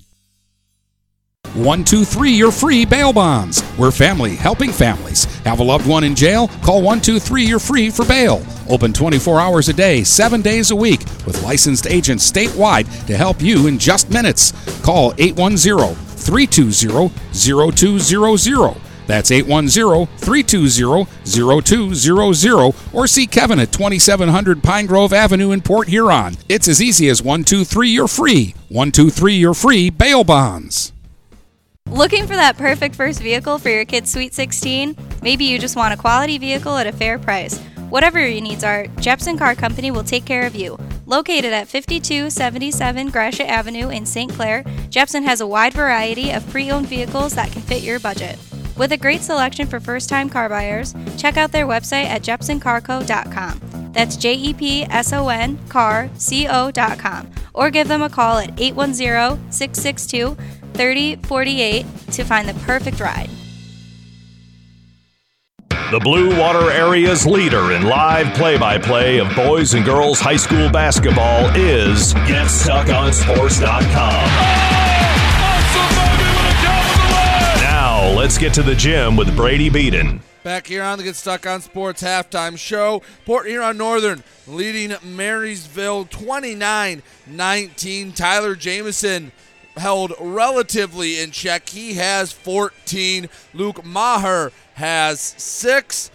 123 1.55 2.31
you're 2.31 2.51
free 2.51 2.85
bail 2.85 3.13
bonds. 3.13 3.63
We're 3.77 3.91
family 3.91 4.35
helping 4.35 4.71
families. 4.71 5.23
Have 5.45 5.59
a 5.59 5.63
loved 5.63 5.87
one 5.87 6.03
in 6.03 6.13
jail? 6.15 6.49
Call 6.63 6.81
123 6.81 7.45
you're 7.45 7.59
free 7.59 7.89
for 7.89 8.03
bail. 8.05 8.45
Open 8.69 8.91
24 8.91 9.39
hours 9.39 9.69
a 9.69 9.73
day, 9.73 10.03
7 10.03 10.41
days 10.41 10.71
a 10.71 10.75
week 10.75 11.01
with 11.25 11.41
licensed 11.43 11.87
agents 11.87 12.29
statewide 12.29 12.85
to 13.07 13.15
help 13.15 13.41
you 13.41 13.67
in 13.67 13.79
just 13.79 14.09
minutes. 14.09 14.51
Call 14.81 15.13
810 15.17 15.95
320 15.95 17.09
0200. 17.33 18.94
That's 19.07 19.31
810 19.31 20.07
320 20.17 21.05
0200 21.25 22.75
or 22.93 23.07
see 23.07 23.27
Kevin 23.27 23.59
at 23.59 23.71
2700 23.71 24.63
Pine 24.63 24.85
Grove 24.85 25.13
Avenue 25.13 25.51
in 25.51 25.61
Port 25.61 25.87
Huron. 25.87 26.35
It's 26.49 26.67
as 26.67 26.81
easy 26.81 27.09
as 27.09 27.21
123 27.21 27.89
you're 27.89 28.07
free. 28.07 28.55
123 28.69 29.35
you're 29.35 29.53
free 29.53 29.89
bail 29.89 30.23
bonds. 30.23 30.91
Looking 31.91 32.25
for 32.25 32.35
that 32.35 32.57
perfect 32.57 32.95
first 32.95 33.21
vehicle 33.21 33.59
for 33.59 33.69
your 33.69 33.85
kid's 33.85 34.11
Sweet 34.11 34.33
16? 34.33 34.97
Maybe 35.21 35.45
you 35.45 35.59
just 35.59 35.75
want 35.75 35.93
a 35.93 35.97
quality 35.97 36.37
vehicle 36.37 36.75
at 36.77 36.87
a 36.87 36.91
fair 36.91 37.19
price. 37.19 37.59
Whatever 37.89 38.19
your 38.19 38.41
needs 38.41 38.63
are, 38.63 38.87
Jepson 38.99 39.37
Car 39.37 39.53
Company 39.55 39.91
will 39.91 40.03
take 40.03 40.25
care 40.25 40.47
of 40.47 40.55
you. 40.55 40.77
Located 41.05 41.53
at 41.53 41.67
5277 41.67 43.09
Gratiot 43.11 43.47
Avenue 43.47 43.89
in 43.89 44.05
St. 44.07 44.33
Clair, 44.33 44.65
Jepson 44.89 45.23
has 45.23 45.39
a 45.39 45.47
wide 45.47 45.73
variety 45.73 46.31
of 46.31 46.49
pre 46.49 46.71
owned 46.71 46.87
vehicles 46.87 47.35
that 47.35 47.51
can 47.51 47.61
fit 47.61 47.83
your 47.83 47.99
budget. 47.99 48.39
With 48.77 48.91
a 48.91 48.97
great 48.97 49.21
selection 49.21 49.67
for 49.67 49.79
first 49.79 50.09
time 50.09 50.29
car 50.29 50.49
buyers, 50.49 50.93
check 51.17 51.37
out 51.37 51.53
their 51.53 51.65
website 51.65 52.05
at 52.05 52.21
jepsoncarco.com. 52.23 53.91
That's 53.93 54.17
J 54.17 54.33
E 54.33 54.53
P 54.53 54.83
S 54.83 55.13
O 55.13 55.29
N 55.29 55.57
car 55.69 56.09
C 56.15 56.47
O.com. 56.49 57.31
Or 57.53 57.69
give 57.69 57.87
them 57.87 58.01
a 58.01 58.09
call 58.09 58.39
at 58.39 58.59
810 58.59 59.51
662 59.51 60.35
3048 60.73 61.85
to 62.11 62.23
find 62.25 62.49
the 62.49 62.53
perfect 62.65 62.99
ride. 62.99 63.29
The 65.91 65.99
Blue 65.99 66.37
Water 66.37 66.71
Area's 66.71 67.25
leader 67.25 67.71
in 67.71 67.83
live 67.83 68.33
play 68.33 68.57
by 68.57 68.77
play 68.77 69.19
of 69.19 69.33
boys 69.35 69.75
and 69.75 69.85
girls 69.85 70.19
high 70.19 70.35
school 70.35 70.69
basketball 70.69 71.45
is 71.55 72.13
GetStuckOnSports.com. 72.13 73.75
Now, 73.95 74.94
let's 78.25 78.39
get 78.39 78.55
to 78.55 78.63
the 78.63 78.73
gym 78.73 79.15
with 79.15 79.35
Brady 79.35 79.69
Beaton. 79.69 80.19
Back 80.41 80.65
here 80.65 80.81
on 80.81 80.97
the 80.97 81.03
Get 81.03 81.15
Stuck 81.15 81.45
on 81.45 81.61
Sports 81.61 82.01
halftime 82.01 82.57
show. 82.57 83.03
Port 83.23 83.45
Huron 83.45 83.77
Northern 83.77 84.23
leading 84.47 84.95
Marysville 85.03 86.05
29 86.05 87.03
19. 87.27 88.11
Tyler 88.13 88.55
Jamison 88.55 89.31
held 89.77 90.11
relatively 90.19 91.19
in 91.19 91.29
check. 91.29 91.69
He 91.69 91.93
has 91.93 92.31
14. 92.31 93.29
Luke 93.53 93.85
Maher 93.85 94.51
has 94.73 95.19
six. 95.19 96.09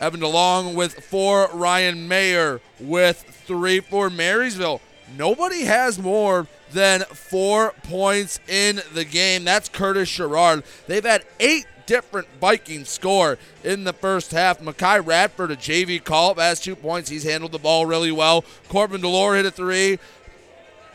Evan 0.00 0.20
DeLong 0.20 0.76
with 0.76 0.94
four. 1.06 1.48
Ryan 1.52 2.06
Mayer 2.06 2.60
with 2.78 3.20
three 3.46 3.80
for 3.80 4.10
Marysville. 4.10 4.80
Nobody 5.18 5.62
has 5.62 5.98
more 5.98 6.46
than 6.72 7.02
four 7.02 7.72
points 7.82 8.40
in 8.48 8.80
the 8.94 9.04
game. 9.04 9.44
That's 9.44 9.68
Curtis 9.68 10.08
Sherrard. 10.08 10.64
They've 10.86 11.04
had 11.04 11.24
eight 11.40 11.66
different 11.86 12.28
Vikings 12.40 12.88
score 12.88 13.38
in 13.64 13.84
the 13.84 13.92
first 13.92 14.32
half. 14.32 14.60
Makai 14.60 15.04
Radford, 15.04 15.50
a 15.50 15.56
JV 15.56 16.02
call, 16.02 16.34
has 16.34 16.60
two 16.60 16.76
points. 16.76 17.10
He's 17.10 17.24
handled 17.24 17.52
the 17.52 17.58
ball 17.58 17.86
really 17.86 18.12
well. 18.12 18.44
Corbin 18.68 19.02
Delore 19.02 19.36
hit 19.36 19.46
a 19.46 19.50
three. 19.50 19.98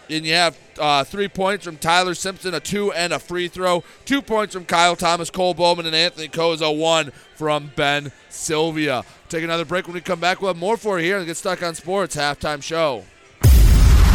And 0.10 0.26
you 0.26 0.34
have 0.34 0.58
uh, 0.80 1.04
three 1.04 1.28
points 1.28 1.66
from 1.66 1.76
Tyler 1.76 2.14
Simpson, 2.14 2.54
a 2.54 2.62
two 2.62 2.94
and 2.94 3.12
a 3.12 3.20
free 3.20 3.50
throw. 3.50 3.84
Two 4.06 4.22
points 4.22 4.54
from 4.54 4.64
Kyle 4.64 4.96
Thomas, 4.96 5.30
Cole 5.30 5.54
Bowman, 5.54 5.86
and 5.86 5.96
Anthony 5.96 6.30
Koza. 6.30 6.76
One 6.76 7.12
from 7.36 7.74
Ben 7.76 8.14
Sylvia. 8.30 9.04
Take 9.28 9.44
another 9.44 9.66
break. 9.66 9.86
When 9.86 9.96
we 9.96 10.02
come 10.02 10.22
back, 10.22 10.42
we'll 10.42 10.54
have 10.54 10.58
more 10.58 10.78
for 10.78 10.98
you 10.98 11.06
here 11.06 11.18
and 11.18 11.26
Get 11.26 11.36
Stuck 11.36 11.62
on 11.62 11.76
Sports 11.76 12.16
halftime 12.16 12.64
show. 12.64 13.04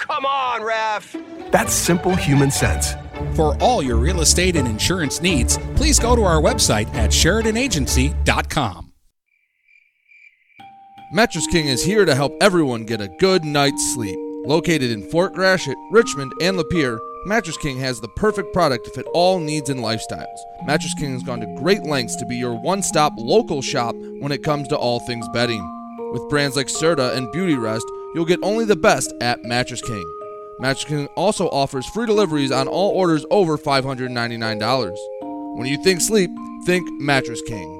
Come 0.00 0.24
on, 0.24 0.62
ref. 0.62 1.14
That's 1.52 1.74
simple 1.74 2.16
human 2.16 2.50
sense. 2.50 2.94
For 3.34 3.54
all 3.60 3.82
your 3.82 3.96
real 3.96 4.22
estate 4.22 4.56
and 4.56 4.66
insurance 4.66 5.20
needs, 5.20 5.58
please 5.76 5.98
go 5.98 6.16
to 6.16 6.24
our 6.24 6.40
website 6.40 6.92
at 6.94 7.10
SheridanAgency.com. 7.10 8.92
Mattress 11.12 11.46
King 11.48 11.66
is 11.66 11.84
here 11.84 12.04
to 12.04 12.14
help 12.14 12.32
everyone 12.40 12.84
get 12.84 13.00
a 13.00 13.08
good 13.18 13.44
night's 13.44 13.94
sleep. 13.94 14.18
Located 14.46 14.90
in 14.90 15.02
Fort 15.10 15.34
Gratiot, 15.34 15.76
Richmond, 15.90 16.32
and 16.40 16.56
Lapeer, 16.56 16.98
Mattress 17.26 17.58
King 17.58 17.78
has 17.80 18.00
the 18.00 18.08
perfect 18.08 18.54
product 18.54 18.86
to 18.86 18.90
fit 18.92 19.06
all 19.12 19.38
needs 19.38 19.68
and 19.68 19.80
lifestyles. 19.80 20.38
Mattress 20.64 20.94
King 20.94 21.12
has 21.12 21.22
gone 21.22 21.40
to 21.40 21.60
great 21.60 21.82
lengths 21.82 22.16
to 22.16 22.24
be 22.24 22.36
your 22.36 22.54
one 22.54 22.82
stop 22.82 23.12
local 23.18 23.60
shop 23.60 23.94
when 24.20 24.32
it 24.32 24.42
comes 24.42 24.66
to 24.68 24.76
all 24.76 25.00
things 25.00 25.28
bedding. 25.34 25.62
With 26.12 26.28
brands 26.30 26.56
like 26.56 26.68
Serta 26.68 27.14
and 27.14 27.30
Beauty 27.32 27.56
Rest, 27.56 27.84
you'll 28.14 28.24
get 28.24 28.40
only 28.42 28.64
the 28.64 28.76
best 28.76 29.12
at 29.20 29.44
Mattress 29.44 29.82
King. 29.82 30.04
Mattress 30.58 30.84
King 30.84 31.06
also 31.16 31.48
offers 31.48 31.86
free 31.86 32.06
deliveries 32.06 32.52
on 32.52 32.68
all 32.68 32.90
orders 32.90 33.24
over 33.30 33.56
$599. 33.56 34.96
When 35.56 35.66
you 35.66 35.82
think 35.82 36.00
sleep, 36.00 36.30
think 36.66 36.88
Mattress 37.00 37.42
King. 37.42 37.79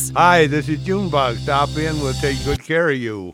Hi, 0.09 0.47
this 0.47 0.67
is 0.67 0.83
Junebug. 0.83 1.37
Stop 1.37 1.69
in, 1.77 1.99
we'll 2.01 2.13
take 2.13 2.43
good 2.43 2.63
care 2.63 2.89
of 2.89 2.97
you. 2.97 3.33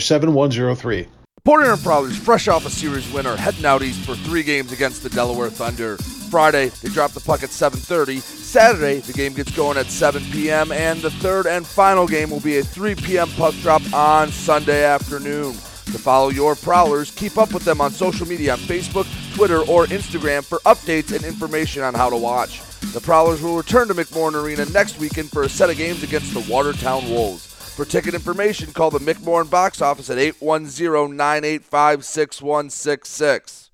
7103. 0.00 1.08
Port 1.44 1.64
Huron 1.64 1.78
Prowlers, 1.80 2.16
fresh 2.16 2.46
off 2.46 2.66
a 2.66 2.70
series 2.70 3.12
winner, 3.12 3.34
heading 3.34 3.64
out 3.64 3.82
east 3.82 4.06
for 4.06 4.14
three 4.14 4.44
games 4.44 4.70
against 4.70 5.02
the 5.02 5.10
Delaware 5.10 5.50
Thunder. 5.50 5.96
Friday, 5.96 6.68
they 6.68 6.88
drop 6.88 7.10
the 7.10 7.20
puck 7.20 7.42
at 7.42 7.50
7:30. 7.50 8.20
Saturday, 8.20 9.00
the 9.00 9.12
game 9.12 9.34
gets 9.34 9.50
going 9.50 9.76
at 9.76 9.86
7 9.86 10.22
p.m. 10.30 10.70
And 10.70 11.00
the 11.02 11.10
third 11.10 11.46
and 11.46 11.66
final 11.66 12.06
game 12.06 12.30
will 12.30 12.40
be 12.40 12.58
a 12.58 12.62
3 12.62 12.94
p.m. 12.94 13.28
puck 13.30 13.54
drop 13.56 13.82
on 13.92 14.30
Sunday 14.30 14.84
afternoon. 14.84 15.52
To 15.52 15.98
follow 15.98 16.30
your 16.30 16.54
Prowlers, 16.54 17.10
keep 17.10 17.36
up 17.36 17.52
with 17.52 17.64
them 17.64 17.80
on 17.80 17.90
social 17.90 18.26
media 18.26 18.52
on 18.52 18.58
Facebook, 18.60 19.06
Twitter, 19.34 19.60
or 19.62 19.86
Instagram 19.86 20.44
for 20.44 20.58
updates 20.60 21.14
and 21.14 21.24
information 21.24 21.82
on 21.82 21.92
how 21.92 22.08
to 22.08 22.16
watch. 22.16 22.62
The 22.92 23.00
Prowlers 23.00 23.42
will 23.42 23.56
return 23.56 23.88
to 23.88 23.94
McMorran 23.94 24.42
Arena 24.42 24.64
next 24.66 24.98
weekend 24.98 25.30
for 25.30 25.42
a 25.42 25.48
set 25.48 25.70
of 25.70 25.76
games 25.76 26.02
against 26.02 26.32
the 26.32 26.40
Watertown 26.50 27.10
Wolves. 27.10 27.51
For 27.74 27.86
ticket 27.86 28.12
information, 28.12 28.74
call 28.74 28.90
the 28.90 28.98
McMorran 28.98 29.48
box 29.48 29.80
office 29.80 30.10
at 30.10 30.18
810 30.18 31.16
985 31.16 32.04
6166. 32.04 33.70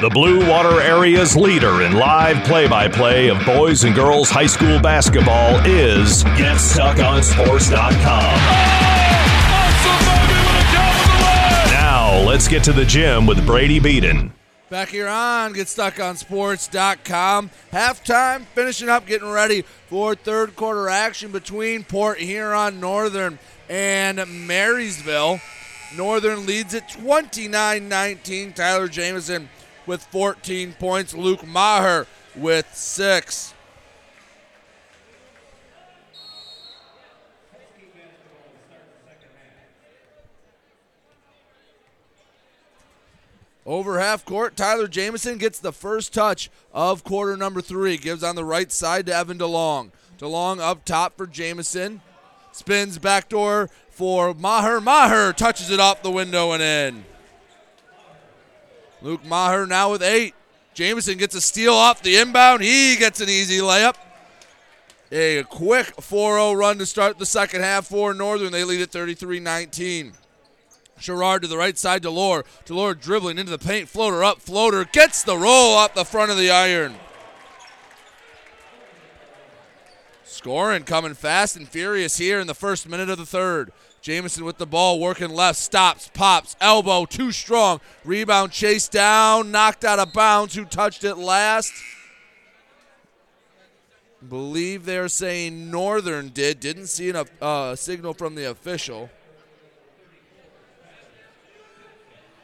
The 0.00 0.10
Blue 0.10 0.50
Water 0.50 0.80
Area's 0.80 1.36
leader 1.36 1.82
in 1.82 1.92
live 1.92 2.44
play 2.44 2.66
by 2.66 2.88
play 2.88 3.28
of 3.28 3.38
boys 3.46 3.84
and 3.84 3.94
girls 3.94 4.28
high 4.28 4.48
school 4.48 4.80
basketball 4.80 5.64
is 5.64 6.24
GetStuckOnSports.com. 6.24 8.34
Now, 11.72 12.18
let's 12.26 12.48
get 12.48 12.64
to 12.64 12.72
the 12.72 12.84
gym 12.84 13.24
with 13.24 13.46
Brady 13.46 13.78
Beaton. 13.78 14.32
Back 14.68 14.88
here 14.88 15.06
on 15.06 15.54
GetStuckOnSports.com. 15.54 17.50
Halftime, 17.72 18.46
finishing 18.46 18.88
up, 18.88 19.06
getting 19.06 19.30
ready 19.30 19.62
for 19.86 20.16
third 20.16 20.56
quarter 20.56 20.88
action 20.88 21.30
between 21.30 21.84
Port 21.84 22.18
Huron 22.18 22.80
Northern 22.80 23.38
and 23.70 24.16
Marysville. 24.48 25.38
Northern 25.96 26.46
leads 26.46 26.74
it 26.74 26.88
29 26.88 27.88
19. 27.88 28.52
Tyler 28.54 28.88
Jamison 28.88 29.48
with 29.86 30.02
14 30.04 30.74
points. 30.74 31.14
Luke 31.14 31.46
Maher 31.46 32.06
with 32.36 32.74
six. 32.74 33.54
Over 43.66 43.98
half 43.98 44.26
court, 44.26 44.56
Tyler 44.56 44.86
Jamison 44.86 45.38
gets 45.38 45.58
the 45.58 45.72
first 45.72 46.12
touch 46.12 46.50
of 46.72 47.02
quarter 47.02 47.34
number 47.34 47.62
three. 47.62 47.96
Gives 47.96 48.22
on 48.22 48.36
the 48.36 48.44
right 48.44 48.70
side 48.70 49.06
to 49.06 49.14
Evan 49.14 49.38
DeLong. 49.38 49.90
DeLong 50.18 50.60
up 50.60 50.84
top 50.84 51.16
for 51.16 51.26
Jamison. 51.26 52.02
Spins 52.52 52.98
backdoor 52.98 53.70
for 53.88 54.34
Maher. 54.34 54.80
Maher 54.80 55.32
touches 55.32 55.70
it 55.70 55.80
off 55.80 56.02
the 56.02 56.10
window 56.10 56.52
and 56.52 56.62
in. 56.62 57.04
Luke 59.04 59.22
Maher 59.22 59.66
now 59.66 59.92
with 59.92 60.02
eight. 60.02 60.34
Jamison 60.72 61.18
gets 61.18 61.34
a 61.34 61.40
steal 61.42 61.74
off 61.74 62.02
the 62.02 62.16
inbound. 62.16 62.62
He 62.62 62.96
gets 62.96 63.20
an 63.20 63.28
easy 63.28 63.58
layup. 63.58 63.96
A 65.12 65.42
quick 65.42 66.00
4 66.00 66.36
0 66.36 66.52
run 66.54 66.78
to 66.78 66.86
start 66.86 67.18
the 67.18 67.26
second 67.26 67.60
half 67.60 67.86
for 67.86 68.14
Northern. 68.14 68.50
They 68.50 68.64
lead 68.64 68.80
at 68.80 68.90
33 68.90 69.40
19. 69.40 70.14
Sherrard 70.98 71.42
to 71.42 71.48
the 71.48 71.58
right 71.58 71.76
side, 71.76 72.02
Delore. 72.02 72.44
Delore 72.64 72.98
dribbling 72.98 73.36
into 73.36 73.50
the 73.50 73.58
paint, 73.58 73.90
floater 73.90 74.24
up, 74.24 74.40
floater 74.40 74.86
gets 74.86 75.22
the 75.22 75.36
roll 75.36 75.74
off 75.74 75.92
the 75.92 76.06
front 76.06 76.30
of 76.30 76.38
the 76.38 76.50
iron. 76.50 76.94
Scoring 80.24 80.84
coming 80.84 81.12
fast 81.12 81.56
and 81.56 81.68
furious 81.68 82.16
here 82.16 82.40
in 82.40 82.46
the 82.46 82.54
first 82.54 82.88
minute 82.88 83.10
of 83.10 83.18
the 83.18 83.26
third. 83.26 83.70
Jamison 84.04 84.44
with 84.44 84.58
the 84.58 84.66
ball, 84.66 85.00
working 85.00 85.30
left, 85.30 85.58
stops, 85.58 86.10
pops, 86.12 86.56
elbow, 86.60 87.06
too 87.06 87.32
strong. 87.32 87.80
Rebound 88.04 88.52
chased 88.52 88.92
down, 88.92 89.50
knocked 89.50 89.82
out 89.82 89.98
of 89.98 90.12
bounds. 90.12 90.54
Who 90.54 90.66
touched 90.66 91.04
it 91.04 91.14
last? 91.14 91.72
Believe 94.28 94.84
they're 94.84 95.08
saying 95.08 95.70
Northern 95.70 96.28
did. 96.28 96.60
Didn't 96.60 96.88
see 96.88 97.08
a 97.08 97.24
uh, 97.40 97.74
signal 97.76 98.12
from 98.12 98.34
the 98.34 98.50
official. 98.50 99.08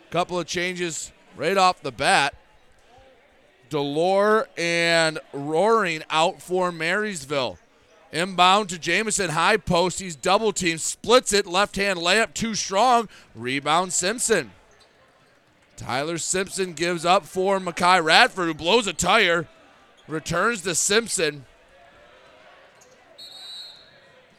Couple 0.09 0.39
of 0.39 0.47
changes 0.47 1.13
right 1.37 1.59
off 1.59 1.83
the 1.83 1.93
bat. 1.93 2.35
Delore 3.69 4.47
and 4.57 5.19
Roaring 5.35 6.05
out 6.09 6.41
for 6.41 6.73
Marysville. 6.73 7.59
Inbound 8.13 8.69
to 8.71 8.79
Jamison, 8.79 9.31
high 9.31 9.57
post. 9.57 10.01
He's 10.01 10.17
double 10.17 10.53
teamed, 10.53 10.81
splits 10.81 11.33
it, 11.33 11.47
left 11.47 11.77
hand 11.77 12.01
layup, 12.01 12.35
too 12.35 12.55
strong. 12.55 13.09
Rebound 13.35 13.93
Simpson. 13.93 14.51
Tyler 15.77 16.19
Simpson 16.19 16.73
gives 16.73 17.05
up 17.05 17.25
for 17.25 17.59
Makai 17.59 18.03
Radford, 18.03 18.49
who 18.49 18.55
blows 18.55 18.87
a 18.87 18.93
tire. 18.93 19.49
Returns 20.09 20.63
to 20.63 20.75
Simpson. 20.75 21.45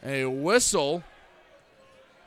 A 0.04 0.26
whistle. 0.26 1.02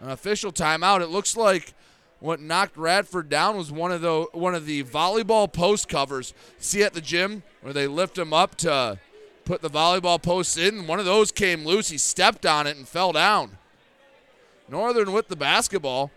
An 0.02 0.10
official 0.10 0.52
timeout. 0.52 1.02
It 1.02 1.08
looks 1.10 1.38
like 1.38 1.74
what 2.20 2.42
knocked 2.42 2.76
Radford 2.76 3.30
down 3.30 3.56
was 3.56 3.72
one 3.72 3.92
of 3.92 4.02
the 4.02 4.26
one 4.32 4.56
of 4.56 4.66
the 4.66 4.84
volleyball 4.84 5.52
post 5.52 5.88
covers. 5.88 6.34
See 6.58 6.82
at 6.82 6.94
the 6.94 7.02
gym 7.02 7.44
where 7.62 7.72
they 7.74 7.88
lift 7.88 8.18
him 8.18 8.34
up 8.34 8.56
to 8.56 9.00
put 9.46 9.62
the 9.62 9.70
volleyball 9.70 10.22
posts 10.22 10.58
in. 10.58 10.88
One 10.88 11.00
of 11.00 11.06
those 11.06 11.32
came 11.32 11.66
loose. 11.66 11.90
He 11.90 11.98
stepped 11.98 12.46
on 12.46 12.68
it 12.68 12.76
and 12.76 12.88
fell 12.88 13.12
down. 13.12 13.58
Northern 14.68 15.12
with 15.12 15.28
the 15.28 15.36
basketball. 15.36 16.12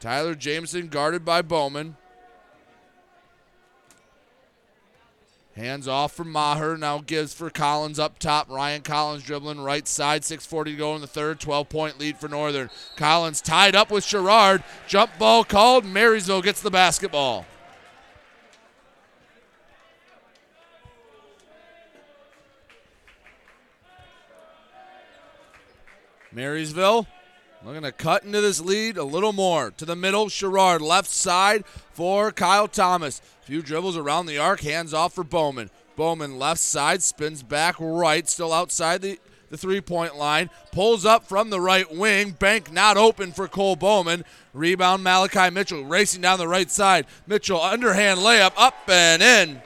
Tyler 0.00 0.34
Jamison 0.34 0.88
guarded 0.88 1.24
by 1.24 1.42
Bowman. 1.42 1.96
Hands 5.54 5.86
off 5.86 6.12
from 6.12 6.32
Maher. 6.32 6.76
Now 6.76 6.98
gives 6.98 7.34
for 7.34 7.50
Collins 7.50 7.98
up 7.98 8.18
top. 8.18 8.50
Ryan 8.50 8.82
Collins 8.82 9.22
dribbling 9.22 9.60
right 9.60 9.86
side. 9.86 10.22
6.40 10.22 10.64
to 10.64 10.72
go 10.74 10.94
in 10.94 11.02
the 11.02 11.06
third. 11.06 11.40
12 11.40 11.68
point 11.68 11.98
lead 11.98 12.16
for 12.16 12.28
Northern. 12.28 12.70
Collins 12.96 13.40
tied 13.40 13.76
up 13.76 13.90
with 13.90 14.02
Sherrard. 14.02 14.64
Jump 14.88 15.18
ball 15.18 15.44
called. 15.44 15.84
Marysville 15.84 16.42
gets 16.42 16.62
the 16.62 16.70
basketball. 16.70 17.44
Marysville 26.32 27.06
looking 27.64 27.82
to 27.82 27.92
cut 27.92 28.24
into 28.24 28.40
this 28.40 28.60
lead 28.60 28.96
a 28.96 29.04
little 29.04 29.32
more. 29.32 29.70
To 29.72 29.84
the 29.84 29.96
middle, 29.96 30.28
Sherrard. 30.28 30.82
Left 30.82 31.08
side 31.08 31.64
for 31.92 32.32
Kyle 32.32 32.68
Thomas. 32.68 33.20
A 33.42 33.46
Few 33.46 33.62
dribbles 33.62 33.96
around 33.96 34.26
the 34.26 34.38
arc, 34.38 34.60
hands 34.60 34.94
off 34.94 35.14
for 35.14 35.24
Bowman. 35.24 35.70
Bowman 35.94 36.38
left 36.38 36.60
side, 36.60 37.02
spins 37.02 37.42
back 37.42 37.76
right, 37.78 38.28
still 38.28 38.52
outside 38.52 39.02
the, 39.02 39.18
the 39.50 39.58
three 39.58 39.80
point 39.80 40.16
line. 40.16 40.48
Pulls 40.72 41.04
up 41.04 41.24
from 41.28 41.50
the 41.50 41.60
right 41.60 41.92
wing. 41.94 42.30
Bank 42.32 42.72
not 42.72 42.96
open 42.96 43.32
for 43.32 43.46
Cole 43.46 43.76
Bowman. 43.76 44.24
Rebound 44.54 45.04
Malachi 45.04 45.50
Mitchell 45.50 45.84
racing 45.84 46.22
down 46.22 46.38
the 46.38 46.48
right 46.48 46.70
side. 46.70 47.06
Mitchell 47.26 47.60
underhand 47.60 48.20
layup 48.20 48.52
up 48.56 48.74
and 48.88 49.22
in. 49.22 49.62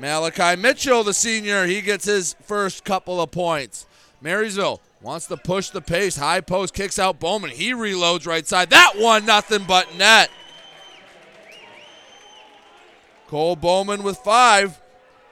Malachi 0.00 0.60
Mitchell, 0.60 1.02
the 1.02 1.12
senior, 1.12 1.66
he 1.66 1.80
gets 1.80 2.04
his 2.04 2.34
first 2.42 2.84
couple 2.84 3.20
of 3.20 3.30
points. 3.30 3.86
Marysville 4.20 4.80
Wants 5.00 5.26
to 5.26 5.36
push 5.36 5.70
the 5.70 5.80
pace. 5.80 6.16
High 6.16 6.40
post 6.40 6.74
kicks 6.74 6.98
out 6.98 7.20
Bowman. 7.20 7.50
He 7.50 7.72
reloads 7.72 8.26
right 8.26 8.46
side. 8.46 8.70
That 8.70 8.94
one, 8.96 9.24
nothing 9.24 9.64
but 9.66 9.94
net. 9.96 10.30
Cole 13.28 13.56
Bowman 13.56 14.02
with 14.02 14.18
five. 14.18 14.80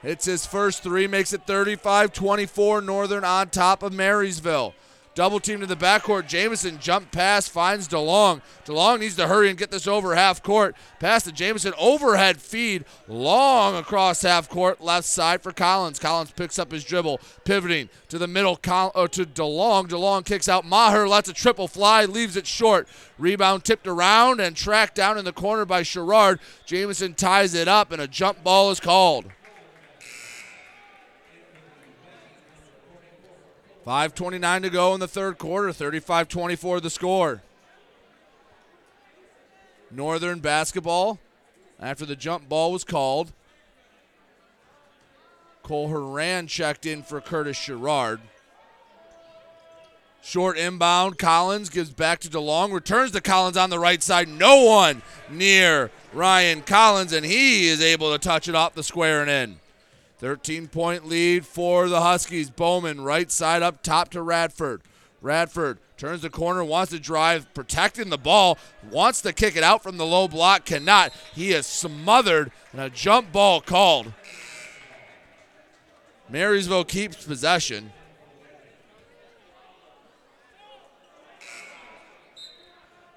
Hits 0.03 0.27
his 0.27 0.47
first 0.47 0.83
three, 0.83 1.09
makes 1.09 1.33
it 1.33 1.47
35 1.47 2.13
24. 2.13 2.81
Northern 2.83 3.25
on 3.25 3.49
top 3.49 3.83
of 3.83 3.93
Marysville. 3.93 4.75
Double 5.17 5.41
team 5.41 5.61
to 5.61 5.67
the 5.67 5.75
backcourt. 5.75 6.29
Jamison 6.29 6.79
jump 6.79 7.11
pass 7.11 7.49
finds 7.49 7.89
DeLong. 7.89 8.43
DeLong 8.67 9.01
needs 9.01 9.17
to 9.17 9.27
hurry 9.27 9.49
and 9.49 9.59
get 9.59 9.71
this 9.71 9.89
over 9.89 10.15
half 10.15 10.43
court. 10.43 10.77
Pass 11.01 11.23
to 11.25 11.33
Jamison. 11.33 11.73
Overhead 11.79 12.37
feed. 12.37 12.85
Long 13.09 13.77
across 13.77 14.21
half 14.21 14.47
court. 14.47 14.83
Left 14.83 15.07
side 15.07 15.41
for 15.41 15.53
Collins. 15.53 15.99
Collins 15.99 16.33
picks 16.33 16.59
up 16.59 16.71
his 16.71 16.85
dribble. 16.85 17.19
Pivoting 17.45 17.89
to 18.11 18.19
the 18.19 18.27
middle 18.27 18.57
Col- 18.57 18.91
to 18.91 19.25
DeLong. 19.25 19.89
DeLong 19.89 20.27
kicks 20.27 20.51
out 20.51 20.67
Maher. 20.67 21.09
Lets 21.09 21.31
a 21.31 21.33
triple 21.33 21.67
fly. 21.67 22.05
Leaves 22.05 22.37
it 22.37 22.47
short. 22.47 22.87
Rebound 23.19 23.65
tipped 23.65 23.87
around 23.87 24.39
and 24.41 24.55
tracked 24.55 24.97
down 24.97 25.17
in 25.17 25.25
the 25.25 25.33
corner 25.33 25.65
by 25.65 25.83
Sherrard. 25.83 26.41
Jamison 26.67 27.15
ties 27.15 27.55
it 27.55 27.69
up 27.69 27.91
and 27.91 28.03
a 28.03 28.07
jump 28.07 28.45
ball 28.45 28.71
is 28.71 28.81
called. 28.81 29.25
5.29 33.87 34.63
to 34.63 34.71
go 34.71 34.95
in 34.95 35.01
the 35.01 35.07
third 35.07 35.39
quarter, 35.39 35.73
35 35.73 36.29
24 36.29 36.81
the 36.81 36.91
score. 36.91 37.43
Northern 39.93 40.41
basketball 40.41 41.21
after 41.79 42.05
the 42.05 42.17
jump 42.17 42.49
ball 42.49 42.73
was 42.73 42.83
called. 42.83 43.33
Cole 45.63 45.89
Horan 45.89 46.49
checked 46.49 46.85
in 46.85 47.05
for 47.05 47.21
Curtis 47.21 47.57
Sherrard. 47.57 48.21
Short 50.21 50.59
inbound. 50.59 51.19
Collins 51.19 51.71
gives 51.71 51.91
back 51.91 52.19
to 52.21 52.29
DeLong. 52.29 52.73
Returns 52.73 53.13
to 53.13 53.21
Collins 53.21 53.57
on 53.57 53.71
the 53.71 53.79
right 53.79 54.03
side. 54.03 54.29
No 54.29 54.65
one 54.65 55.03
near 55.31 55.93
Ryan 56.13 56.63
Collins, 56.63 57.13
and 57.13 57.25
he 57.25 57.69
is 57.69 57.81
able 57.81 58.13
to 58.13 58.19
touch 58.19 58.49
it 58.49 58.57
off 58.57 58.75
the 58.75 58.83
square 58.83 59.21
and 59.21 59.31
in. 59.31 59.61
13 60.19 60.69
point 60.69 61.07
lead 61.07 61.45
for 61.45 61.89
the 61.89 62.01
Huskies. 62.01 62.51
Bowman, 62.51 63.03
right 63.03 63.31
side 63.31 63.63
up 63.63 63.83
top 63.83 64.11
to 64.11 64.23
Radford. 64.23 64.83
Radford 65.21 65.79
turns 65.97 66.23
the 66.23 66.31
corner, 66.31 66.63
wants 66.63 66.93
to 66.93 67.01
drive, 67.01 67.53
protecting 67.55 68.11
the 68.11 68.19
ball, 68.19 68.59
wants 68.91 69.21
to 69.23 69.33
kick 69.33 69.57
it 69.57 69.63
out 69.63 69.83
from 69.83 69.97
the 69.97 70.07
low 70.07 70.29
block, 70.29 70.65
cannot. 70.65 71.13
He 71.35 71.53
is 71.53 71.67
smothered, 71.67 72.53
and 72.73 72.81
a 72.81 72.91
jump 72.91 73.33
ball 73.33 73.61
called. 73.61 74.13
Marysville 76.29 76.85
keeps 76.85 77.25
possession. 77.25 77.93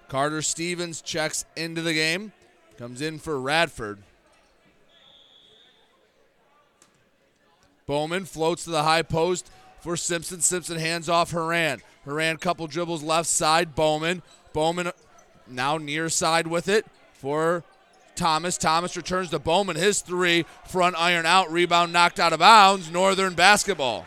Carter 0.08 0.42
Stevens 0.42 1.02
checks 1.02 1.46
into 1.56 1.82
the 1.82 1.94
game, 1.94 2.32
comes 2.78 3.02
in 3.02 3.20
for 3.20 3.40
Radford. 3.40 4.00
Bowman 7.90 8.26
floats 8.26 8.66
to 8.66 8.70
the 8.70 8.84
high 8.84 9.02
post 9.02 9.50
for 9.80 9.98
Simpson. 9.98 10.42
Simpson 10.42 10.78
hands 10.78 11.10
off 11.10 11.32
Haran. 11.32 11.82
Haran 12.06 12.38
couple 12.38 12.68
dribbles 12.68 13.02
left 13.02 13.28
side. 13.28 13.74
Bowman. 13.74 14.22
Bowman 14.54 14.92
now 15.48 15.80
near 15.80 16.08
side 16.08 16.46
with 16.46 16.70
it 16.70 16.86
for 17.14 17.64
Thomas. 18.16 18.60
Thomas 18.60 18.96
returns 18.96 19.32
to 19.32 19.40
Bowman. 19.40 19.76
His 19.76 20.02
three. 20.02 20.46
Front 20.68 20.98
iron 21.00 21.26
out. 21.26 21.52
Rebound 21.52 21.92
knocked 21.92 22.20
out 22.20 22.32
of 22.32 22.38
bounds. 22.38 22.92
Northern 22.92 23.34
basketball. 23.34 24.06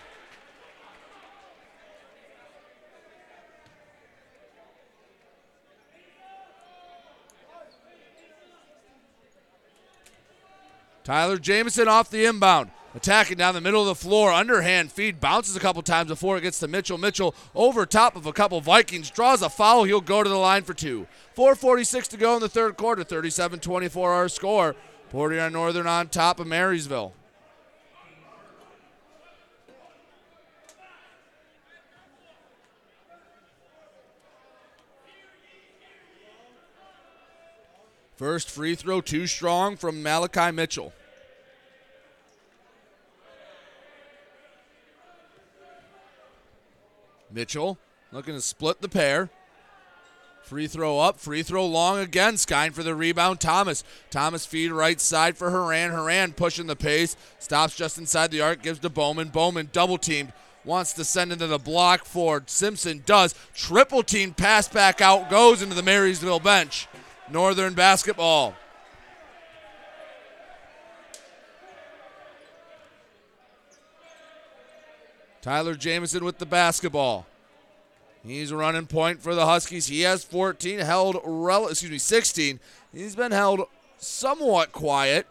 Tyler 11.03 11.37
Jamison 11.37 11.89
off 11.89 12.11
the 12.11 12.27
inbound. 12.27 12.71
Attacking 12.95 13.39
down 13.39 13.55
the 13.55 13.61
middle 13.63 13.81
of 13.81 13.87
the 13.87 13.95
floor, 13.95 14.31
underhand 14.33 14.93
feed, 14.93 15.19
bounces 15.19 15.57
a 15.57 15.61
couple 15.61 15.81
times 15.81 16.09
before 16.09 16.37
it 16.37 16.43
gets 16.43 16.59
to 16.59 16.69
Mitchell. 16.69 16.99
Mitchell 16.99 17.35
over 17.55 17.87
top 17.87 18.17
of 18.17 18.27
a 18.27 18.33
couple 18.35 18.61
Vikings, 18.61 19.11
draws 19.11 19.41
a 19.41 19.49
foul. 19.49 19.85
He'll 19.85 20.03
go 20.03 20.23
to 20.23 20.29
the 20.29 20.37
line 20.37 20.63
for 20.63 20.75
two. 20.75 21.07
4.46 21.35 22.09
to 22.09 22.17
go 22.19 22.35
in 22.35 22.41
the 22.41 22.51
third 22.51 22.77
quarter, 22.77 23.03
37 23.03 23.61
24 23.61 24.13
our 24.13 24.29
score. 24.29 24.77
Port 25.09 25.33
Huron 25.33 25.55
Northern 25.55 25.87
on 25.87 26.09
top 26.09 26.39
of 26.39 26.47
Marysville. 26.47 27.15
First 38.17 38.51
free 38.51 38.75
throw, 38.75 39.01
too 39.01 39.27
strong 39.27 39.77
from 39.77 40.03
Malachi 40.03 40.53
Mitchell. 40.53 40.93
Mitchell 47.33 47.79
looking 48.13 48.35
to 48.35 48.41
split 48.41 48.81
the 48.81 48.89
pair. 48.89 49.31
Free 50.43 50.67
throw 50.67 50.99
up, 50.99 51.21
free 51.21 51.43
throw 51.43 51.65
long 51.65 51.99
again. 51.99 52.37
Skine 52.37 52.73
for 52.73 52.83
the 52.83 52.95
rebound. 52.95 53.41
Thomas. 53.41 53.85
Thomas 54.11 54.45
feed 54.45 54.73
right 54.73 55.01
side 55.01 55.37
for 55.37 55.51
Haran. 55.51 55.93
Haran 55.93 56.33
pushing 56.33 56.67
the 56.67 56.77
pace. 56.77 57.17
Stops 57.39 57.77
just 57.77 57.97
inside 57.97 58.31
the 58.31 58.41
arc. 58.41 58.63
Gives 58.63 58.81
to 58.81 58.91
Bowman. 58.91 59.29
Bowman 59.29 59.71
double 59.73 59.99
teamed. 59.99 60.33
Wants 60.65 60.93
to 60.95 61.05
send 61.05 61.33
into 61.33 61.47
the 61.47 61.59
block 61.59 62.05
for 62.05 62.43
Simpson. 62.47 63.03
Does. 63.07 63.35
Triple 63.55 64.03
team 64.03 64.35
pass 64.35 64.69
back 64.69 65.01
out. 65.01 65.31
Goes 65.31 65.63
into 65.63 65.75
the 65.75 65.83
Marysville 65.83 66.41
bench. 66.41 66.89
Northern 67.31 67.75
basketball. 67.75 68.55
Tyler 75.43 75.75
Jamison 75.75 76.25
with 76.25 76.39
the 76.39 76.47
basketball. 76.47 77.27
He's 78.25 78.53
running 78.53 78.87
point 78.87 79.21
for 79.21 79.35
the 79.35 79.45
Huskies. 79.45 79.89
He 79.89 80.03
has 80.03 80.23
14, 80.23 80.79
held 80.79 81.21
rel- 81.25 81.67
excuse 81.67 81.91
me, 81.91 81.99
16. 81.99 82.61
He's 82.95 83.17
been 83.17 83.33
held 83.33 83.63
somewhat 83.99 84.71
quiet. 84.71 85.27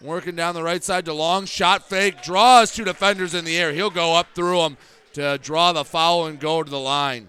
Working 0.00 0.34
down 0.34 0.54
the 0.54 0.62
right 0.62 0.82
side 0.82 1.04
to 1.04 1.12
long 1.12 1.44
shot 1.44 1.86
fake, 1.86 2.22
draws 2.22 2.74
two 2.74 2.84
defenders 2.84 3.34
in 3.34 3.44
the 3.44 3.58
air. 3.58 3.72
He'll 3.72 3.90
go 3.90 4.14
up 4.14 4.28
through 4.34 4.62
them 4.62 4.78
to 5.12 5.36
draw 5.36 5.74
the 5.74 5.84
foul 5.84 6.24
and 6.24 6.40
go 6.40 6.62
to 6.62 6.70
the 6.70 6.80
line. 6.80 7.28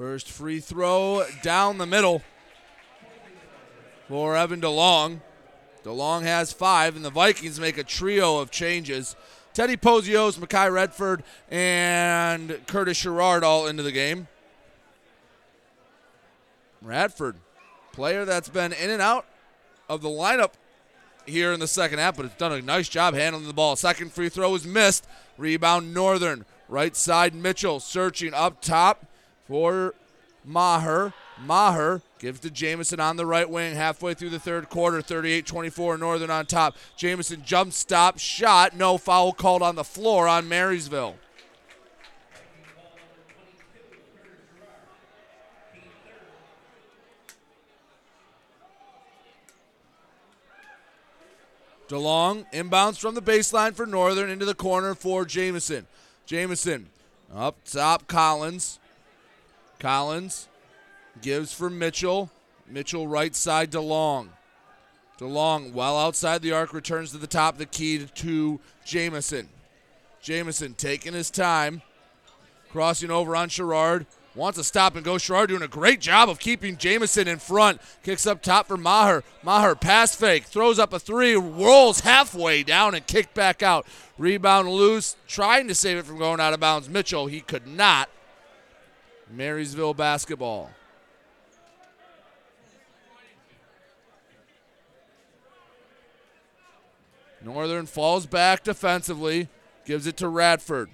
First 0.00 0.30
free 0.30 0.60
throw 0.60 1.26
down 1.42 1.76
the 1.76 1.84
middle 1.84 2.22
for 4.08 4.34
Evan 4.34 4.62
DeLong. 4.62 5.20
DeLong 5.84 6.22
has 6.22 6.54
five, 6.54 6.96
and 6.96 7.04
the 7.04 7.10
Vikings 7.10 7.60
make 7.60 7.76
a 7.76 7.84
trio 7.84 8.38
of 8.38 8.50
changes. 8.50 9.14
Teddy 9.52 9.76
Pozios, 9.76 10.38
Makai 10.38 10.72
Radford, 10.72 11.22
and 11.50 12.66
Curtis 12.66 12.96
Sherrard 12.96 13.44
all 13.44 13.66
into 13.66 13.82
the 13.82 13.92
game. 13.92 14.26
Radford, 16.80 17.36
player 17.92 18.24
that's 18.24 18.48
been 18.48 18.72
in 18.72 18.88
and 18.88 19.02
out 19.02 19.26
of 19.86 20.00
the 20.00 20.08
lineup 20.08 20.52
here 21.26 21.52
in 21.52 21.60
the 21.60 21.68
second 21.68 21.98
half, 21.98 22.16
but 22.16 22.24
has 22.24 22.34
done 22.38 22.52
a 22.52 22.62
nice 22.62 22.88
job 22.88 23.12
handling 23.12 23.46
the 23.46 23.52
ball. 23.52 23.76
Second 23.76 24.14
free 24.14 24.30
throw 24.30 24.54
is 24.54 24.64
missed. 24.64 25.06
Rebound 25.36 25.92
Northern. 25.92 26.46
Right 26.70 26.96
side 26.96 27.34
Mitchell 27.34 27.80
searching 27.80 28.32
up 28.32 28.62
top 28.62 29.04
for 29.50 29.94
Maher. 30.44 31.12
Maher 31.44 32.02
gives 32.20 32.38
to 32.40 32.50
Jamison 32.50 33.00
on 33.00 33.16
the 33.16 33.26
right 33.26 33.50
wing 33.50 33.74
halfway 33.74 34.14
through 34.14 34.30
the 34.30 34.38
third 34.38 34.68
quarter. 34.68 35.02
38 35.02 35.44
24 35.44 35.98
Northern 35.98 36.30
on 36.30 36.46
top. 36.46 36.76
Jamison 36.96 37.42
jump 37.44 37.72
stop 37.72 38.18
shot. 38.18 38.76
No 38.76 38.96
foul 38.96 39.32
called 39.32 39.60
on 39.60 39.74
the 39.74 39.82
floor 39.82 40.28
on 40.28 40.48
Marysville. 40.48 41.16
DeLong 51.88 52.46
inbounds 52.52 53.00
from 53.00 53.16
the 53.16 53.22
baseline 53.22 53.74
for 53.74 53.84
Northern 53.84 54.30
into 54.30 54.44
the 54.44 54.54
corner 54.54 54.94
for 54.94 55.24
Jamison. 55.24 55.88
Jamison 56.24 56.90
up 57.34 57.56
top, 57.64 58.06
Collins. 58.06 58.79
Collins 59.80 60.48
gives 61.20 61.52
for 61.52 61.68
Mitchell. 61.68 62.30
Mitchell 62.68 63.08
right 63.08 63.34
side 63.34 63.72
DeLong. 63.72 64.28
DeLong, 65.18 65.72
well 65.72 65.98
outside 65.98 66.40
the 66.40 66.52
arc, 66.52 66.72
returns 66.72 67.10
to 67.10 67.18
the 67.18 67.26
top 67.26 67.54
of 67.54 67.58
the 67.58 67.66
key 67.66 68.06
to 68.06 68.60
Jamison. 68.84 69.48
Jamison 70.22 70.74
taking 70.74 71.14
his 71.14 71.30
time, 71.30 71.82
crossing 72.70 73.10
over 73.10 73.34
on 73.34 73.48
Sherrard. 73.48 74.06
Wants 74.36 74.58
to 74.58 74.64
stop 74.64 74.94
and 74.94 75.04
go. 75.04 75.18
Sherrard 75.18 75.48
doing 75.48 75.62
a 75.62 75.68
great 75.68 76.00
job 76.00 76.28
of 76.28 76.38
keeping 76.38 76.76
Jamison 76.76 77.26
in 77.26 77.40
front. 77.40 77.80
Kicks 78.04 78.28
up 78.28 78.42
top 78.42 78.68
for 78.68 78.76
Maher. 78.76 79.24
Maher 79.42 79.74
pass 79.74 80.14
fake. 80.14 80.44
Throws 80.44 80.78
up 80.78 80.92
a 80.92 81.00
three. 81.00 81.34
Rolls 81.34 82.00
halfway 82.00 82.62
down 82.62 82.94
and 82.94 83.04
kicked 83.04 83.34
back 83.34 83.60
out. 83.60 83.86
Rebound 84.18 84.68
loose. 84.68 85.16
Trying 85.26 85.66
to 85.66 85.74
save 85.74 85.98
it 85.98 86.06
from 86.06 86.18
going 86.18 86.38
out 86.38 86.54
of 86.54 86.60
bounds. 86.60 86.88
Mitchell, 86.88 87.26
he 87.26 87.40
could 87.40 87.66
not. 87.66 88.08
Marysville 89.30 89.94
basketball. 89.94 90.70
Northern 97.42 97.86
falls 97.86 98.26
back 98.26 98.64
defensively, 98.64 99.48
gives 99.86 100.06
it 100.06 100.16
to 100.18 100.28
Radford. 100.28 100.90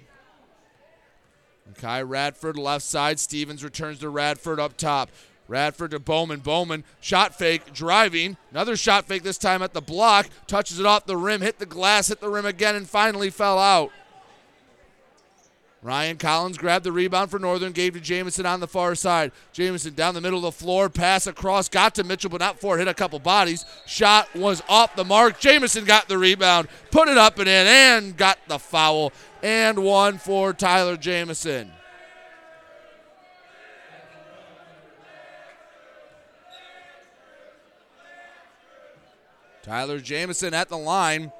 Kai 1.75 2.01
Radford 2.01 2.57
left 2.57 2.85
side. 2.85 3.19
Stevens 3.19 3.63
returns 3.63 3.99
to 3.99 4.09
Radford 4.09 4.59
up 4.59 4.77
top. 4.77 5.09
Radford 5.47 5.91
to 5.91 5.99
Bowman. 5.99 6.39
Bowman 6.39 6.83
shot 6.99 7.35
fake, 7.35 7.73
driving. 7.73 8.37
Another 8.51 8.75
shot 8.75 9.05
fake 9.05 9.23
this 9.23 9.37
time 9.37 9.61
at 9.61 9.73
the 9.73 9.81
block. 9.81 10.29
Touches 10.47 10.79
it 10.79 10.85
off 10.85 11.05
the 11.05 11.17
rim, 11.17 11.41
hit 11.41 11.59
the 11.59 11.65
glass, 11.65 12.07
hit 12.07 12.19
the 12.19 12.29
rim 12.29 12.45
again, 12.45 12.75
and 12.75 12.89
finally 12.89 13.29
fell 13.29 13.59
out. 13.59 13.91
Ryan 15.83 16.17
Collins 16.17 16.57
grabbed 16.57 16.85
the 16.85 16.91
rebound 16.91 17.29
for 17.29 17.37
Northern, 17.37 17.71
gave 17.71 17.93
to 17.93 17.99
Jamison 17.99 18.45
on 18.47 18.59
the 18.59 18.67
far 18.67 18.95
side. 18.95 19.31
Jamison 19.53 19.93
down 19.93 20.15
the 20.15 20.21
middle 20.21 20.39
of 20.39 20.43
the 20.43 20.51
floor, 20.51 20.89
pass 20.89 21.27
across, 21.27 21.69
got 21.69 21.93
to 21.95 22.03
Mitchell, 22.03 22.31
but 22.31 22.39
not 22.41 22.59
for 22.59 22.75
it, 22.75 22.79
hit 22.79 22.87
a 22.87 22.93
couple 22.93 23.19
bodies. 23.19 23.63
Shot 23.85 24.27
was 24.35 24.63
off 24.67 24.95
the 24.95 25.05
mark. 25.05 25.39
Jamison 25.39 25.85
got 25.85 26.07
the 26.07 26.17
rebound, 26.17 26.67
put 26.89 27.07
it 27.07 27.17
up 27.17 27.37
and 27.37 27.47
in, 27.47 27.67
and 27.67 28.17
got 28.17 28.39
the 28.47 28.57
foul, 28.57 29.13
and 29.43 29.79
one 29.79 30.17
for 30.17 30.51
Tyler 30.51 30.97
Jamison. 30.97 31.71
Tyler 39.61 39.99
Jamison 39.99 40.53
at 40.53 40.69
the 40.69 40.77
line 40.77 41.31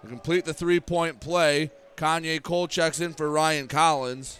to 0.00 0.06
complete 0.06 0.44
the 0.44 0.54
three 0.54 0.80
point 0.80 1.20
play. 1.20 1.70
Kanye 1.96 2.42
Cole 2.42 2.68
checks 2.68 3.00
in 3.00 3.12
for 3.14 3.30
Ryan 3.30 3.68
Collins. 3.68 4.38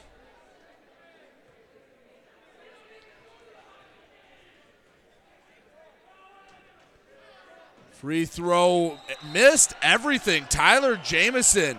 Free 7.93 8.25
throw 8.25 8.99
missed 9.33 9.75
everything. 9.81 10.47
Tyler 10.49 10.97
Jamison 10.97 11.79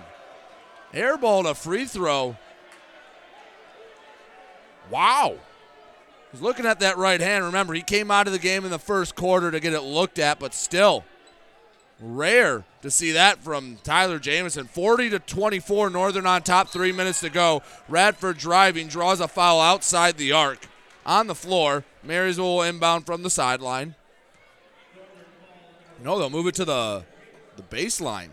airballed 0.93 1.49
a 1.49 1.53
free 1.53 1.83
throw. 1.83 2.37
Wow. 4.89 5.35
He's 6.31 6.41
looking 6.41 6.65
at 6.65 6.79
that 6.79 6.97
right 6.97 7.19
hand. 7.19 7.43
Remember, 7.43 7.73
he 7.73 7.81
came 7.81 8.09
out 8.09 8.27
of 8.27 8.33
the 8.33 8.39
game 8.39 8.63
in 8.63 8.71
the 8.71 8.79
first 8.79 9.15
quarter 9.15 9.51
to 9.51 9.59
get 9.59 9.73
it 9.73 9.81
looked 9.81 10.17
at, 10.17 10.39
but 10.39 10.53
still 10.53 11.03
Rare 11.99 12.65
to 12.82 12.91
see 12.91 13.11
that 13.11 13.40
from 13.40 13.78
Tyler 13.84 14.20
Jamison. 14.20 14.65
40 14.65 15.11
to 15.11 15.20
24, 15.20 15.90
Northern 15.90 16.26
on 16.26 16.41
top, 16.41 16.70
three 16.70 16.91
minutes 16.91 17.22
to 17.22 17.30
go. 17.30 17.61
Radford 17.88 18.38
driving, 18.38 18.88
draws 18.88 19.20
a 19.20 19.28
foul 19.28 19.61
outside 19.61 20.18
the 20.18 20.32
arc. 20.32 20.68
On 21.06 21.28
the 21.28 21.36
floor, 21.36 21.84
Marysville 22.03 22.61
inbound 22.61 23.06
from 23.06 23.24
the 23.24 23.30
sideline. 23.30 23.95
No, 26.02 26.20
they'll 26.20 26.30
move 26.30 26.48
it 26.48 26.56
to 26.56 26.65
the, 26.65 27.06
the 27.56 27.64
baseline. 27.64 28.30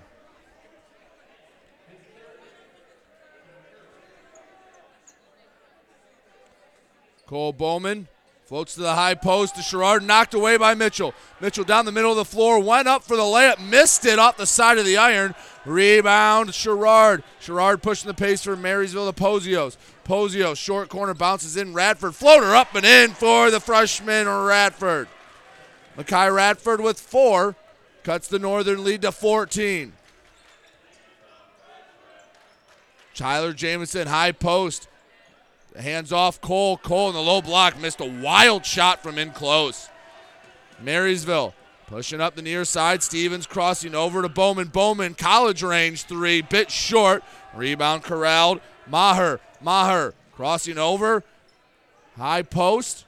Cole 7.27 7.53
Bowman 7.53 8.09
Floats 8.51 8.74
to 8.74 8.81
the 8.81 8.97
high 8.97 9.14
post 9.14 9.55
to 9.55 9.62
Sherrard, 9.62 10.02
knocked 10.02 10.35
away 10.35 10.56
by 10.56 10.74
Mitchell. 10.74 11.14
Mitchell 11.40 11.62
down 11.62 11.85
the 11.85 11.93
middle 11.93 12.10
of 12.10 12.16
the 12.16 12.24
floor, 12.24 12.59
went 12.59 12.89
up 12.89 13.05
for 13.05 13.16
the 13.16 13.22
layup, 13.22 13.64
missed 13.64 14.05
it 14.05 14.18
off 14.18 14.36
the 14.36 14.44
side 14.44 14.77
of 14.77 14.85
the 14.85 14.97
iron. 14.97 15.36
Rebound, 15.64 16.52
Sherrard. 16.52 17.22
Sherrard 17.39 17.81
pushing 17.81 18.09
the 18.09 18.14
pace 18.14 18.43
for 18.43 18.56
Marysville 18.56 19.06
to 19.06 19.12
Posios. 19.12 19.77
Posios, 20.02 20.59
short 20.59 20.89
corner, 20.89 21.14
bounces 21.14 21.56
in. 21.56 21.74
Radford, 21.74 22.16
floater 22.16 22.56
up 22.56 22.74
and 22.74 22.85
in 22.85 23.12
for 23.12 23.52
the 23.52 23.60
freshman 23.60 24.27
Radford. 24.27 25.06
Makai 25.97 26.35
Radford 26.35 26.81
with 26.81 26.98
four, 26.98 27.55
cuts 28.02 28.27
the 28.27 28.40
Northern 28.40 28.82
lead 28.82 29.02
to 29.02 29.12
14. 29.12 29.93
Tyler 33.14 33.52
Jamison, 33.52 34.09
high 34.09 34.32
post. 34.32 34.89
Hands 35.76 36.12
off 36.12 36.40
Cole. 36.40 36.76
Cole 36.76 37.09
in 37.09 37.14
the 37.14 37.20
low 37.20 37.40
block 37.40 37.78
missed 37.78 38.01
a 38.01 38.05
wild 38.05 38.66
shot 38.66 39.02
from 39.02 39.18
in 39.18 39.30
close. 39.30 39.88
Marysville 40.80 41.55
pushing 41.86 42.20
up 42.20 42.34
the 42.34 42.42
near 42.42 42.64
side. 42.64 43.02
Stevens 43.02 43.47
crossing 43.47 43.94
over 43.94 44.22
to 44.22 44.28
Bowman. 44.28 44.68
Bowman, 44.68 45.14
college 45.14 45.62
range 45.62 46.05
three, 46.05 46.42
bit 46.42 46.70
short. 46.70 47.22
Rebound 47.55 48.02
corralled. 48.02 48.60
Maher, 48.86 49.40
Maher 49.60 50.14
crossing 50.32 50.78
over. 50.78 51.22
High 52.16 52.42
post. 52.42 53.06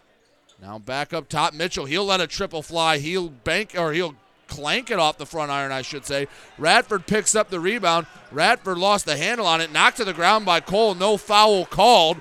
Now 0.61 0.79
back 0.79 1.13
up 1.13 1.29
top. 1.29 1.55
Mitchell, 1.55 1.87
he'll 1.87 2.05
let 2.05 2.21
a 2.21 2.27
triple 2.27 2.63
fly. 2.63 2.99
He'll 2.99 3.29
bank 3.29 3.75
or 3.77 3.93
he'll 3.93 4.15
clank 4.47 4.91
it 4.91 4.99
off 4.99 5.19
the 5.19 5.27
front 5.27 5.51
iron, 5.51 5.73
I 5.73 5.83
should 5.83 6.05
say. 6.05 6.29
Radford 6.59 7.07
picks 7.07 7.35
up 7.35 7.51
the 7.51 7.59
rebound. 7.59 8.07
Radford 8.31 8.79
lost 8.79 9.07
the 9.07 9.17
handle 9.17 9.47
on 9.47 9.61
it, 9.61 9.73
knocked 9.73 9.97
to 9.97 10.05
the 10.05 10.13
ground 10.13 10.45
by 10.45 10.61
Cole. 10.61 10.95
No 10.95 11.17
foul 11.17 11.65
called. 11.65 12.21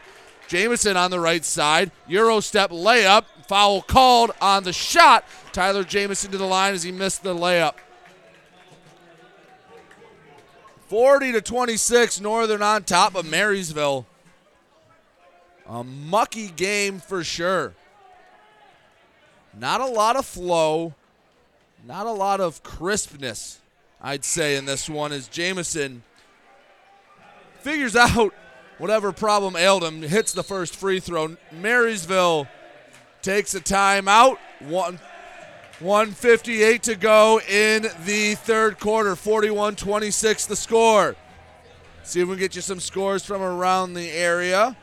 Jamison 0.52 0.98
on 0.98 1.11
the 1.11 1.19
right 1.22 1.45
side. 1.45 1.91
Euro 2.10 2.41
step 2.41 2.72
layup. 2.72 3.23
Foul 3.48 3.82
called 3.82 4.32
on 4.41 4.65
the 4.65 4.73
shot. 4.73 5.23
Tyler 5.53 5.86
Jamison 5.86 6.30
to 6.32 6.38
the 6.38 6.45
line 6.45 6.73
as 6.73 6.84
he 6.84 6.91
missed 6.91 7.23
the 7.23 7.34
layup. 7.34 7.76
40 10.90 11.32
to 11.32 11.41
26, 11.41 12.19
Northern 12.19 12.61
on 12.61 12.84
top 12.84 13.15
of 13.15 13.26
Marysville. 13.26 14.06
A 15.69 15.86
mucky 15.86 16.49
game 16.49 16.99
for 16.99 17.23
sure. 17.23 17.73
Not 19.57 19.80
a 19.80 19.86
lot 19.86 20.18
of 20.18 20.26
flow, 20.26 20.95
not 21.88 22.07
a 22.07 22.11
lot 22.11 22.41
of 22.41 22.61
crispness, 22.61 23.60
I'd 24.02 24.26
say, 24.26 24.57
in 24.57 24.65
this 24.65 24.90
one 24.90 25.14
as 25.14 25.30
Jamison 25.30 26.03
figures 27.61 27.95
out 27.95 28.34
whatever 28.82 29.12
problem 29.12 29.56
ailed 29.56 29.84
him, 29.84 30.02
hits 30.02 30.34
the 30.34 30.41
first 30.41 30.76
free 30.76 30.99
throw. 30.99 31.38
Marysville 31.52 32.48
takes 33.22 33.53
a 33.53 33.60
timeout. 33.60 34.38
One, 34.60 34.99
158 35.80 36.82
to 36.84 36.95
go 36.95 37.40
in 37.48 37.84
the 38.06 38.34
third 38.36 38.80
quarter. 38.80 39.16
41 39.16 39.76
26 39.76 40.48
the 40.48 40.56
score. 40.56 41.16
See 42.03 42.22
if 42.22 42.28
we 42.28 42.34
can 42.34 42.40
get 42.40 42.56
you 42.56 42.62
some 42.64 42.80
scores 42.80 43.24
from 43.24 43.44
around 43.44 43.94
the 43.94 44.10
area. 44.10 44.76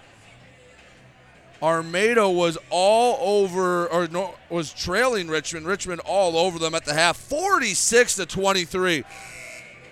Armada 1.60 2.30
was 2.30 2.56
all 2.70 3.40
over, 3.42 3.88
or 3.88 4.06
no, 4.06 4.32
was 4.48 4.72
trailing 4.72 5.26
Richmond. 5.26 5.66
Richmond 5.66 6.02
all 6.04 6.38
over 6.38 6.60
them 6.60 6.72
at 6.76 6.84
the 6.84 6.94
half, 6.94 7.16
46 7.16 8.14
to 8.14 8.26
23. 8.26 9.02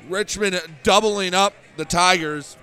Richmond 0.09 0.61
doubling 0.85 1.35
up 1.35 1.55
the 1.77 1.85
Tigers. 1.85 2.57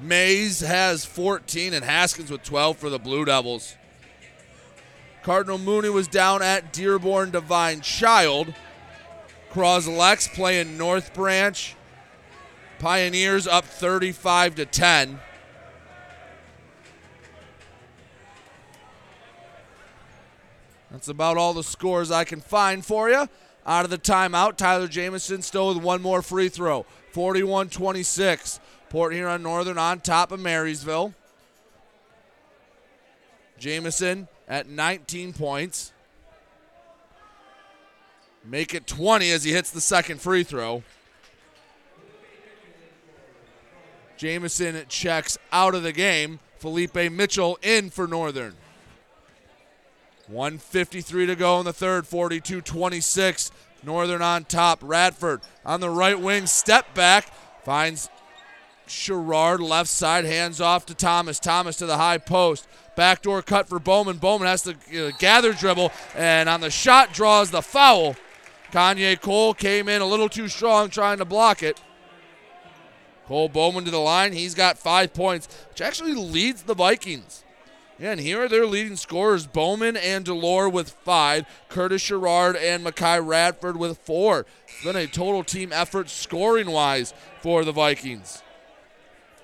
Mays 0.00 0.60
has 0.60 1.04
14 1.04 1.72
and 1.72 1.84
Haskins 1.84 2.30
with 2.30 2.42
12 2.42 2.76
for 2.76 2.90
the 2.90 2.98
Blue 2.98 3.24
Devils. 3.24 3.76
Cardinal 5.22 5.58
Mooney 5.58 5.88
was 5.88 6.06
down 6.06 6.42
at 6.42 6.72
Dearborn 6.72 7.30
Divine 7.30 7.80
Child. 7.80 8.54
Croslex 9.50 10.32
playing 10.32 10.76
North 10.76 11.14
Branch. 11.14 11.74
Pioneers 12.78 13.46
up 13.46 13.64
35 13.64 14.56
to 14.56 14.66
10. 14.66 15.18
That's 20.90 21.08
about 21.08 21.36
all 21.36 21.54
the 21.54 21.64
scores 21.64 22.10
I 22.10 22.24
can 22.24 22.40
find 22.40 22.84
for 22.84 23.08
you. 23.08 23.28
Out 23.66 23.84
of 23.84 23.90
the 23.90 23.98
timeout, 23.98 24.56
Tyler 24.56 24.86
Jamison 24.86 25.42
still 25.42 25.68
with 25.68 25.82
one 25.82 26.00
more 26.00 26.22
free 26.22 26.48
throw. 26.48 26.86
41 27.12 27.70
26. 27.70 28.60
Port 28.88 29.12
Huron 29.12 29.42
Northern 29.42 29.78
on 29.78 30.00
top 30.00 30.32
of 30.32 30.40
Marysville. 30.40 31.14
Jamison 33.58 34.28
at 34.48 34.68
19 34.68 35.32
points. 35.32 35.92
Make 38.44 38.74
it 38.74 38.86
20 38.86 39.30
as 39.30 39.44
he 39.44 39.52
hits 39.52 39.70
the 39.70 39.80
second 39.80 40.20
free 40.20 40.44
throw. 40.44 40.82
Jamison 44.16 44.82
checks 44.88 45.36
out 45.52 45.74
of 45.74 45.82
the 45.82 45.92
game. 45.92 46.38
Felipe 46.58 46.94
Mitchell 46.94 47.58
in 47.62 47.90
for 47.90 48.06
Northern. 48.06 48.54
153 50.28 51.26
to 51.26 51.36
go 51.36 51.58
in 51.60 51.64
the 51.64 51.72
third, 51.72 52.06
42 52.06 52.60
26. 52.60 53.50
Northern 53.82 54.22
on 54.22 54.44
top. 54.44 54.80
Radford 54.82 55.40
on 55.64 55.80
the 55.80 55.90
right 55.90 56.18
wing, 56.18 56.46
step 56.46 56.94
back, 56.94 57.32
finds 57.62 58.08
Sherrard 58.86 59.60
left 59.60 59.88
side, 59.88 60.24
hands 60.24 60.60
off 60.60 60.86
to 60.86 60.94
Thomas. 60.94 61.38
Thomas 61.38 61.76
to 61.76 61.86
the 61.86 61.96
high 61.96 62.18
post. 62.18 62.68
Backdoor 62.94 63.42
cut 63.42 63.68
for 63.68 63.78
Bowman. 63.78 64.16
Bowman 64.18 64.48
has 64.48 64.62
to 64.62 64.70
uh, 64.72 65.10
gather 65.18 65.52
dribble, 65.52 65.92
and 66.14 66.48
on 66.48 66.60
the 66.60 66.70
shot 66.70 67.12
draws 67.12 67.50
the 67.50 67.62
foul. 67.62 68.16
Kanye 68.72 69.20
Cole 69.20 69.54
came 69.54 69.88
in 69.88 70.02
a 70.02 70.06
little 70.06 70.28
too 70.28 70.48
strong 70.48 70.88
trying 70.88 71.18
to 71.18 71.24
block 71.24 71.62
it. 71.62 71.80
Cole 73.26 73.48
Bowman 73.48 73.84
to 73.84 73.90
the 73.90 73.98
line. 73.98 74.32
He's 74.32 74.54
got 74.54 74.78
five 74.78 75.12
points, 75.12 75.48
which 75.70 75.80
actually 75.80 76.14
leads 76.14 76.62
the 76.62 76.74
Vikings. 76.74 77.42
And 77.98 78.20
here 78.20 78.42
are 78.42 78.48
their 78.48 78.66
leading 78.66 78.96
scorers 78.96 79.46
Bowman 79.46 79.96
and 79.96 80.24
Delore 80.24 80.70
with 80.70 80.90
five, 80.90 81.46
Curtis 81.68 82.02
Sherrard 82.02 82.54
and 82.54 82.84
Makai 82.84 83.26
Radford 83.26 83.76
with 83.76 83.98
four. 83.98 84.44
It's 84.68 84.84
been 84.84 84.96
a 84.96 85.06
total 85.06 85.42
team 85.42 85.72
effort 85.72 86.10
scoring 86.10 86.70
wise 86.70 87.14
for 87.40 87.64
the 87.64 87.72
Vikings. 87.72 88.42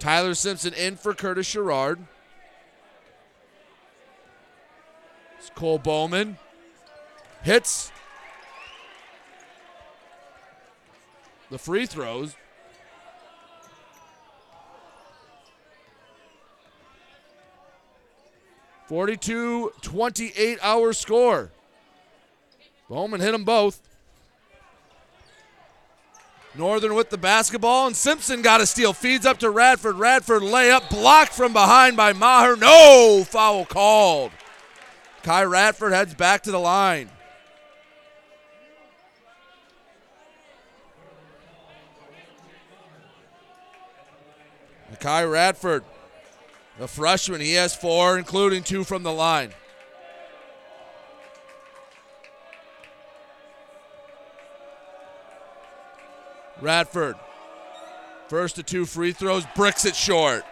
Tyler 0.02 0.34
Simpson 0.34 0.74
in 0.74 0.96
for 0.96 1.14
Curtis 1.14 1.46
Sherrard. 1.46 2.00
It's 5.38 5.48
Cole 5.54 5.78
Bowman. 5.78 6.38
Hits. 7.44 7.92
The 11.50 11.58
free 11.58 11.86
throws. 11.86 12.34
Forty-two, 18.88 19.70
twenty-eight 19.82 20.58
hour 20.62 20.92
score. 20.92 21.52
Bowman 22.88 23.20
hit 23.20 23.30
them 23.30 23.44
both. 23.44 23.80
Northern 26.54 26.94
with 26.94 27.08
the 27.08 27.18
basketball, 27.18 27.86
and 27.86 27.96
Simpson 27.96 28.42
got 28.42 28.60
a 28.60 28.66
steal. 28.66 28.92
Feeds 28.92 29.24
up 29.24 29.38
to 29.38 29.50
Radford. 29.50 29.96
Radford 29.96 30.42
layup 30.42 30.90
blocked 30.90 31.32
from 31.32 31.52
behind 31.52 31.96
by 31.96 32.12
Maher. 32.12 32.56
No 32.56 33.24
foul 33.26 33.64
called. 33.64 34.32
Kai 35.22 35.44
Radford 35.44 35.92
heads 35.92 36.14
back 36.14 36.42
to 36.42 36.50
the 36.50 36.58
line. 36.58 37.08
Kai 45.02 45.24
Radford, 45.24 45.82
the 46.78 46.86
freshman, 46.86 47.40
he 47.40 47.54
has 47.54 47.74
four, 47.74 48.16
including 48.16 48.62
two 48.62 48.84
from 48.84 49.02
the 49.02 49.12
line. 49.12 49.50
Radford, 56.62 57.16
first 58.28 58.54
to 58.54 58.62
two 58.62 58.86
free 58.86 59.10
throws, 59.10 59.44
bricks 59.56 59.84
it 59.84 59.96
short. 59.96 60.44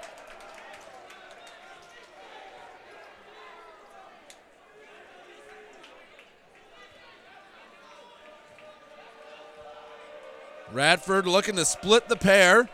Radford 10.72 11.28
looking 11.28 11.54
to 11.54 11.64
split 11.64 12.08
the 12.08 12.16
pair. 12.16 12.68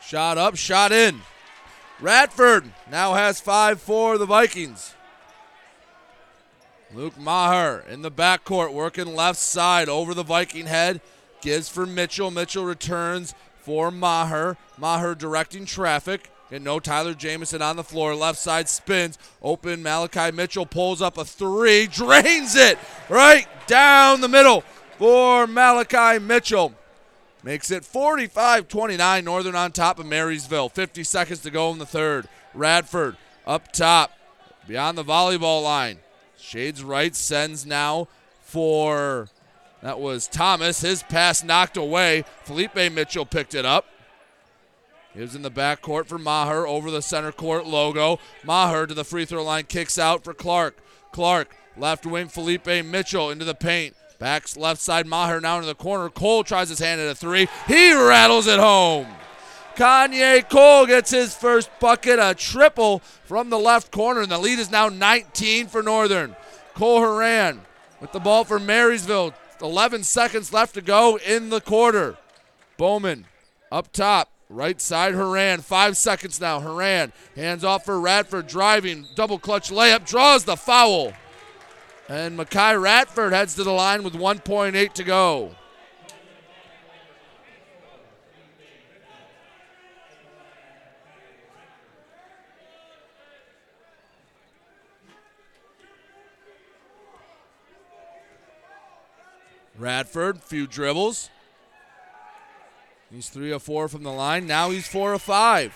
Shot 0.00 0.38
up, 0.38 0.54
shot 0.54 0.92
in. 0.92 1.20
Radford 2.00 2.64
now 2.92 3.14
has 3.14 3.40
five 3.40 3.80
for 3.80 4.18
the 4.18 4.26
Vikings. 4.26 4.94
Luke 6.94 7.18
Maher 7.18 7.84
in 7.88 8.02
the 8.02 8.10
backcourt 8.10 8.72
working 8.72 9.16
left 9.16 9.40
side 9.40 9.88
over 9.88 10.14
the 10.14 10.22
Viking 10.22 10.66
head. 10.66 11.00
Gives 11.42 11.68
for 11.68 11.84
Mitchell. 11.84 12.30
Mitchell 12.30 12.64
returns 12.64 13.34
for 13.60 13.90
Maher. 13.90 14.56
Maher 14.78 15.14
directing 15.14 15.66
traffic. 15.66 16.30
And 16.50 16.64
no 16.64 16.78
Tyler 16.78 17.14
Jamison 17.14 17.60
on 17.62 17.76
the 17.76 17.84
floor. 17.84 18.14
Left 18.14 18.38
side 18.38 18.68
spins. 18.68 19.18
Open. 19.42 19.82
Malachi 19.82 20.30
Mitchell 20.30 20.66
pulls 20.66 21.02
up 21.02 21.18
a 21.18 21.24
three. 21.24 21.86
Drains 21.86 22.54
it 22.54 22.78
right 23.08 23.46
down 23.66 24.20
the 24.20 24.28
middle 24.28 24.62
for 24.98 25.46
Malachi 25.46 26.18
Mitchell. 26.18 26.74
Makes 27.42 27.72
it 27.72 27.84
45 27.84 28.68
29. 28.68 29.24
Northern 29.24 29.56
on 29.56 29.72
top 29.72 29.98
of 29.98 30.06
Marysville. 30.06 30.68
50 30.68 31.02
seconds 31.02 31.40
to 31.40 31.50
go 31.50 31.70
in 31.72 31.78
the 31.78 31.86
third. 31.86 32.28
Radford 32.54 33.16
up 33.46 33.72
top 33.72 34.12
beyond 34.68 34.96
the 34.96 35.04
volleyball 35.04 35.62
line. 35.62 35.98
Shades 36.38 36.84
right 36.84 37.16
sends 37.16 37.66
now 37.66 38.08
for 38.42 39.28
that 39.82 40.00
was 40.00 40.26
Thomas. 40.26 40.80
His 40.80 41.02
pass 41.02 41.42
knocked 41.42 41.76
away. 41.76 42.24
Felipe 42.44 42.74
Mitchell 42.74 43.26
picked 43.26 43.54
it 43.54 43.64
up. 43.64 43.86
Was 45.14 45.34
in 45.34 45.42
the 45.42 45.50
backcourt 45.50 46.06
for 46.06 46.18
Maher 46.18 46.66
over 46.66 46.90
the 46.90 47.02
center 47.02 47.32
court 47.32 47.66
logo. 47.66 48.18
Maher 48.44 48.86
to 48.86 48.94
the 48.94 49.04
free 49.04 49.26
throw 49.26 49.44
line, 49.44 49.64
kicks 49.64 49.98
out 49.98 50.24
for 50.24 50.32
Clark. 50.32 50.78
Clark, 51.12 51.54
left 51.76 52.06
wing, 52.06 52.28
Felipe 52.28 52.66
Mitchell 52.66 53.30
into 53.30 53.44
the 53.44 53.54
paint. 53.54 53.94
Backs 54.18 54.56
left 54.56 54.80
side, 54.80 55.06
Maher 55.06 55.40
now 55.40 55.56
into 55.56 55.66
the 55.66 55.74
corner. 55.74 56.08
Cole 56.08 56.44
tries 56.44 56.70
his 56.70 56.78
hand 56.78 57.00
at 57.00 57.08
a 57.08 57.14
three. 57.14 57.48
He 57.66 57.92
rattles 57.92 58.46
it 58.46 58.58
home. 58.60 59.08
Kanye 59.74 60.48
Cole 60.48 60.86
gets 60.86 61.10
his 61.10 61.34
first 61.34 61.70
bucket, 61.80 62.18
a 62.18 62.34
triple 62.34 63.00
from 63.24 63.50
the 63.50 63.58
left 63.58 63.90
corner, 63.90 64.20
and 64.20 64.30
the 64.30 64.38
lead 64.38 64.58
is 64.58 64.70
now 64.70 64.88
19 64.88 65.66
for 65.66 65.82
Northern. 65.82 66.36
Cole 66.74 67.00
Haran 67.00 67.62
with 68.00 68.12
the 68.12 68.20
ball 68.20 68.44
for 68.44 68.58
Marysville. 68.58 69.34
11 69.62 70.02
seconds 70.02 70.52
left 70.52 70.74
to 70.74 70.80
go 70.80 71.18
in 71.18 71.50
the 71.50 71.60
quarter. 71.60 72.16
Bowman 72.76 73.26
up 73.70 73.92
top, 73.92 74.30
right 74.48 74.80
side 74.80 75.14
Haran. 75.14 75.60
Five 75.60 75.96
seconds 75.96 76.40
now. 76.40 76.60
Haran 76.60 77.12
hands 77.36 77.64
off 77.64 77.84
for 77.84 78.00
Radford, 78.00 78.46
driving, 78.46 79.06
double 79.14 79.38
clutch 79.38 79.70
layup, 79.70 80.06
draws 80.06 80.44
the 80.44 80.56
foul. 80.56 81.12
And 82.08 82.38
Makai 82.38 82.80
Radford 82.80 83.32
heads 83.32 83.54
to 83.54 83.64
the 83.64 83.72
line 83.72 84.02
with 84.02 84.14
1.8 84.14 84.92
to 84.92 85.04
go. 85.04 85.52
Radford, 99.82 100.40
few 100.40 100.68
dribbles. 100.68 101.28
He's 103.10 103.28
three 103.28 103.50
of 103.50 103.64
four 103.64 103.88
from 103.88 104.04
the 104.04 104.12
line. 104.12 104.46
Now 104.46 104.70
he's 104.70 104.86
four 104.86 105.12
of 105.12 105.22
five. 105.22 105.74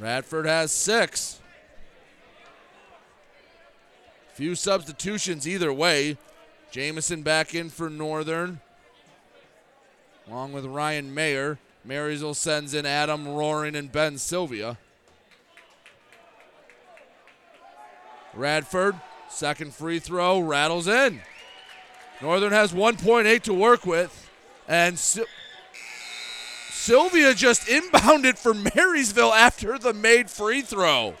Radford 0.00 0.46
has 0.46 0.72
six. 0.72 1.38
Few 4.34 4.56
substitutions 4.56 5.46
either 5.46 5.72
way. 5.72 6.16
Jamison 6.72 7.22
back 7.22 7.54
in 7.54 7.70
for 7.70 7.88
Northern, 7.88 8.58
along 10.26 10.52
with 10.52 10.64
Ryan 10.64 11.14
Mayer. 11.14 11.60
Marysville 11.84 12.34
sends 12.34 12.74
in 12.74 12.86
Adam 12.86 13.28
Roaring 13.28 13.76
and 13.76 13.92
Ben 13.92 14.18
Sylvia. 14.18 14.78
Radford, 18.34 18.96
second 19.28 19.74
free 19.74 19.98
throw, 19.98 20.40
rattles 20.40 20.88
in. 20.88 21.20
Northern 22.20 22.52
has 22.52 22.72
1.8 22.72 23.42
to 23.42 23.54
work 23.54 23.84
with. 23.84 24.30
And 24.68 24.98
Sil- 24.98 25.26
Sylvia 26.70 27.34
just 27.34 27.66
inbounded 27.66 28.38
for 28.38 28.54
Marysville 28.54 29.32
after 29.32 29.78
the 29.78 29.92
made 29.92 30.30
free 30.30 30.62
throw. 30.62 31.14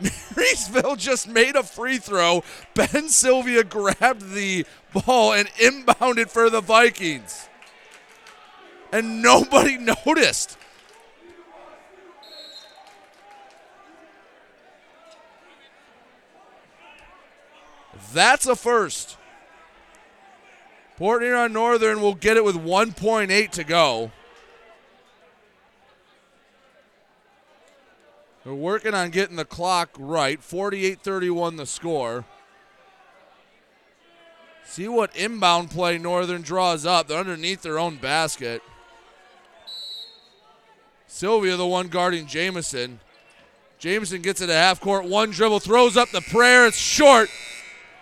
Marysville 0.36 0.96
just 0.96 1.28
made 1.28 1.56
a 1.56 1.62
free 1.62 1.98
throw. 1.98 2.42
Ben 2.74 3.08
Sylvia 3.08 3.64
grabbed 3.64 4.32
the 4.32 4.66
ball 4.92 5.32
and 5.32 5.48
inbounded 5.50 6.30
for 6.30 6.50
the 6.50 6.60
Vikings. 6.60 7.48
And 8.92 9.22
nobody 9.22 9.76
noticed. 10.06 10.56
That's 18.12 18.46
a 18.46 18.56
first. 18.56 19.16
Port 20.96 21.22
Huron 21.22 21.52
Northern 21.52 22.00
will 22.00 22.14
get 22.14 22.36
it 22.36 22.44
with 22.44 22.56
1.8 22.56 23.50
to 23.50 23.64
go. 23.64 24.12
They're 28.44 28.54
working 28.54 28.94
on 28.94 29.10
getting 29.10 29.36
the 29.36 29.44
clock 29.44 29.90
right. 29.98 30.42
48 30.42 31.00
31 31.00 31.56
the 31.56 31.66
score. 31.66 32.24
See 34.64 34.88
what 34.88 35.14
inbound 35.16 35.70
play 35.70 35.98
Northern 35.98 36.42
draws 36.42 36.86
up. 36.86 37.08
They're 37.08 37.18
underneath 37.18 37.62
their 37.62 37.78
own 37.78 37.96
basket. 37.96 38.62
Sylvia, 41.06 41.56
the 41.56 41.66
one 41.66 41.88
guarding 41.88 42.26
Jamison. 42.26 43.00
Jamison 43.78 44.22
gets 44.22 44.40
it 44.40 44.48
at 44.48 44.54
half 44.54 44.80
court. 44.80 45.06
One 45.06 45.30
dribble, 45.30 45.60
throws 45.60 45.96
up 45.96 46.10
the 46.10 46.20
prayer. 46.20 46.66
It's 46.66 46.76
short. 46.76 47.28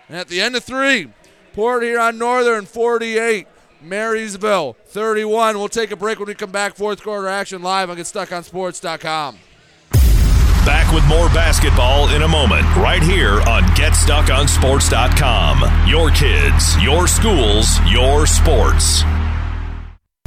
And 0.09 0.17
at 0.17 0.27
the 0.27 0.41
end 0.41 0.55
of 0.55 0.63
three, 0.63 1.09
Port 1.53 1.83
Huron 1.83 2.17
Northern 2.17 2.65
48, 2.65 3.47
Marysville 3.81 4.75
31. 4.87 5.57
We'll 5.57 5.69
take 5.69 5.91
a 5.91 5.95
break 5.95 6.19
when 6.19 6.27
we 6.27 6.33
come 6.33 6.51
back. 6.51 6.75
Fourth 6.75 7.01
quarter 7.03 7.27
action 7.27 7.61
live 7.61 7.89
on 7.89 7.95
GetStuckOnSports.com. 7.97 9.37
Back 10.65 10.93
with 10.93 11.05
more 11.07 11.29
basketball 11.29 12.09
in 12.09 12.23
a 12.23 12.27
moment, 12.27 12.63
right 12.75 13.01
here 13.01 13.39
on 13.43 13.63
GetStuckOnSports.com. 13.75 15.87
Your 15.87 16.11
kids, 16.11 16.83
your 16.83 17.07
schools, 17.07 17.79
your 17.89 18.27
sports. 18.27 19.05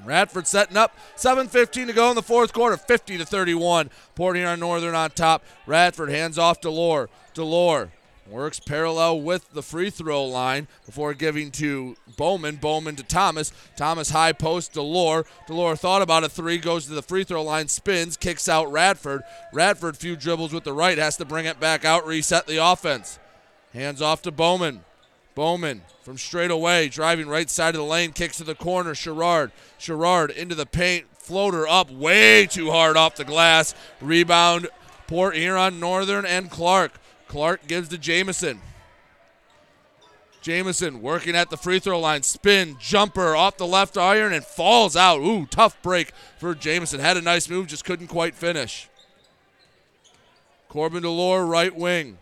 Radford 0.04 0.46
setting 0.46 0.76
up. 0.76 0.96
7:15 1.16 1.86
to 1.86 1.92
go 1.92 2.10
in 2.10 2.14
the 2.14 2.22
fourth 2.22 2.52
quarter. 2.52 2.76
50 2.76 3.18
to 3.18 3.24
31. 3.24 3.90
Port 4.14 4.36
Huron 4.36 4.60
Northern 4.60 4.94
on 4.94 5.10
top. 5.10 5.42
Radford 5.66 6.10
hands 6.10 6.38
off 6.38 6.60
Delore. 6.60 7.08
Delore 7.34 7.90
works 8.28 8.60
parallel 8.60 9.20
with 9.20 9.52
the 9.52 9.62
free 9.62 9.90
throw 9.90 10.24
line 10.24 10.68
before 10.86 11.14
giving 11.14 11.50
to 11.50 11.96
Bowman. 12.16 12.56
Bowman 12.56 12.96
to 12.96 13.02
Thomas. 13.02 13.52
Thomas 13.76 14.10
high 14.10 14.32
post 14.32 14.72
Delore. 14.74 15.26
Delore 15.46 15.78
thought 15.78 16.02
about 16.02 16.24
a 16.24 16.28
three, 16.28 16.58
goes 16.58 16.86
to 16.86 16.94
the 16.94 17.02
free 17.02 17.24
throw 17.24 17.42
line, 17.42 17.68
spins, 17.68 18.16
kicks 18.16 18.48
out 18.48 18.70
Radford. 18.70 19.22
Radford 19.52 19.96
few 19.96 20.16
dribbles 20.16 20.52
with 20.52 20.64
the 20.64 20.72
right, 20.72 20.98
has 20.98 21.16
to 21.18 21.24
bring 21.24 21.46
it 21.46 21.60
back 21.60 21.84
out, 21.84 22.06
reset 22.06 22.46
the 22.46 22.64
offense. 22.64 23.18
Hands 23.72 24.00
off 24.00 24.22
to 24.22 24.30
Bowman. 24.30 24.84
Bowman 25.34 25.82
from 26.02 26.18
straight 26.18 26.50
away, 26.50 26.88
driving 26.88 27.28
right 27.28 27.48
side 27.48 27.74
of 27.74 27.80
the 27.80 27.86
lane, 27.86 28.12
kicks 28.12 28.36
to 28.38 28.44
the 28.44 28.54
corner. 28.54 28.94
Sherrard. 28.94 29.52
Sherrard 29.78 30.30
into 30.30 30.54
the 30.54 30.66
paint, 30.66 31.06
floater 31.16 31.66
up 31.66 31.90
way 31.90 32.46
too 32.46 32.70
hard 32.70 32.96
off 32.96 33.16
the 33.16 33.24
glass. 33.24 33.74
Rebound, 34.00 34.68
Port 35.06 35.36
Huron 35.36 35.80
Northern 35.80 36.26
and 36.26 36.50
Clark. 36.50 36.92
Clark 37.28 37.66
gives 37.66 37.88
to 37.88 37.98
Jamison. 37.98 38.60
Jamison 40.42 41.00
working 41.00 41.36
at 41.36 41.50
the 41.50 41.56
free 41.56 41.78
throw 41.78 42.00
line, 42.00 42.24
spin, 42.24 42.76
jumper 42.80 43.36
off 43.36 43.56
the 43.56 43.66
left 43.66 43.96
iron 43.96 44.32
and 44.32 44.44
falls 44.44 44.96
out. 44.96 45.20
Ooh, 45.20 45.46
tough 45.46 45.80
break 45.82 46.10
for 46.38 46.54
Jamison. 46.54 46.98
Had 46.98 47.16
a 47.16 47.22
nice 47.22 47.48
move, 47.48 47.68
just 47.68 47.84
couldn't 47.84 48.08
quite 48.08 48.34
finish. 48.34 48.88
Corbin 50.68 51.04
Delore, 51.04 51.48
right 51.48 51.74
wing. 51.74 52.18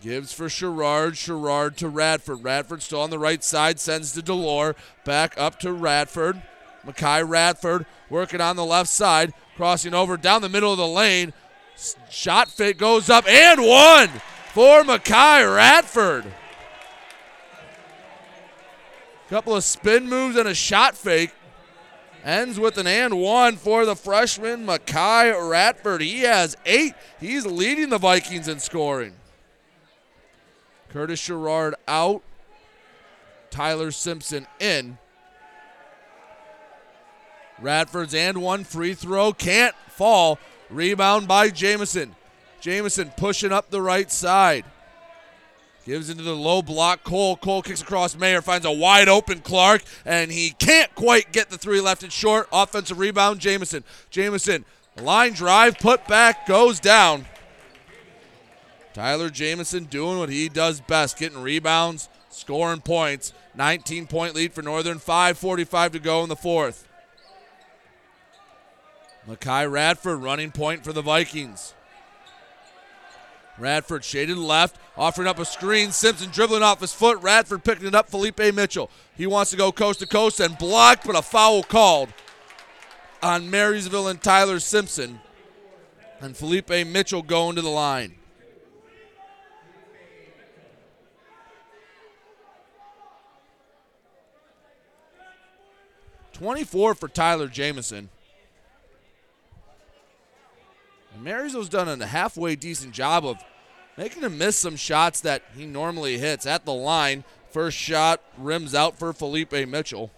Gives 0.00 0.32
for 0.32 0.48
Sherrard. 0.48 1.16
Sherrard 1.16 1.76
to 1.78 1.88
Radford. 1.88 2.42
Radford 2.42 2.82
still 2.82 3.02
on 3.02 3.10
the 3.10 3.18
right 3.18 3.44
side. 3.44 3.78
Sends 3.78 4.12
to 4.12 4.22
Delore. 4.22 4.74
Back 5.04 5.34
up 5.36 5.60
to 5.60 5.72
Radford. 5.72 6.40
Makai 6.86 7.26
Radford 7.28 7.84
working 8.08 8.40
on 8.40 8.56
the 8.56 8.64
left 8.64 8.88
side. 8.88 9.34
Crossing 9.56 9.92
over 9.92 10.16
down 10.16 10.40
the 10.40 10.48
middle 10.48 10.72
of 10.72 10.78
the 10.78 10.86
lane. 10.86 11.34
Shot 12.08 12.48
fit 12.48 12.78
goes 12.78 13.10
up 13.10 13.26
and 13.28 13.60
one 13.60 14.08
for 14.52 14.82
Makai 14.82 15.54
Radford. 15.54 16.32
Couple 19.28 19.54
of 19.54 19.62
spin 19.62 20.08
moves 20.08 20.36
and 20.36 20.48
a 20.48 20.54
shot 20.54 20.96
fake. 20.96 21.32
Ends 22.24 22.58
with 22.58 22.76
an 22.78 22.86
and 22.86 23.18
one 23.18 23.56
for 23.56 23.86
the 23.86 23.94
freshman 23.94 24.66
Makai 24.66 25.50
Radford. 25.50 26.00
He 26.00 26.20
has 26.20 26.56
eight. 26.66 26.94
He's 27.18 27.46
leading 27.46 27.90
the 27.90 27.98
Vikings 27.98 28.48
in 28.48 28.58
scoring. 28.58 29.14
Curtis 30.92 31.20
Sherrard 31.20 31.74
out. 31.86 32.22
Tyler 33.50 33.90
Simpson 33.90 34.46
in. 34.58 34.98
Radford's 37.60 38.14
and 38.14 38.38
one 38.38 38.64
free 38.64 38.94
throw 38.94 39.32
can't 39.32 39.74
fall. 39.88 40.38
Rebound 40.70 41.28
by 41.28 41.50
Jamison. 41.50 42.14
Jamison 42.60 43.12
pushing 43.16 43.52
up 43.52 43.70
the 43.70 43.82
right 43.82 44.10
side. 44.10 44.64
Gives 45.84 46.10
into 46.10 46.22
the 46.22 46.36
low 46.36 46.62
block. 46.62 47.04
Cole. 47.04 47.36
Cole 47.36 47.62
kicks 47.62 47.82
across 47.82 48.16
Mayer. 48.16 48.42
Finds 48.42 48.66
a 48.66 48.70
wide 48.70 49.08
open 49.08 49.40
Clark. 49.40 49.82
And 50.04 50.30
he 50.30 50.50
can't 50.50 50.94
quite 50.94 51.32
get 51.32 51.50
the 51.50 51.58
three 51.58 51.80
left 51.80 52.02
and 52.02 52.12
short. 52.12 52.48
Offensive 52.52 52.98
rebound, 52.98 53.40
Jamison. 53.40 53.82
Jamison. 54.10 54.64
Line 55.00 55.32
drive. 55.32 55.78
Put 55.78 56.06
back. 56.06 56.46
Goes 56.46 56.80
down. 56.80 57.26
Tyler 58.92 59.30
Jamison 59.30 59.84
doing 59.84 60.18
what 60.18 60.28
he 60.28 60.48
does 60.48 60.80
best, 60.80 61.18
getting 61.18 61.42
rebounds, 61.42 62.08
scoring 62.30 62.80
points. 62.80 63.32
19 63.54 64.06
point 64.06 64.34
lead 64.34 64.52
for 64.52 64.62
Northern, 64.62 64.98
5.45 64.98 65.92
to 65.92 65.98
go 65.98 66.22
in 66.22 66.28
the 66.28 66.36
fourth. 66.36 66.88
Makai 69.28 69.70
Radford 69.70 70.22
running 70.22 70.50
point 70.50 70.82
for 70.82 70.92
the 70.92 71.02
Vikings. 71.02 71.74
Radford 73.58 74.02
shaded 74.04 74.38
left, 74.38 74.76
offering 74.96 75.28
up 75.28 75.38
a 75.38 75.44
screen. 75.44 75.92
Simpson 75.92 76.30
dribbling 76.30 76.62
off 76.62 76.80
his 76.80 76.94
foot. 76.94 77.20
Radford 77.20 77.62
picking 77.62 77.86
it 77.86 77.94
up. 77.94 78.08
Felipe 78.08 78.38
Mitchell. 78.38 78.90
He 79.14 79.26
wants 79.26 79.50
to 79.50 79.56
go 79.56 79.70
coast 79.70 80.00
to 80.00 80.06
coast 80.06 80.40
and 80.40 80.56
blocked, 80.56 81.06
but 81.06 81.16
a 81.16 81.22
foul 81.22 81.62
called 81.62 82.08
on 83.22 83.50
Marysville 83.50 84.08
and 84.08 84.20
Tyler 84.22 84.60
Simpson. 84.60 85.20
And 86.20 86.36
Felipe 86.36 86.70
Mitchell 86.86 87.22
going 87.22 87.56
to 87.56 87.62
the 87.62 87.68
line. 87.68 88.14
24 96.40 96.94
for 96.94 97.06
Tyler 97.06 97.48
Jamison. 97.48 98.08
Marysville's 101.20 101.68
done 101.68 102.00
a 102.00 102.06
halfway 102.06 102.56
decent 102.56 102.94
job 102.94 103.26
of 103.26 103.36
making 103.98 104.22
him 104.22 104.38
miss 104.38 104.56
some 104.56 104.74
shots 104.74 105.20
that 105.20 105.42
he 105.54 105.66
normally 105.66 106.16
hits 106.16 106.46
at 106.46 106.64
the 106.64 106.72
line. 106.72 107.24
First 107.50 107.76
shot 107.76 108.22
rims 108.38 108.74
out 108.74 108.98
for 108.98 109.12
Felipe 109.12 109.52
Mitchell. 109.52 110.10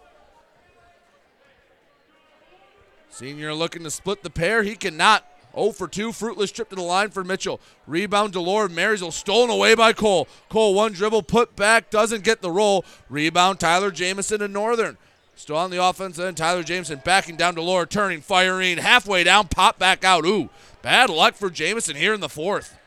Senior 3.10 3.52
looking 3.52 3.82
to 3.82 3.90
split 3.90 4.22
the 4.22 4.30
pair. 4.30 4.62
He 4.62 4.76
cannot. 4.76 5.26
0 5.56 5.72
for 5.72 5.88
2, 5.88 6.12
fruitless 6.12 6.52
trip 6.52 6.68
to 6.68 6.76
the 6.76 6.82
line 6.82 7.10
for 7.10 7.24
Mitchell. 7.24 7.60
Rebound 7.88 8.32
Delore 8.32 8.70
Marysville 8.70 9.10
stolen 9.10 9.50
away 9.50 9.74
by 9.74 9.92
Cole. 9.92 10.28
Cole 10.48 10.72
one 10.72 10.92
dribble, 10.92 11.24
put 11.24 11.56
back, 11.56 11.90
doesn't 11.90 12.22
get 12.22 12.42
the 12.42 12.50
roll. 12.50 12.84
Rebound 13.10 13.58
Tyler 13.58 13.90
Jamison 13.90 14.40
and 14.40 14.52
Northern. 14.52 14.96
Still 15.34 15.56
on 15.56 15.70
the 15.70 15.82
offense 15.82 16.18
end. 16.18 16.36
Tyler 16.36 16.62
Jamison 16.62 17.00
backing 17.04 17.36
down 17.36 17.54
to 17.54 17.62
Laura, 17.62 17.86
turning, 17.86 18.20
firing, 18.20 18.78
halfway 18.78 19.24
down, 19.24 19.48
pop 19.48 19.78
back 19.78 20.04
out. 20.04 20.24
Ooh, 20.24 20.50
bad 20.82 21.10
luck 21.10 21.34
for 21.34 21.50
Jamison 21.50 21.96
here 21.96 22.14
in 22.14 22.20
the 22.20 22.28
fourth. 22.28 22.78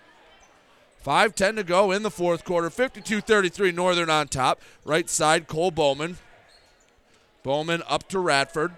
5-10 1.05 1.57
to 1.57 1.63
go 1.63 1.91
in 1.91 2.01
the 2.01 2.09
fourth 2.09 2.43
quarter. 2.43 2.69
52-33 2.69 3.73
Northern 3.73 4.09
on 4.09 4.27
top. 4.27 4.59
Right 4.83 5.09
side, 5.09 5.47
Cole 5.47 5.71
Bowman. 5.71 6.17
Bowman 7.43 7.83
up 7.87 8.07
to 8.09 8.19
Radford. 8.19 8.71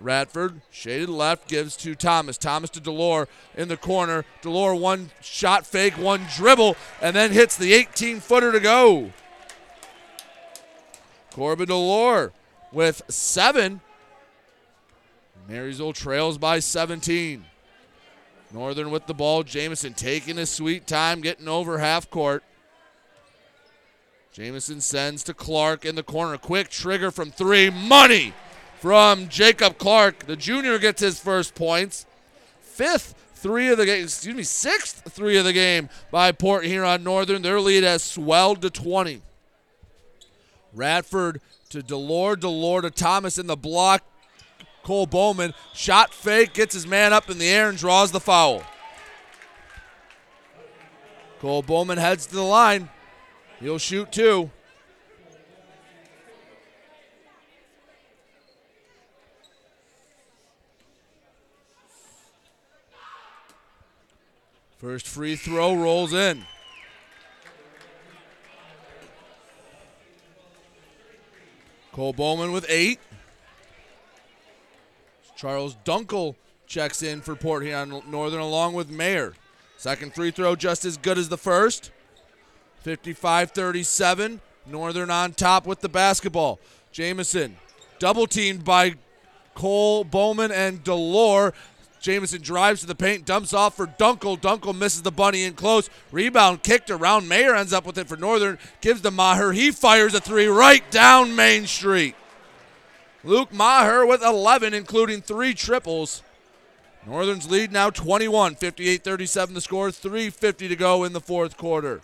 Radford, 0.00 0.60
shaded 0.70 1.08
left, 1.08 1.48
gives 1.48 1.76
to 1.78 1.94
Thomas. 1.94 2.38
Thomas 2.38 2.70
to 2.70 2.80
Delore 2.80 3.26
in 3.56 3.68
the 3.68 3.76
corner. 3.76 4.24
Delore 4.42 4.78
one 4.78 5.10
shot 5.20 5.66
fake, 5.66 5.94
one 5.94 6.26
dribble, 6.36 6.76
and 7.00 7.14
then 7.14 7.32
hits 7.32 7.56
the 7.56 7.72
18 7.72 8.20
footer 8.20 8.52
to 8.52 8.60
go. 8.60 9.12
Corbin 11.32 11.68
Delore 11.68 12.32
with 12.72 13.02
seven. 13.08 13.80
Marysville 15.48 15.92
trails 15.92 16.38
by 16.38 16.58
17. 16.58 17.44
Northern 18.52 18.90
with 18.90 19.06
the 19.06 19.14
ball. 19.14 19.42
Jamison 19.42 19.94
taking 19.94 20.36
his 20.36 20.50
sweet 20.50 20.86
time, 20.86 21.20
getting 21.20 21.48
over 21.48 21.78
half 21.78 22.10
court. 22.10 22.42
Jamison 24.32 24.80
sends 24.80 25.24
to 25.24 25.34
Clark 25.34 25.84
in 25.84 25.94
the 25.94 26.02
corner. 26.02 26.38
Quick 26.38 26.68
trigger 26.68 27.10
from 27.10 27.30
three. 27.30 27.70
Money 27.70 28.32
from 28.78 29.28
Jacob 29.28 29.78
Clark. 29.78 30.26
The 30.26 30.36
junior 30.36 30.78
gets 30.78 31.00
his 31.00 31.18
first 31.18 31.54
points. 31.54 32.06
Fifth 32.60 33.14
three 33.34 33.68
of 33.68 33.78
the 33.78 33.86
game, 33.86 34.04
excuse 34.04 34.34
me, 34.34 34.42
sixth 34.42 35.12
three 35.12 35.36
of 35.38 35.44
the 35.44 35.52
game 35.52 35.88
by 36.10 36.32
Port 36.32 36.64
Huron 36.64 37.02
Northern. 37.02 37.42
Their 37.42 37.60
lead 37.60 37.84
has 37.84 38.02
swelled 38.02 38.62
to 38.62 38.70
20. 38.70 39.22
Radford 40.72 41.40
to 41.70 41.82
Delore, 41.82 42.36
Delore 42.36 42.82
to 42.82 42.90
Thomas 42.90 43.38
in 43.38 43.46
the 43.46 43.56
block. 43.56 44.02
Cole 44.82 45.06
Bowman, 45.06 45.52
shot 45.74 46.14
fake, 46.14 46.54
gets 46.54 46.74
his 46.74 46.86
man 46.86 47.12
up 47.12 47.28
in 47.28 47.38
the 47.38 47.48
air 47.48 47.68
and 47.68 47.76
draws 47.76 48.10
the 48.10 48.20
foul. 48.20 48.62
Cole 51.40 51.62
Bowman 51.62 51.98
heads 51.98 52.26
to 52.26 52.34
the 52.34 52.42
line. 52.42 52.88
He'll 53.60 53.78
shoot 53.78 54.10
two. 54.10 54.50
First 64.78 65.06
free 65.08 65.34
throw 65.36 65.74
rolls 65.74 66.12
in. 66.12 66.44
Cole 71.98 72.12
Bowman 72.12 72.52
with 72.52 72.64
eight. 72.68 73.00
Charles 75.34 75.76
Dunkel 75.84 76.36
checks 76.68 77.02
in 77.02 77.20
for 77.20 77.34
Port 77.34 77.64
Huron 77.64 78.02
Northern 78.08 78.38
along 78.38 78.74
with 78.74 78.88
Mayer. 78.88 79.34
Second 79.78 80.14
free 80.14 80.30
throw 80.30 80.54
just 80.54 80.84
as 80.84 80.96
good 80.96 81.18
as 81.18 81.28
the 81.28 81.36
first. 81.36 81.90
55 82.82 83.50
37. 83.50 84.40
Northern 84.64 85.10
on 85.10 85.32
top 85.32 85.66
with 85.66 85.80
the 85.80 85.88
basketball. 85.88 86.60
Jamison 86.92 87.56
double 87.98 88.28
teamed 88.28 88.64
by 88.64 88.94
Cole 89.56 90.04
Bowman 90.04 90.52
and 90.52 90.84
Delore. 90.84 91.52
Jamison 92.00 92.40
drives 92.40 92.80
to 92.80 92.86
the 92.86 92.94
paint, 92.94 93.24
dumps 93.24 93.52
off 93.52 93.76
for 93.76 93.86
Dunkel. 93.86 94.40
Dunkel 94.40 94.76
misses 94.76 95.02
the 95.02 95.10
bunny 95.10 95.44
in 95.44 95.54
close. 95.54 95.90
Rebound 96.12 96.62
kicked 96.62 96.90
around. 96.90 97.28
Mayer 97.28 97.54
ends 97.54 97.72
up 97.72 97.86
with 97.86 97.98
it 97.98 98.08
for 98.08 98.16
Northern. 98.16 98.58
Gives 98.80 99.00
to 99.02 99.10
Maher. 99.10 99.52
He 99.52 99.70
fires 99.70 100.14
a 100.14 100.20
three 100.20 100.46
right 100.46 100.88
down 100.90 101.34
Main 101.34 101.66
Street. 101.66 102.14
Luke 103.24 103.52
Maher 103.52 104.06
with 104.06 104.22
11, 104.22 104.74
including 104.74 105.20
three 105.20 105.54
triples. 105.54 106.22
Northern's 107.06 107.50
lead 107.50 107.72
now 107.72 107.90
21, 107.90 108.54
58 108.54 109.02
37 109.02 109.54
the 109.54 109.60
score, 109.60 109.88
3.50 109.88 110.68
to 110.68 110.76
go 110.76 111.04
in 111.04 111.12
the 111.12 111.20
fourth 111.20 111.56
quarter. 111.56 112.00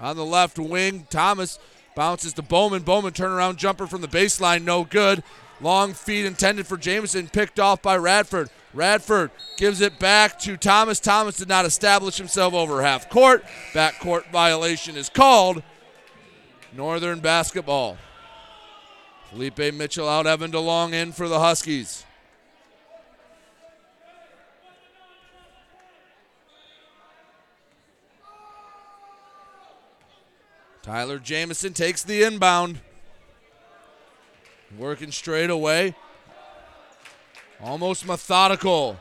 On 0.00 0.16
the 0.16 0.24
left 0.24 0.58
wing, 0.58 1.06
Thomas 1.10 1.58
bounces 1.96 2.32
to 2.34 2.42
Bowman. 2.42 2.82
Bowman 2.82 3.12
turnaround 3.12 3.56
jumper 3.56 3.86
from 3.86 4.00
the 4.00 4.08
baseline, 4.08 4.62
no 4.62 4.84
good. 4.84 5.22
Long 5.60 5.92
feed 5.92 6.24
intended 6.24 6.66
for 6.66 6.76
Jamison, 6.76 7.28
picked 7.28 7.58
off 7.58 7.82
by 7.82 7.96
Radford. 7.96 8.50
Radford 8.74 9.30
gives 9.56 9.80
it 9.80 9.98
back 9.98 10.38
to 10.40 10.56
Thomas. 10.56 11.00
Thomas 11.00 11.36
did 11.36 11.48
not 11.48 11.64
establish 11.64 12.16
himself 12.16 12.54
over 12.54 12.82
half 12.82 13.08
court. 13.08 13.44
Back 13.72 13.98
court 13.98 14.26
violation 14.30 14.96
is 14.96 15.08
called. 15.08 15.62
Northern 16.76 17.20
basketball. 17.20 17.96
Felipe 19.30 19.74
Mitchell 19.74 20.08
out, 20.08 20.26
Evan 20.26 20.50
DeLong 20.50 20.92
in 20.92 21.12
for 21.12 21.28
the 21.28 21.40
Huskies. 21.40 22.04
Tyler 30.82 31.18
Jamison 31.18 31.74
takes 31.74 32.02
the 32.02 32.22
inbound. 32.22 32.80
Working 34.78 35.12
straight 35.12 35.50
away. 35.50 35.94
Almost 37.62 38.06
methodical 38.06 38.98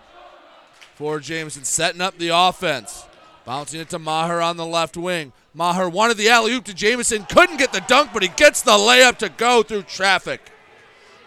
for 0.95 1.19
Jamison, 1.19 1.63
setting 1.63 2.01
up 2.01 2.17
the 2.17 2.29
offense. 2.29 3.05
Bouncing 3.45 3.79
it 3.79 3.89
to 3.89 3.99
Maher 3.99 4.41
on 4.41 4.57
the 4.57 4.65
left 4.65 4.97
wing. 4.97 5.31
Maher 5.53 5.89
wanted 5.89 6.17
the 6.17 6.29
alley 6.29 6.53
oop 6.53 6.65
to 6.65 6.73
Jamison, 6.73 7.25
couldn't 7.25 7.57
get 7.57 7.71
the 7.71 7.81
dunk, 7.87 8.11
but 8.13 8.23
he 8.23 8.29
gets 8.29 8.61
the 8.61 8.71
layup 8.71 9.17
to 9.19 9.29
go 9.29 9.63
through 9.63 9.83
traffic. 9.83 10.51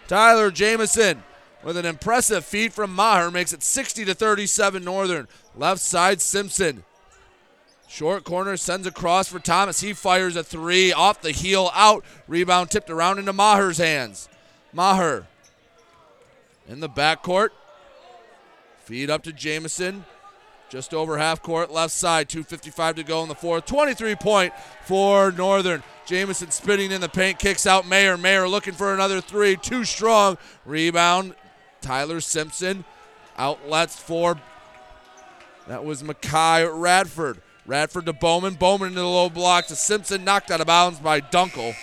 Tyler 0.07 0.51
Jamison 0.51 1.23
with 1.63 1.77
an 1.77 1.85
impressive 1.85 2.45
feed 2.45 2.73
from 2.73 2.93
Maher 2.93 3.31
makes 3.31 3.53
it 3.53 3.63
60 3.63 4.05
to 4.05 4.13
37 4.13 4.83
Northern. 4.83 5.27
Left 5.55 5.79
side 5.79 6.21
Simpson. 6.21 6.83
Short 7.87 8.23
corner 8.23 8.55
sends 8.55 8.87
across 8.87 9.27
for 9.27 9.39
Thomas. 9.39 9.81
He 9.81 9.93
fires 9.93 10.35
a 10.35 10.43
three 10.43 10.93
off 10.93 11.21
the 11.21 11.31
heel 11.31 11.71
out. 11.73 12.05
Rebound 12.27 12.71
tipped 12.71 12.89
around 12.89 13.19
into 13.19 13.33
Maher's 13.33 13.77
hands. 13.77 14.29
Maher 14.73 15.27
in 16.67 16.79
the 16.79 16.89
backcourt. 16.89 17.49
Feed 18.83 19.09
up 19.09 19.23
to 19.23 19.33
Jamison. 19.33 20.05
Just 20.69 20.93
over 20.93 21.17
half 21.17 21.41
court, 21.41 21.69
left 21.69 21.93
side. 21.93 22.29
2.55 22.29 22.95
to 22.95 23.03
go 23.03 23.21
in 23.23 23.29
the 23.29 23.35
fourth. 23.35 23.65
23 23.65 24.15
point 24.15 24.53
for 24.85 25.31
Northern. 25.33 25.83
Jamison 26.05 26.49
spinning 26.49 26.91
in 26.91 27.01
the 27.01 27.09
paint, 27.09 27.39
kicks 27.39 27.67
out 27.67 27.85
Mayer. 27.85 28.17
Mayer 28.17 28.47
looking 28.47 28.73
for 28.73 28.93
another 28.93 29.19
three. 29.19 29.57
Too 29.57 29.83
strong. 29.83 30.37
Rebound. 30.65 31.35
Tyler 31.81 32.21
Simpson. 32.21 32.85
Outlets 33.37 33.99
for. 33.99 34.39
That 35.67 35.83
was 35.83 36.03
Makai 36.03 36.69
Radford. 36.73 37.41
Radford 37.65 38.05
to 38.05 38.13
Bowman. 38.13 38.55
Bowman 38.55 38.89
into 38.89 39.01
the 39.01 39.07
low 39.07 39.29
block 39.29 39.67
to 39.67 39.75
Simpson. 39.75 40.23
Knocked 40.23 40.51
out 40.51 40.61
of 40.61 40.67
bounds 40.67 40.99
by 40.99 41.19
Dunkel. 41.21 41.75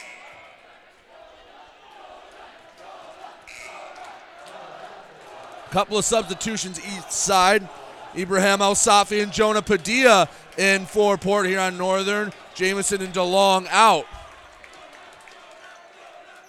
Couple 5.70 5.98
of 5.98 6.04
substitutions 6.04 6.80
each 6.80 7.10
side. 7.10 7.68
Ibrahim 8.16 8.62
El 8.62 8.74
Safi 8.74 9.22
and 9.22 9.32
Jonah 9.32 9.62
Padilla 9.62 10.28
in 10.56 10.86
for 10.86 11.18
Port 11.18 11.46
Huron 11.46 11.76
Northern. 11.76 12.32
Jamison 12.54 13.02
and 13.02 13.12
DeLong 13.12 13.66
out. 13.70 14.06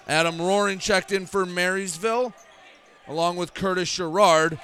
Adam 0.08 0.42
Roaring 0.42 0.80
checked 0.80 1.12
in 1.12 1.28
for 1.28 1.46
Marysville, 1.46 2.34
along 3.08 3.36
with 3.36 3.54
Curtis 3.54 3.88
Sherrard. 3.88 4.58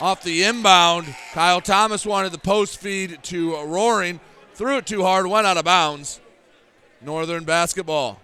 Off 0.00 0.22
the 0.22 0.44
inbound, 0.44 1.12
Kyle 1.32 1.60
Thomas 1.60 2.06
wanted 2.06 2.30
the 2.30 2.38
post 2.38 2.78
feed 2.78 3.22
to 3.24 3.56
Roaring, 3.64 4.20
threw 4.54 4.76
it 4.76 4.86
too 4.86 5.02
hard, 5.02 5.26
went 5.26 5.46
out 5.46 5.56
of 5.56 5.64
bounds. 5.64 6.20
Northern 7.00 7.44
basketball. 7.44 8.20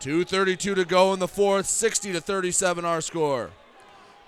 2.32 0.00 0.74
to 0.74 0.84
go 0.84 1.12
in 1.12 1.18
the 1.18 1.28
fourth, 1.28 1.66
60 1.66 2.12
to 2.12 2.20
37 2.20 2.84
our 2.84 3.00
score. 3.00 3.50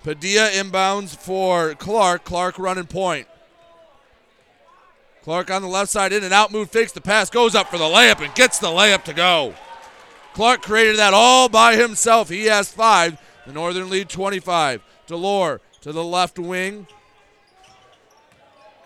Padilla 0.03 0.49
inbounds 0.49 1.15
for 1.15 1.75
Clark. 1.75 2.23
Clark 2.23 2.57
running 2.57 2.87
point. 2.87 3.27
Clark 5.23 5.51
on 5.51 5.61
the 5.61 5.67
left 5.67 5.91
side, 5.91 6.11
in 6.11 6.23
and 6.23 6.33
out 6.33 6.51
move, 6.51 6.71
fakes 6.71 6.91
the 6.91 7.01
pass, 7.01 7.29
goes 7.29 7.53
up 7.53 7.67
for 7.67 7.77
the 7.77 7.83
layup, 7.83 8.23
and 8.23 8.33
gets 8.33 8.57
the 8.57 8.67
layup 8.67 9.03
to 9.03 9.13
go. 9.13 9.53
Clark 10.33 10.63
created 10.63 10.97
that 10.97 11.13
all 11.13 11.47
by 11.47 11.75
himself. 11.75 12.29
He 12.29 12.45
has 12.45 12.71
five. 12.71 13.21
The 13.45 13.53
Northern 13.53 13.89
lead 13.89 14.09
25. 14.09 14.81
Delore 15.07 15.59
to 15.81 15.91
the 15.91 16.03
left 16.03 16.39
wing. 16.39 16.87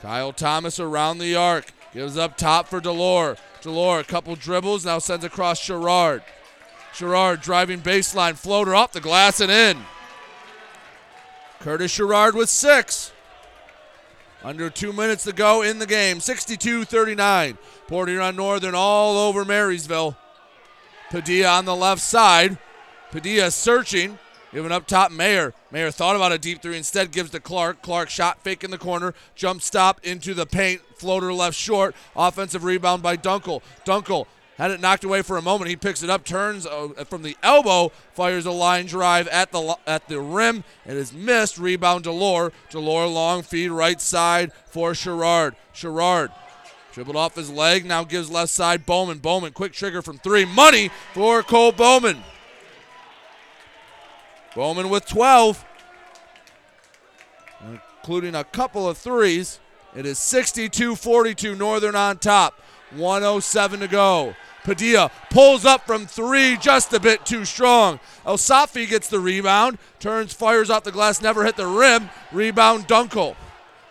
Kyle 0.02 0.34
Thomas 0.34 0.80
around 0.80 1.20
the 1.20 1.36
arc. 1.36 1.72
Gives 1.94 2.18
up 2.18 2.38
top 2.38 2.68
for 2.68 2.82
Delore. 2.82 3.38
Delore, 3.62 4.02
a 4.02 4.04
couple 4.04 4.36
dribbles, 4.36 4.86
now 4.86 5.00
sends 5.00 5.24
across 5.24 5.60
Sherrard. 5.60 6.24
Sherrard 6.96 7.42
driving 7.42 7.82
baseline, 7.82 8.36
floater 8.36 8.74
off 8.74 8.94
the 8.94 9.02
glass 9.02 9.42
and 9.42 9.52
in. 9.52 9.78
Curtis 11.60 11.92
Sherrard 11.92 12.36
with 12.36 12.50
six. 12.50 13.12
Under 14.44 14.70
two 14.70 14.94
minutes 14.94 15.24
to 15.26 15.34
go 15.34 15.62
in 15.62 15.80
the 15.80 15.88
game. 15.88 16.20
62 16.20 16.86
39. 16.86 17.58
Port 17.88 18.08
Huron 18.08 18.36
Northern 18.36 18.76
all 18.76 19.18
over 19.18 19.44
Marysville. 19.44 20.16
Padilla 21.10 21.50
on 21.50 21.66
the 21.66 21.76
left 21.76 22.02
side. 22.02 22.58
Padilla 23.12 23.52
searching. 23.52 24.18
Giving 24.54 24.72
up 24.72 24.88
top 24.88 25.12
Mayer. 25.12 25.54
Mayer 25.72 25.92
thought 25.92 26.16
about 26.16 26.32
a 26.32 26.38
deep 26.38 26.62
three, 26.62 26.78
instead 26.78 27.12
gives 27.12 27.32
to 27.32 27.42
Clark. 27.42 27.82
Clark 27.82 28.10
shot 28.10 28.42
fake 28.42 28.64
in 28.64 28.72
the 28.72 28.78
corner. 28.78 29.14
Jump 29.36 29.62
stop 29.62 30.00
into 30.02 30.34
the 30.34 30.46
paint. 30.46 30.82
Floater 30.96 31.34
left 31.34 31.58
short. 31.58 31.94
Offensive 32.16 32.64
rebound 32.64 33.04
by 33.04 33.18
Dunkel. 33.18 33.62
Dunkel 33.84 34.28
had 34.58 34.72
it 34.72 34.80
knocked 34.80 35.04
away 35.04 35.22
for 35.22 35.38
a 35.38 35.42
moment. 35.42 35.70
He 35.70 35.76
picks 35.76 36.02
it 36.02 36.10
up, 36.10 36.24
turns 36.24 36.66
uh, 36.66 36.90
from 37.08 37.24
the 37.24 37.38
elbow, 37.44 37.92
fires 38.14 38.46
a 38.46 38.52
line 38.52 38.86
drive 38.86 39.28
at 39.28 39.52
the 39.52 39.78
at 39.86 40.08
the 40.08 40.20
rim. 40.20 40.64
It 40.86 40.96
is 40.96 41.14
missed. 41.14 41.58
Rebound 41.58 42.06
Delore. 42.06 42.52
Delore 42.70 43.12
long 43.12 43.44
feed 43.44 43.70
right 43.70 44.00
side 44.00 44.52
for 44.68 44.94
Sherrard. 44.94 45.56
Sherrard 45.74 46.32
dribbled 46.94 47.18
off 47.18 47.36
his 47.36 47.50
leg. 47.52 47.86
Now 47.86 48.06
gives 48.06 48.32
left 48.32 48.52
side 48.52 48.86
Bowman. 48.86 49.18
Bowman 49.18 49.52
quick 49.52 49.74
trigger 49.74 50.02
from 50.02 50.18
three. 50.18 50.46
Money 50.46 50.90
for 51.14 51.44
Cole 51.44 51.74
Bowman. 51.74 52.24
Bowman 54.56 54.90
with 54.90 55.06
12. 55.06 55.66
including 58.02 58.36
a 58.36 58.46
couple 58.46 58.88
of 58.88 58.98
threes. 58.98 59.60
It 59.94 60.06
is 60.06 60.18
62 60.20 60.96
42, 60.96 61.56
Northern 61.56 61.96
on 61.96 62.18
top. 62.20 62.62
107 62.92 63.82
to 63.82 63.88
go. 63.88 64.36
Padilla 64.66 65.12
pulls 65.30 65.64
up 65.64 65.86
from 65.86 66.06
three, 66.06 66.58
just 66.58 66.92
a 66.92 67.00
bit 67.00 67.26
too 67.26 67.46
strong. 67.46 68.00
El 68.26 68.38
Safi 68.38 68.90
gets 68.90 69.08
the 69.08 69.20
rebound, 69.20 69.78
turns, 70.00 70.34
fires 70.34 70.70
off 70.70 70.84
the 70.84 70.92
glass, 70.92 71.22
never 71.22 71.46
hit 71.46 71.56
the 71.56 71.68
rim. 71.68 72.10
Rebound, 72.34 72.88
Dunkel. 72.88 73.36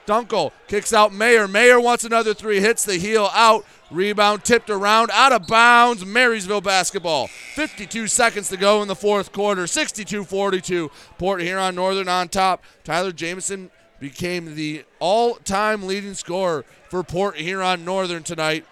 Dunkel 0.07 0.53
kicks 0.69 0.93
out 0.93 1.15
Mayer. 1.15 1.49
Mayer 1.49 1.81
wants 1.81 2.05
another 2.05 2.35
three, 2.35 2.61
hits 2.61 2.85
the 2.85 2.97
heel 2.97 3.31
out. 3.33 3.65
Rebound 3.91 4.45
tipped 4.45 4.69
around, 4.69 5.11
out 5.13 5.33
of 5.33 5.47
bounds. 5.47 6.05
Marysville 6.05 6.61
basketball. 6.61 7.29
52 7.55 8.09
seconds 8.09 8.49
to 8.49 8.57
go 8.57 8.83
in 8.83 8.89
the 8.89 8.97
fourth 8.97 9.33
quarter. 9.33 9.67
62 9.67 10.25
42. 10.25 10.91
Port 11.17 11.41
Huron 11.41 11.75
Northern 11.75 12.09
on 12.09 12.29
top. 12.29 12.63
Tyler 12.83 13.13
Jamison 13.13 13.71
became 14.01 14.55
the 14.55 14.85
all 14.99 15.37
time 15.37 15.87
leading 15.87 16.15
scorer 16.15 16.65
for 16.91 17.03
Port 17.03 17.37
Huron 17.37 17.85
Northern 17.85 18.23
tonight, 18.23 18.67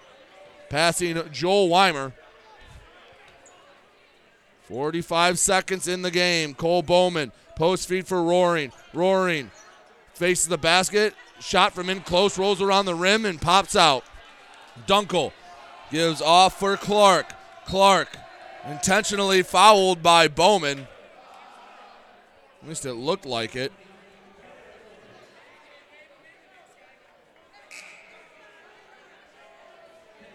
passing 0.73 1.23
Joel 1.31 1.69
Weimer. 1.69 2.12
45 4.62 5.39
seconds 5.39 5.86
in 5.86 6.01
the 6.01 6.11
game. 6.11 6.55
Cole 6.55 6.82
Bowman, 6.82 7.31
post 7.57 7.86
feed 7.86 8.07
for 8.07 8.23
Roaring. 8.23 8.73
Roaring 8.94 9.51
faces 10.15 10.49
the 10.49 10.57
basket, 10.57 11.15
shot 11.40 11.74
from 11.74 11.90
in 11.90 12.01
close, 12.01 12.39
rolls 12.39 12.62
around 12.62 12.86
the 12.86 12.94
rim, 12.94 13.27
and 13.27 13.39
pops 13.39 13.77
out. 13.77 14.03
Dunkel 14.86 15.32
gives 15.90 16.23
off 16.23 16.59
for 16.59 16.78
Clark. 16.78 17.27
Clark 17.66 18.16
intentionally 18.66 19.43
fouled 19.43 20.03
by 20.03 20.27
Bowman. 20.27 20.86
At 22.62 22.69
least 22.69 22.86
it 22.86 22.94
looked 22.94 23.27
like 23.27 23.55
it. 23.57 23.73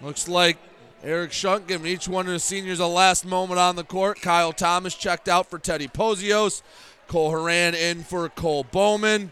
Looks 0.01 0.27
like 0.27 0.57
Eric 1.03 1.31
Shunk 1.31 1.67
giving 1.67 1.91
each 1.91 2.07
one 2.07 2.27
of 2.27 2.31
the 2.31 2.39
seniors 2.39 2.79
a 2.79 2.85
last 2.87 3.25
moment 3.25 3.59
on 3.59 3.75
the 3.75 3.83
court. 3.83 4.21
Kyle 4.21 4.53
Thomas 4.53 4.93
checked 4.93 5.27
out 5.27 5.49
for 5.49 5.57
Teddy 5.57 5.87
Pozios. 5.87 6.61
Cole 7.07 7.31
Haran 7.31 7.73
in 7.73 8.03
for 8.03 8.29
Cole 8.29 8.63
Bowman. 8.63 9.31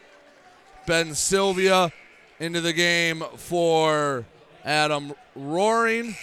Ben 0.87 1.13
Sylvia 1.13 1.91
into 2.39 2.61
the 2.61 2.73
game 2.73 3.23
for 3.35 4.25
Adam 4.63 5.13
Roaring. 5.35 6.15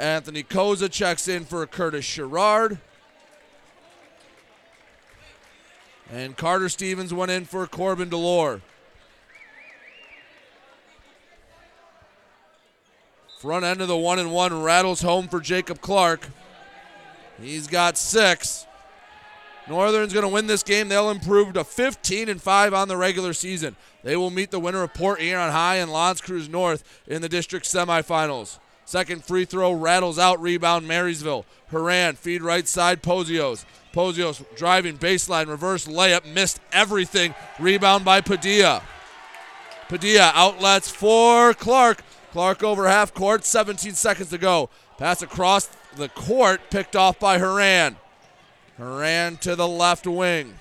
Anthony 0.00 0.42
Koza 0.42 0.90
checks 0.90 1.28
in 1.28 1.44
for 1.44 1.66
Curtis 1.66 2.04
Sherrard. 2.04 2.78
And 6.10 6.36
Carter 6.36 6.68
Stevens 6.68 7.12
went 7.12 7.30
in 7.30 7.44
for 7.44 7.66
Corbin 7.66 8.08
Delore. 8.08 8.60
Front 13.44 13.66
end 13.66 13.82
of 13.82 13.88
the 13.88 13.96
one 13.96 14.18
and 14.18 14.32
one 14.32 14.62
rattles 14.62 15.02
home 15.02 15.28
for 15.28 15.38
Jacob 15.38 15.82
Clark. 15.82 16.28
He's 17.38 17.66
got 17.66 17.98
six. 17.98 18.66
Northern's 19.68 20.14
going 20.14 20.24
to 20.24 20.32
win 20.32 20.46
this 20.46 20.62
game. 20.62 20.88
They'll 20.88 21.10
improve 21.10 21.52
to 21.52 21.62
15 21.62 22.30
and 22.30 22.40
5 22.40 22.72
on 22.72 22.88
the 22.88 22.96
regular 22.96 23.34
season. 23.34 23.76
They 24.02 24.16
will 24.16 24.30
meet 24.30 24.50
the 24.50 24.58
winner 24.58 24.82
of 24.82 24.94
Port 24.94 25.20
Huron 25.20 25.52
High 25.52 25.76
and 25.76 25.92
L'Anse 25.92 26.22
Creuse 26.22 26.48
North 26.48 27.02
in 27.06 27.20
the 27.20 27.28
district 27.28 27.66
semifinals. 27.66 28.58
Second 28.86 29.26
free 29.26 29.44
throw 29.44 29.74
rattles 29.74 30.18
out, 30.18 30.40
rebound 30.40 30.88
Marysville. 30.88 31.44
Haran, 31.70 32.14
feed 32.14 32.40
right 32.40 32.66
side, 32.66 33.02
Pozios. 33.02 33.66
Pozios 33.92 34.42
driving 34.56 34.96
baseline, 34.96 35.48
reverse 35.48 35.86
layup, 35.86 36.24
missed 36.24 36.60
everything. 36.72 37.34
Rebound 37.60 38.06
by 38.06 38.22
Padilla. 38.22 38.82
Padilla 39.90 40.32
outlets 40.34 40.90
for 40.90 41.52
Clark. 41.52 42.02
Clark 42.34 42.64
over 42.64 42.88
half 42.88 43.14
court, 43.14 43.44
17 43.44 43.94
seconds 43.94 44.30
to 44.30 44.38
go. 44.38 44.68
Pass 44.98 45.22
across 45.22 45.66
the 45.94 46.08
court, 46.08 46.62
picked 46.68 46.96
off 46.96 47.20
by 47.20 47.38
Haran. 47.38 47.96
Haran 48.76 49.36
to 49.36 49.54
the 49.54 49.68
left 49.68 50.04
wing. 50.04 50.54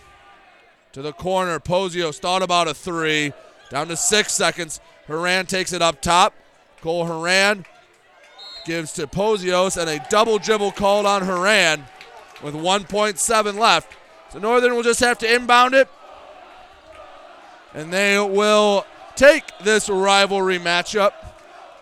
To 0.92 1.02
the 1.02 1.14
corner. 1.14 1.60
Pozios 1.60 2.20
thought 2.20 2.44
about 2.44 2.68
a 2.68 2.76
three. 2.76 3.34
Down 3.72 3.88
to 3.88 3.98
six 3.98 4.34
seconds. 4.34 4.82
Haran 5.08 5.48
takes 5.48 5.74
it 5.74 5.82
up 5.82 6.00
top. 6.00 6.36
Cole 6.82 7.08
Haran 7.08 7.66
gives 8.68 8.94
to 8.94 9.08
Pozios, 9.08 9.76
and 9.76 9.90
a 9.90 10.06
double 10.12 10.38
dribble 10.38 10.74
called 10.74 11.08
on 11.08 11.24
Haran 11.24 11.86
with 12.44 12.54
1.7 12.54 13.58
left. 13.58 13.92
So 14.30 14.38
Northern 14.38 14.76
will 14.76 14.84
just 14.84 15.00
have 15.00 15.18
to 15.18 15.36
inbound 15.36 15.74
it. 15.74 15.90
And 17.74 17.92
they 17.92 18.20
will 18.20 18.86
take 19.16 19.46
this 19.64 19.90
rivalry 19.90 20.60
matchup. 20.60 21.14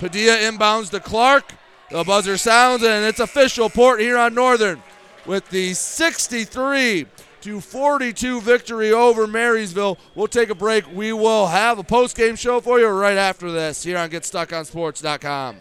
Padilla 0.01 0.35
inbounds 0.35 0.89
to 0.89 0.99
Clark. 0.99 1.53
The 1.91 2.03
buzzer 2.03 2.35
sounds, 2.35 2.81
and 2.81 3.05
it's 3.05 3.19
official. 3.19 3.69
Port 3.69 3.99
Huron 3.99 4.33
Northern 4.33 4.81
with 5.27 5.47
the 5.51 5.75
63 5.75 7.05
to 7.41 7.61
42 7.61 8.41
victory 8.41 8.91
over 8.91 9.27
Marysville. 9.27 9.99
We'll 10.15 10.25
take 10.25 10.49
a 10.49 10.55
break. 10.55 10.91
We 10.91 11.13
will 11.13 11.45
have 11.45 11.77
a 11.77 11.83
post-game 11.83 12.35
show 12.35 12.61
for 12.61 12.79
you 12.79 12.87
right 12.87 13.17
after 13.17 13.51
this 13.51 13.83
here 13.83 13.99
on 13.99 14.09
GetStuckOnSports.com. 14.09 15.57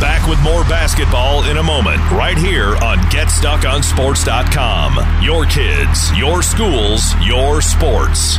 Back 0.00 0.28
with 0.28 0.40
more 0.42 0.62
basketball 0.64 1.42
in 1.50 1.56
a 1.56 1.62
moment, 1.62 1.98
right 2.12 2.38
here 2.38 2.76
on 2.84 2.98
GetStuckOnSports.com. 3.10 5.24
Your 5.24 5.44
kids, 5.46 6.16
your 6.16 6.40
schools, 6.40 7.14
your 7.26 7.60
sports. 7.60 8.38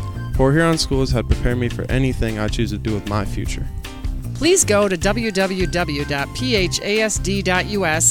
Port 0.41 0.55
Huron 0.55 0.79
Schools 0.79 1.11
had 1.11 1.27
prepared 1.27 1.59
me 1.59 1.69
for 1.69 1.83
anything 1.83 2.39
I 2.39 2.47
choose 2.47 2.71
to 2.71 2.79
do 2.79 2.95
with 2.95 3.07
my 3.07 3.23
future. 3.23 3.63
Please 4.33 4.65
go 4.65 4.87
to 4.87 4.97
www.phasd.us 4.97 5.37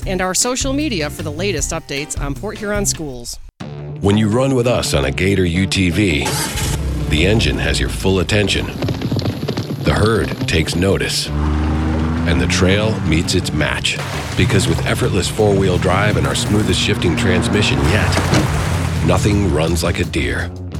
and 0.06 0.20
our 0.20 0.32
social 0.32 0.72
media 0.72 1.10
for 1.10 1.24
the 1.24 1.32
latest 1.32 1.72
updates 1.72 2.16
on 2.20 2.36
Port 2.36 2.56
Huron 2.56 2.86
schools. 2.86 3.36
When 4.00 4.16
you 4.16 4.28
run 4.28 4.54
with 4.54 4.68
us 4.68 4.94
on 4.94 5.06
a 5.06 5.10
Gator 5.10 5.42
UTV, 5.42 7.10
the 7.10 7.26
engine 7.26 7.58
has 7.58 7.80
your 7.80 7.88
full 7.88 8.20
attention. 8.20 8.66
The 9.82 9.92
herd 9.92 10.28
takes 10.46 10.76
notice. 10.76 11.28
And 11.28 12.40
the 12.40 12.46
trail 12.46 12.96
meets 13.00 13.34
its 13.34 13.52
match. 13.52 13.98
Because 14.36 14.68
with 14.68 14.86
effortless 14.86 15.28
four 15.28 15.52
wheel 15.52 15.78
drive 15.78 16.16
and 16.16 16.28
our 16.28 16.36
smoothest 16.36 16.78
shifting 16.78 17.16
transmission 17.16 17.80
yet, 17.86 18.14
nothing 19.04 19.52
runs 19.52 19.82
like 19.82 19.98
a 19.98 20.04
Deere. 20.04 20.48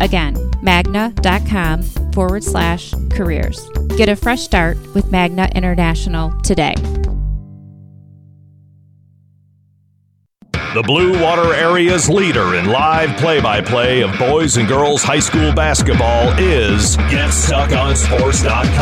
Again, 0.00 0.36
magna.com 0.62 1.82
forward 2.12 2.44
slash 2.44 2.92
careers. 3.10 3.68
Get 3.96 4.08
a 4.08 4.16
fresh 4.16 4.42
start 4.42 4.76
with 4.94 5.10
Magna 5.10 5.48
International 5.54 6.32
today. 6.42 6.74
The 10.74 10.82
Blue 10.82 11.22
Water 11.22 11.54
Area's 11.54 12.10
leader 12.10 12.56
in 12.56 12.66
live 12.66 13.16
play 13.16 13.40
by 13.40 13.60
play 13.60 14.02
of 14.02 14.18
boys 14.18 14.56
and 14.56 14.66
girls 14.66 15.04
high 15.04 15.20
school 15.20 15.52
basketball 15.52 16.30
is 16.36 16.96
GetStuckOnSports.com. 16.96 18.74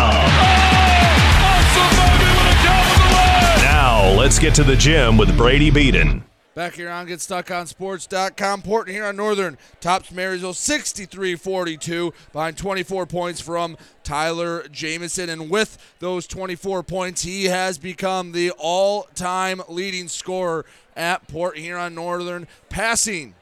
Now, 3.63 4.11
let's 4.17 4.39
get 4.39 4.55
to 4.55 4.65
the 4.65 4.75
gym 4.75 5.19
with 5.19 5.37
Brady 5.37 5.71
Beaton. 5.71 6.25
Back 6.55 6.75
here 6.75 6.91
on 6.91 7.07
GetStuckOnSports.com. 7.07 8.61
Port 8.61 8.87
Huron 8.87 9.17
Northern 9.17 9.57
tops 9.81 10.13
Marysville 10.13 10.53
63-42 10.53 12.13
behind 12.31 12.59
24 12.59 13.07
points 13.07 13.41
from 13.41 13.79
Tyler 14.05 14.69
Jamison. 14.71 15.31
And 15.31 15.49
with 15.49 15.79
those 16.01 16.27
24 16.27 16.83
points, 16.83 17.23
he 17.23 17.45
has 17.47 17.79
become 17.79 18.33
the 18.33 18.51
all-time 18.59 19.63
leading 19.67 20.09
scorer 20.09 20.67
at 20.95 21.27
Port 21.27 21.57
Huron 21.57 21.95
Northern, 21.95 22.47
passing 22.69 23.35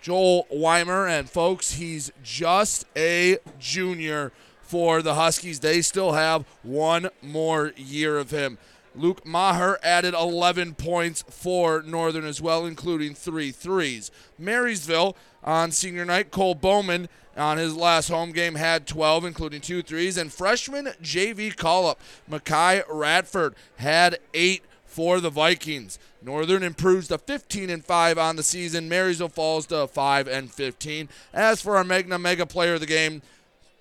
Joel 0.00 0.46
Weimer. 0.50 1.06
And 1.06 1.28
folks, 1.28 1.74
he's 1.74 2.10
just 2.22 2.86
a 2.96 3.36
junior 3.60 4.32
for 4.62 5.02
the 5.02 5.16
Huskies. 5.16 5.60
They 5.60 5.82
still 5.82 6.12
have 6.12 6.46
one 6.62 7.10
more 7.20 7.74
year 7.76 8.16
of 8.16 8.30
him. 8.30 8.56
Luke 8.98 9.24
Maher 9.24 9.78
added 9.82 10.14
11 10.14 10.74
points 10.74 11.24
for 11.28 11.82
Northern 11.82 12.24
as 12.24 12.40
well, 12.40 12.66
including 12.66 13.14
three 13.14 13.52
threes. 13.52 14.10
Marysville 14.38 15.16
on 15.44 15.70
senior 15.70 16.04
night, 16.04 16.30
Cole 16.30 16.54
Bowman 16.54 17.08
on 17.36 17.56
his 17.56 17.76
last 17.76 18.08
home 18.08 18.32
game 18.32 18.56
had 18.56 18.86
12, 18.86 19.24
including 19.24 19.60
two 19.60 19.82
threes. 19.82 20.16
And 20.16 20.32
freshman 20.32 20.86
JV 21.02 21.56
call 21.56 21.86
up, 21.86 22.00
Makai 22.28 22.82
Radford, 22.88 23.54
had 23.76 24.18
eight 24.34 24.62
for 24.84 25.20
the 25.20 25.30
Vikings. 25.30 25.98
Northern 26.20 26.64
improves 26.64 27.08
to 27.08 27.18
15 27.18 27.70
and 27.70 27.84
5 27.84 28.18
on 28.18 28.36
the 28.36 28.42
season. 28.42 28.88
Marysville 28.88 29.28
falls 29.28 29.66
to 29.66 29.86
5 29.86 30.26
and 30.26 30.50
15. 30.50 31.08
As 31.32 31.62
for 31.62 31.76
our 31.76 31.84
Magna 31.84 32.18
Mega 32.18 32.46
Player 32.46 32.74
of 32.74 32.80
the 32.80 32.86
game, 32.86 33.22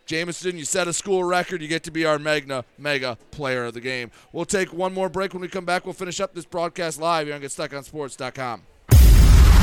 Jamison, 0.07 0.57
you 0.57 0.65
set 0.65 0.87
a 0.87 0.93
school 0.93 1.23
record. 1.23 1.61
You 1.61 1.67
get 1.67 1.83
to 1.83 1.91
be 1.91 2.03
our 2.05 2.17
Magna 2.17 2.65
Mega 2.77 3.17
Player 3.31 3.65
of 3.65 3.73
the 3.73 3.81
Game. 3.81 4.09
We'll 4.31 4.45
take 4.45 4.71
one 4.73 4.93
more 4.93 5.09
break. 5.09 5.33
When 5.33 5.41
we 5.41 5.49
come 5.49 5.65
back, 5.65 5.83
we'll 5.85 5.93
finish 5.93 6.21
up 6.21 6.33
this 6.33 6.45
broadcast 6.45 6.99
live 6.99 7.27
here 7.27 7.35
on 7.35 7.41
GetStuckOnSports.com. 7.41 8.63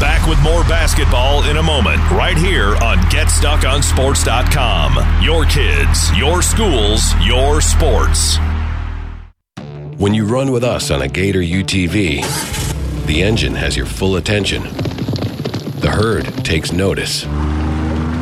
Back 0.01 0.29
with 0.29 0.41
more 0.43 0.65
basketball 0.65 1.45
in 1.45 1.57
a 1.57 1.63
moment, 1.63 1.99
right 2.11 2.37
here 2.37 2.75
on 2.77 2.99
GetStuckOnSports.com. 2.99 5.23
Your 5.23 5.47
kids, 5.47 6.15
your 6.17 6.43
schools, 6.43 7.15
your 7.25 7.63
sports. 7.63 8.37
When 9.97 10.13
you 10.13 10.27
run 10.27 10.53
with 10.53 10.65
us 10.65 10.91
on 10.91 11.01
a 11.01 11.09
Gator 11.09 11.41
UTV, 11.41 13.07
the 13.07 13.23
engine 13.23 13.55
has 13.55 13.75
your 13.77 13.87
full 13.87 14.17
attention. 14.17 14.65
The 14.65 15.89
herd 15.91 16.27
takes 16.45 16.73
notice. 16.73 17.25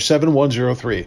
7103. 0.00 1.06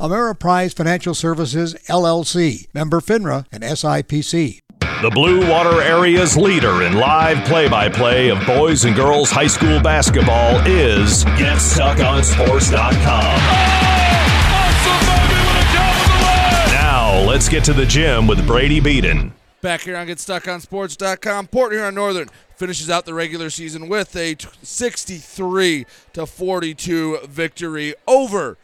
Ameriprise 0.00 0.74
Financial 0.74 1.14
Services, 1.14 1.74
LLC, 1.88 2.66
member 2.74 3.00
FINRA 3.00 3.46
and 3.52 3.62
SIPC. 3.62 4.58
The 5.02 5.10
Blue 5.10 5.48
Water 5.48 5.80
Area's 5.82 6.36
leader 6.36 6.82
in 6.82 6.94
live 6.94 7.44
play 7.44 7.68
by 7.68 7.88
play 7.88 8.30
of 8.30 8.44
boys 8.46 8.84
and 8.84 8.94
girls 8.94 9.30
high 9.30 9.46
school 9.48 9.80
basketball 9.80 10.56
is 10.66 11.24
GetStuckOnSports.com. 11.24 13.02
Now, 16.72 17.20
let's 17.28 17.48
get 17.48 17.64
to 17.64 17.72
the 17.72 17.86
gym 17.86 18.26
with 18.26 18.46
Brady 18.46 18.78
Beaton. 18.80 19.32
Back 19.60 19.82
here 19.82 19.96
on 19.96 20.06
GetStuckOnSports.com, 20.08 21.48
Port 21.48 21.72
Huron 21.72 21.94
Northern 21.94 22.28
finishes 22.56 22.90
out 22.90 23.04
the 23.04 23.14
regular 23.14 23.50
season 23.50 23.88
with 23.88 24.14
a 24.16 24.36
63 24.62 25.86
to 26.12 26.26
42 26.26 27.18
victory 27.26 27.94
over 28.06 28.56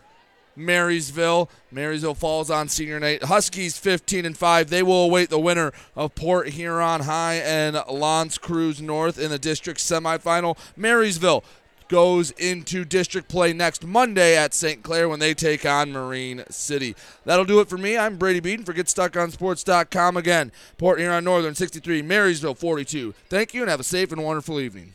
Marysville. 0.58 1.48
Marysville 1.70 2.14
falls 2.14 2.50
on 2.50 2.68
senior 2.68 3.00
night. 3.00 3.24
Huskies 3.24 3.78
15 3.78 4.26
and 4.26 4.36
5. 4.36 4.68
They 4.70 4.82
will 4.82 5.04
await 5.04 5.30
the 5.30 5.38
winner 5.38 5.72
of 5.96 6.14
Port 6.14 6.48
Huron 6.48 7.02
High 7.02 7.36
and 7.36 7.76
L'Anse 7.88 8.38
Creuse 8.38 8.80
North 8.80 9.18
in 9.18 9.30
the 9.30 9.38
district 9.38 9.80
semifinal. 9.80 10.58
Marysville 10.76 11.44
goes 11.88 12.30
into 12.32 12.84
district 12.84 13.28
play 13.28 13.52
next 13.52 13.84
Monday 13.84 14.36
at 14.36 14.54
St. 14.54 14.82
Clair 14.82 15.08
when 15.08 15.20
they 15.20 15.34
take 15.34 15.64
on 15.66 15.90
Marine 15.90 16.44
City. 16.50 16.94
That'll 17.24 17.44
do 17.44 17.60
it 17.60 17.68
for 17.68 17.78
me. 17.78 17.96
I'm 17.96 18.16
Brady 18.16 18.40
Beaton 18.40 18.64
for 18.64 18.74
GetStuckOnSports.com 18.74 20.16
again. 20.16 20.52
Port 20.76 21.00
Huron 21.00 21.24
Northern 21.24 21.54
63, 21.54 22.02
Marysville 22.02 22.54
42. 22.54 23.14
Thank 23.28 23.54
you 23.54 23.62
and 23.62 23.70
have 23.70 23.80
a 23.80 23.84
safe 23.84 24.12
and 24.12 24.22
wonderful 24.22 24.60
evening. 24.60 24.94